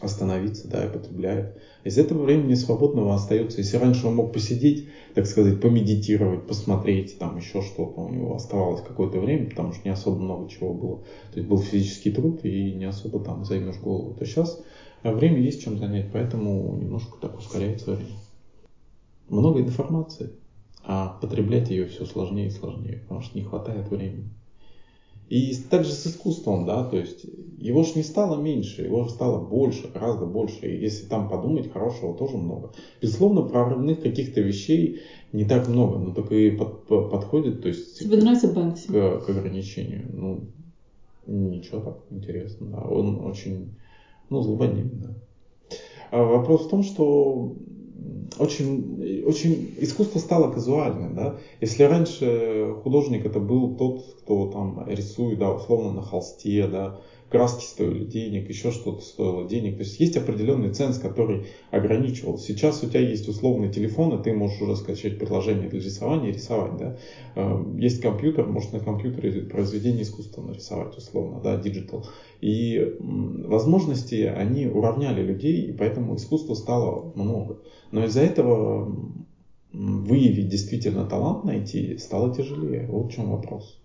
остановиться, 0.00 0.68
да, 0.68 0.84
и 0.84 0.92
потребляет. 0.92 1.56
Из 1.84 1.98
этого 1.98 2.22
времени 2.22 2.54
свободного 2.54 3.14
остается, 3.14 3.58
если 3.58 3.76
раньше 3.76 4.06
он 4.06 4.16
мог 4.16 4.32
посидеть, 4.32 4.88
так 5.14 5.26
сказать, 5.26 5.60
помедитировать, 5.60 6.46
посмотреть, 6.46 7.18
там 7.18 7.36
еще 7.36 7.62
что-то, 7.62 8.00
у 8.00 8.08
него 8.08 8.34
оставалось 8.34 8.82
какое-то 8.82 9.18
время, 9.18 9.48
потому 9.48 9.72
что 9.72 9.82
не 9.84 9.90
особо 9.90 10.18
много 10.18 10.48
чего 10.48 10.72
было. 10.72 10.98
То 11.32 11.38
есть 11.38 11.48
был 11.48 11.58
физический 11.58 12.10
труд 12.10 12.44
и 12.44 12.72
не 12.72 12.84
особо 12.84 13.20
там 13.20 13.44
займешь 13.44 13.78
голову. 13.78 14.14
То 14.14 14.24
сейчас 14.24 14.60
время 15.02 15.40
есть 15.40 15.62
чем 15.62 15.78
занять, 15.78 16.10
поэтому 16.12 16.76
немножко 16.76 17.18
так 17.20 17.36
ускоряется 17.38 17.92
время. 17.92 18.16
Много 19.28 19.60
информации, 19.60 20.30
а 20.84 21.18
потреблять 21.20 21.70
ее 21.70 21.86
все 21.86 22.04
сложнее 22.06 22.48
и 22.48 22.50
сложнее, 22.50 22.98
потому 23.02 23.20
что 23.20 23.36
не 23.36 23.44
хватает 23.44 23.88
времени. 23.88 24.30
И 25.28 25.54
также 25.68 25.90
с 25.90 26.06
искусством, 26.06 26.64
да, 26.64 26.84
то 26.84 26.96
есть 26.96 27.26
его 27.58 27.82
же 27.82 27.92
не 27.96 28.02
стало 28.02 28.40
меньше, 28.40 28.82
его 28.82 29.04
же 29.04 29.10
стало 29.10 29.44
больше, 29.44 29.90
гораздо 29.92 30.24
больше. 30.24 30.66
И 30.66 30.80
если 30.80 31.06
там 31.06 31.28
подумать, 31.28 31.70
хорошего 31.70 32.16
тоже 32.16 32.38
много. 32.38 32.72
Безусловно, 33.02 33.42
прорывных 33.42 34.00
каких-то 34.00 34.40
вещей 34.40 35.02
не 35.32 35.44
так 35.44 35.68
много, 35.68 35.98
но 35.98 36.14
только 36.14 36.34
и 36.34 36.50
под, 36.50 36.86
под, 36.86 37.10
подходит, 37.10 37.60
то 37.60 37.68
есть 37.68 37.98
Тебе 37.98 38.16
нравится 38.16 38.52
Бэнкси? 38.52 38.86
К, 38.86 39.18
к 39.20 39.28
ограничению. 39.28 40.08
Ну, 40.14 40.40
ничего 41.26 41.80
так 41.80 41.98
интересно, 42.10 42.68
да. 42.68 42.78
Он 42.78 43.20
очень, 43.26 43.76
ну, 44.30 44.40
злободневный, 44.40 44.98
да. 44.98 45.14
А 46.10 46.22
вопрос 46.22 46.66
в 46.66 46.70
том, 46.70 46.82
что 46.82 47.54
очень, 48.38 49.24
очень 49.24 49.74
искусство 49.78 50.18
стало 50.18 50.52
казуальным, 50.52 51.14
да. 51.14 51.38
Если 51.60 51.82
раньше 51.82 52.74
художник 52.82 53.24
это 53.26 53.40
был 53.40 53.76
тот, 53.76 54.04
кто 54.22 54.50
там 54.50 54.86
рисует, 54.88 55.38
да, 55.38 55.52
условно 55.52 55.92
на 55.92 56.02
холсте, 56.02 56.66
да, 56.66 57.00
краски 57.28 57.64
стоили 57.64 58.04
денег, 58.04 58.48
еще 58.48 58.70
что-то 58.70 59.02
стоило 59.02 59.44
денег. 59.44 59.76
То 59.76 59.82
есть 59.82 60.00
есть 60.00 60.16
определенный 60.16 60.70
ценз, 60.70 60.98
который 60.98 61.46
ограничивал. 61.70 62.38
Сейчас 62.38 62.82
у 62.82 62.88
тебя 62.88 63.00
есть 63.00 63.28
условный 63.28 63.70
телефон, 63.70 64.18
и 64.18 64.22
ты 64.22 64.32
можешь 64.32 64.60
уже 64.60 64.76
скачать 64.76 65.18
приложение 65.18 65.68
для 65.68 65.80
рисования 65.80 66.30
и 66.30 66.32
рисовать. 66.32 66.76
Да? 66.76 66.96
Эм, 67.34 67.76
есть 67.78 68.00
компьютер, 68.00 68.46
может 68.46 68.72
на 68.72 68.80
компьютере 68.80 69.42
произведение 69.42 70.02
искусства 70.02 70.42
нарисовать 70.42 70.96
условно, 70.96 71.40
да, 71.42 71.56
digital. 71.56 72.04
И 72.40 72.96
возможности, 72.98 74.22
они 74.22 74.66
уравняли 74.66 75.22
людей, 75.22 75.66
и 75.66 75.72
поэтому 75.72 76.16
искусства 76.16 76.54
стало 76.54 77.12
много. 77.14 77.58
Но 77.90 78.04
из-за 78.04 78.20
этого 78.20 78.94
выявить 79.72 80.48
действительно 80.48 81.04
талант 81.04 81.44
найти 81.44 81.98
стало 81.98 82.34
тяжелее. 82.34 82.86
Вот 82.88 83.12
в 83.12 83.14
чем 83.14 83.30
вопрос 83.30 83.77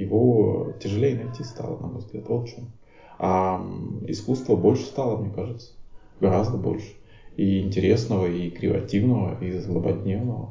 его 0.00 0.72
тяжелее 0.80 1.24
найти 1.24 1.44
стало, 1.44 1.78
на 1.78 1.86
мой 1.88 1.98
взгляд. 2.00 2.28
Вот 2.28 2.44
в 2.44 2.54
чем. 2.54 2.70
А 3.18 3.60
искусства 4.06 4.56
больше 4.56 4.84
стало, 4.84 5.18
мне 5.18 5.32
кажется. 5.32 5.72
Гораздо 6.20 6.56
больше. 6.56 6.94
И 7.36 7.60
интересного, 7.60 8.26
и 8.26 8.50
креативного, 8.50 9.42
и 9.42 9.58
злободневного. 9.58 10.50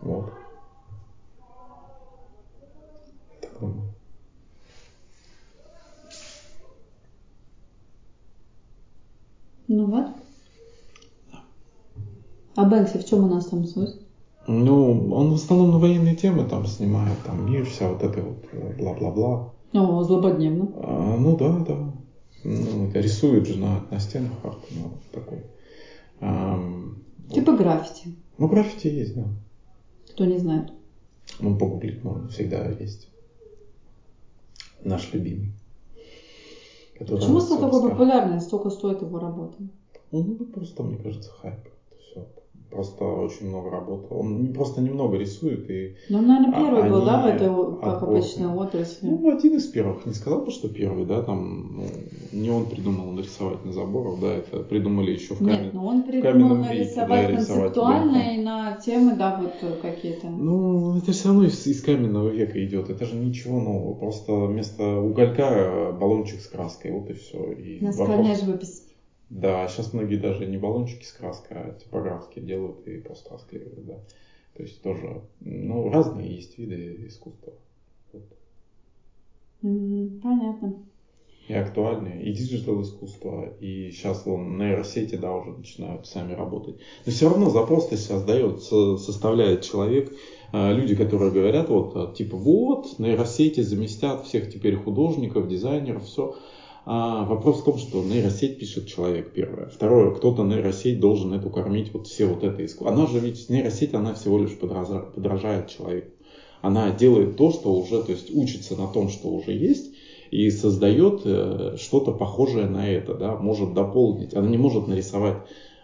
Вот. 0.00 0.32
Так 3.40 3.60
думаю. 3.60 3.94
Ну 9.68 9.86
вот. 9.86 10.06
А 12.54 12.64
Бэнкси 12.64 12.98
в 12.98 13.04
чем 13.06 13.24
у 13.24 13.28
нас 13.28 13.46
там 13.46 13.64
суть? 13.64 14.01
Ну, 14.46 15.12
он 15.12 15.30
в 15.30 15.34
основном 15.34 15.70
на 15.70 15.78
военные 15.78 16.16
темы 16.16 16.44
там 16.44 16.66
снимает, 16.66 17.16
там 17.24 17.48
мир, 17.50 17.64
вся 17.64 17.88
вот 17.88 18.02
это 18.02 18.20
вот 18.22 18.44
э, 18.52 18.74
бла-бла-бла. 18.76 19.52
О, 19.72 20.02
злободневно. 20.02 20.72
А, 20.76 21.16
ну 21.16 21.36
да, 21.36 21.58
да. 21.60 21.92
Ну, 22.44 22.90
рисует 22.92 23.46
же 23.46 23.58
на, 23.58 23.86
на 23.90 24.00
стенах 24.00 24.32
арт, 24.42 24.58
ну, 24.70 24.90
такой. 25.12 25.44
А, 26.20 26.60
типа 27.30 27.52
вот. 27.52 27.60
граффити. 27.60 28.16
Ну, 28.38 28.48
граффити 28.48 28.88
есть, 28.88 29.14
да. 29.14 29.26
Кто 30.10 30.24
не 30.24 30.38
знает. 30.38 30.72
Ну, 31.38 31.56
погуглить 31.56 32.02
можно, 32.02 32.28
всегда 32.28 32.68
есть. 32.68 33.08
Наш 34.82 35.12
любимый. 35.12 35.52
Почему 36.98 37.40
стал 37.40 37.60
такой 37.60 37.90
популярный, 37.90 38.40
столько 38.40 38.70
стоит 38.70 39.02
его 39.02 39.18
работа? 39.20 39.56
Ну, 40.10 40.34
просто, 40.52 40.82
мне 40.82 40.98
кажется, 40.98 41.30
хайп. 41.30 41.60
Все 42.00 42.26
просто 42.72 43.04
очень 43.04 43.48
много 43.48 43.70
работы. 43.70 44.14
Он 44.14 44.52
просто 44.52 44.80
немного 44.80 45.16
рисует 45.16 45.70
и. 45.70 45.94
Ну, 46.08 46.18
он, 46.18 46.26
наверное, 46.26 46.52
первый 46.52 46.90
был, 46.90 47.04
да, 47.04 47.22
в 47.22 47.26
этой, 47.26 47.80
как 47.80 48.02
обычно, 48.02 48.56
отрасли. 48.56 49.06
Ну, 49.06 49.36
один 49.36 49.56
из 49.56 49.66
первых. 49.66 50.06
Не 50.06 50.14
сказал 50.14 50.44
бы, 50.44 50.50
что 50.50 50.68
первый, 50.68 51.04
да, 51.04 51.22
там 51.22 51.76
ну, 51.76 51.84
не 52.32 52.50
он 52.50 52.66
придумал 52.66 53.12
нарисовать 53.12 53.64
на 53.64 53.72
заборах, 53.72 54.20
да, 54.20 54.34
это 54.34 54.60
придумали 54.60 55.12
еще 55.12 55.34
в 55.34 55.38
каменном 55.38 55.62
Нет, 55.62 55.74
ну 55.74 55.86
он 55.86 56.02
придумал 56.02 56.56
нарисовать 56.56 57.30
веке, 57.30 57.32
да, 57.32 57.54
концептуально 57.54 58.34
и 58.34 58.42
на 58.42 58.76
темы, 58.76 59.16
да, 59.16 59.40
вот 59.40 59.80
какие-то. 59.80 60.28
Ну, 60.28 60.96
это 60.98 61.12
все 61.12 61.28
равно 61.28 61.44
из, 61.44 61.66
из 61.66 61.82
каменного 61.82 62.28
века 62.28 62.64
идет. 62.64 62.90
Это 62.90 63.04
же 63.04 63.16
ничего 63.16 63.60
нового. 63.60 63.94
Просто 63.94 64.32
вместо 64.32 65.00
уголька 65.00 65.96
баллончик 66.00 66.40
с 66.40 66.46
краской, 66.46 66.92
вот 66.92 67.10
и 67.10 67.14
все. 67.14 67.52
И 67.52 67.84
Наскальная 67.84 68.18
вопрос... 68.18 68.40
живопись. 68.40 68.91
Да, 69.32 69.66
сейчас 69.66 69.94
многие 69.94 70.16
даже 70.16 70.44
не 70.44 70.58
баллончики 70.58 71.06
с 71.06 71.12
краской, 71.12 71.56
а 71.56 71.72
типографские 71.72 72.44
делают 72.44 72.86
и 72.86 72.98
просто 72.98 73.30
расклеивают, 73.30 73.86
да. 73.86 73.98
То 74.54 74.62
есть 74.62 74.82
тоже, 74.82 75.22
ну, 75.40 75.88
разные 75.88 76.34
есть 76.34 76.58
виды 76.58 77.06
искусства. 77.06 77.54
Вот. 78.12 78.24
Mm, 79.62 80.20
понятно. 80.20 80.74
И 81.48 81.54
актуальные, 81.54 82.24
и 82.24 82.30
digital 82.30 82.82
искусство, 82.82 83.46
и 83.58 83.90
сейчас 83.90 84.26
вон 84.26 84.58
нейросети, 84.58 85.14
да, 85.14 85.32
уже 85.32 85.52
начинают 85.52 86.06
сами 86.06 86.34
работать. 86.34 86.76
Но 87.06 87.10
все 87.10 87.24
равно 87.26 87.48
запрос-то 87.48 87.96
сейчас 87.96 88.22
дает, 88.22 88.60
составляет 88.60 89.62
человек, 89.62 90.12
а, 90.52 90.72
люди, 90.72 90.94
которые 90.94 91.32
говорят, 91.32 91.70
вот, 91.70 92.14
типа, 92.14 92.36
вот, 92.36 92.98
нейросети 92.98 93.60
заместят 93.60 94.20
всех 94.26 94.50
теперь 94.50 94.74
художников, 94.76 95.48
дизайнеров, 95.48 96.04
все. 96.04 96.34
А 96.84 97.24
вопрос 97.24 97.60
в 97.60 97.64
том, 97.64 97.78
что 97.78 98.02
нейросеть 98.02 98.58
пишет 98.58 98.88
человек 98.88 99.32
первое. 99.32 99.66
Второе, 99.68 100.10
кто-то 100.14 100.42
нейросеть 100.42 100.98
должен 100.98 101.32
эту 101.32 101.48
кормить, 101.48 101.92
вот 101.94 102.08
все 102.08 102.26
вот 102.26 102.42
это 102.42 102.64
искусство. 102.64 102.92
Она 102.92 103.06
же 103.06 103.20
ведь, 103.20 103.48
нейросеть, 103.48 103.94
она 103.94 104.14
всего 104.14 104.38
лишь 104.38 104.58
подражает, 104.58 105.14
подражает 105.14 105.68
человеку. 105.68 106.10
Она 106.60 106.90
делает 106.90 107.36
то, 107.36 107.52
что 107.52 107.72
уже, 107.72 108.02
то 108.02 108.10
есть 108.12 108.34
учится 108.34 108.76
на 108.76 108.88
том, 108.88 109.08
что 109.08 109.28
уже 109.28 109.52
есть, 109.52 109.94
и 110.30 110.50
создает 110.50 111.22
э, 111.24 111.76
что-то 111.78 112.12
похожее 112.12 112.66
на 112.66 112.88
это, 112.88 113.14
да, 113.14 113.36
может 113.36 113.74
дополнить. 113.74 114.34
Она 114.34 114.48
не 114.48 114.56
может 114.56 114.88
нарисовать 114.88 115.38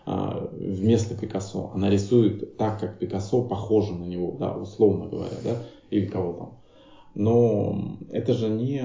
а, 0.06 0.48
вместо 0.52 1.14
Пикассо. 1.14 1.70
Она 1.74 1.90
рисует 1.90 2.56
так, 2.56 2.80
как 2.80 2.98
Пикассо 2.98 3.42
похоже 3.42 3.92
на 3.92 4.04
него, 4.04 4.36
да, 4.40 4.56
условно 4.56 5.06
говоря, 5.06 5.36
да, 5.44 5.62
или 5.90 6.06
кого 6.06 6.32
там. 6.32 6.58
Но 7.14 7.98
это 8.10 8.32
же 8.32 8.48
не 8.48 8.82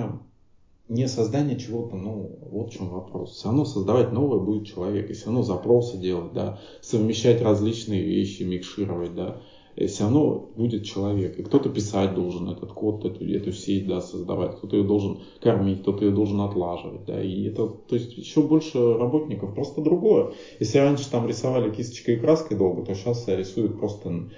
не 0.89 1.07
создание 1.07 1.57
чего-то 1.57 1.95
нового. 1.95 2.37
Вот 2.49 2.69
в 2.69 2.77
чем 2.77 2.89
вопрос. 2.89 3.31
Все 3.31 3.47
равно 3.47 3.65
создавать 3.65 4.11
новое 4.11 4.39
будет 4.39 4.67
человек. 4.67 5.09
И 5.09 5.13
все 5.13 5.25
равно 5.25 5.43
запросы 5.43 5.97
делать, 5.97 6.33
да, 6.33 6.59
совмещать 6.81 7.41
различные 7.41 8.03
вещи, 8.03 8.43
микшировать, 8.43 9.15
да 9.15 9.41
все 9.87 10.03
равно 10.03 10.51
будет 10.55 10.83
человек. 10.83 11.39
И 11.39 11.43
кто-то 11.43 11.69
писать 11.69 12.13
должен 12.13 12.49
этот 12.49 12.71
код, 12.73 13.05
эту, 13.05 13.25
эту 13.25 13.51
сеть 13.51 13.87
да, 13.87 14.01
создавать, 14.01 14.57
кто-то 14.57 14.77
ее 14.77 14.83
должен 14.83 15.19
кормить, 15.41 15.81
кто-то 15.81 16.05
ее 16.05 16.11
должен 16.11 16.41
отлаживать. 16.41 17.05
Да, 17.05 17.21
и 17.21 17.45
это, 17.45 17.67
то 17.67 17.95
есть 17.95 18.15
еще 18.17 18.41
больше 18.41 18.77
работников, 18.97 19.53
просто 19.55 19.81
другое. 19.81 20.33
Если 20.59 20.77
раньше 20.77 21.09
там 21.09 21.27
рисовали 21.27 21.71
кисточкой 21.71 22.15
и 22.15 22.19
краской 22.19 22.57
долго, 22.57 22.85
то 22.85 22.93
сейчас 22.93 23.27
рисуют 23.27 23.79
просто, 23.79 24.29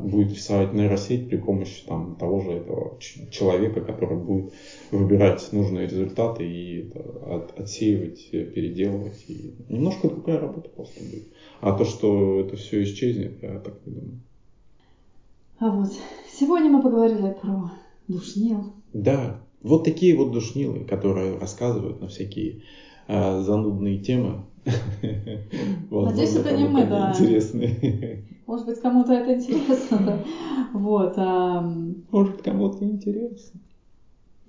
будет 0.00 0.32
рисовать 0.32 0.72
нейросеть 0.72 1.28
при 1.28 1.36
помощи 1.36 1.84
там, 1.86 2.16
того 2.16 2.40
же 2.40 2.52
этого 2.52 2.98
человека, 3.30 3.80
который 3.80 4.16
будет 4.16 4.52
выбирать 4.90 5.52
нужные 5.52 5.86
результаты 5.86 6.44
и 6.44 6.90
от, 7.26 7.58
отсеивать, 7.58 8.30
переделывать. 8.30 9.24
И 9.28 9.54
немножко 9.68 10.08
другая 10.08 10.40
работа 10.40 10.68
просто 10.68 11.00
будет. 11.04 11.24
А 11.60 11.72
то, 11.72 11.84
что 11.84 12.40
это 12.40 12.56
все 12.56 12.82
исчезнет, 12.82 13.42
я 13.42 13.58
так 13.58 13.74
не 13.86 13.92
думаю. 13.92 14.18
А 15.58 15.70
вот 15.70 15.92
сегодня 16.32 16.70
мы 16.70 16.82
поговорили 16.82 17.36
про 17.40 17.70
душнил. 18.08 18.72
Да, 18.92 19.38
вот 19.62 19.84
такие 19.84 20.16
вот 20.16 20.32
душнилы, 20.32 20.80
которые 20.84 21.38
рассказывают 21.38 22.00
на 22.00 22.08
всякие 22.08 22.62
э, 23.06 23.40
занудные 23.42 23.98
темы. 23.98 24.42
Надеюсь, 25.90 26.34
это 26.34 26.56
не 26.56 26.64
мы, 26.64 26.84
да. 26.84 27.12
Интересные. 27.12 28.24
Может 28.46 28.66
быть, 28.66 28.80
кому-то 28.80 29.12
это 29.12 29.34
интересно, 29.34 29.98
да. 29.98 30.18
Вот. 30.72 31.14
А... 31.16 31.60
Может, 32.10 32.42
кому-то 32.42 32.84
интересно. 32.84 33.60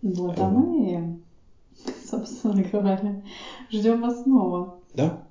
Вот, 0.01 0.37
а 0.37 0.49
мы, 0.49 1.19
собственно 2.09 2.61
говоря, 2.63 3.21
ждем 3.71 4.01
вас 4.01 4.23
снова. 4.23 4.79
Да. 4.93 5.25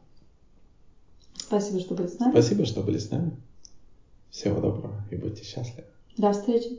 Спасибо, 1.34 1.80
что 1.80 1.94
были 1.94 2.06
с 2.06 2.18
нами. 2.18 2.32
Спасибо, 2.32 2.64
что 2.64 2.82
были 2.82 2.97
с 2.97 3.10
нами. 3.10 3.36
Всего 4.30 4.60
доброго 4.60 4.94
и 5.10 5.16
будьте 5.16 5.44
счастливы. 5.44 5.86
До 6.16 6.32
встречи. 6.32 6.78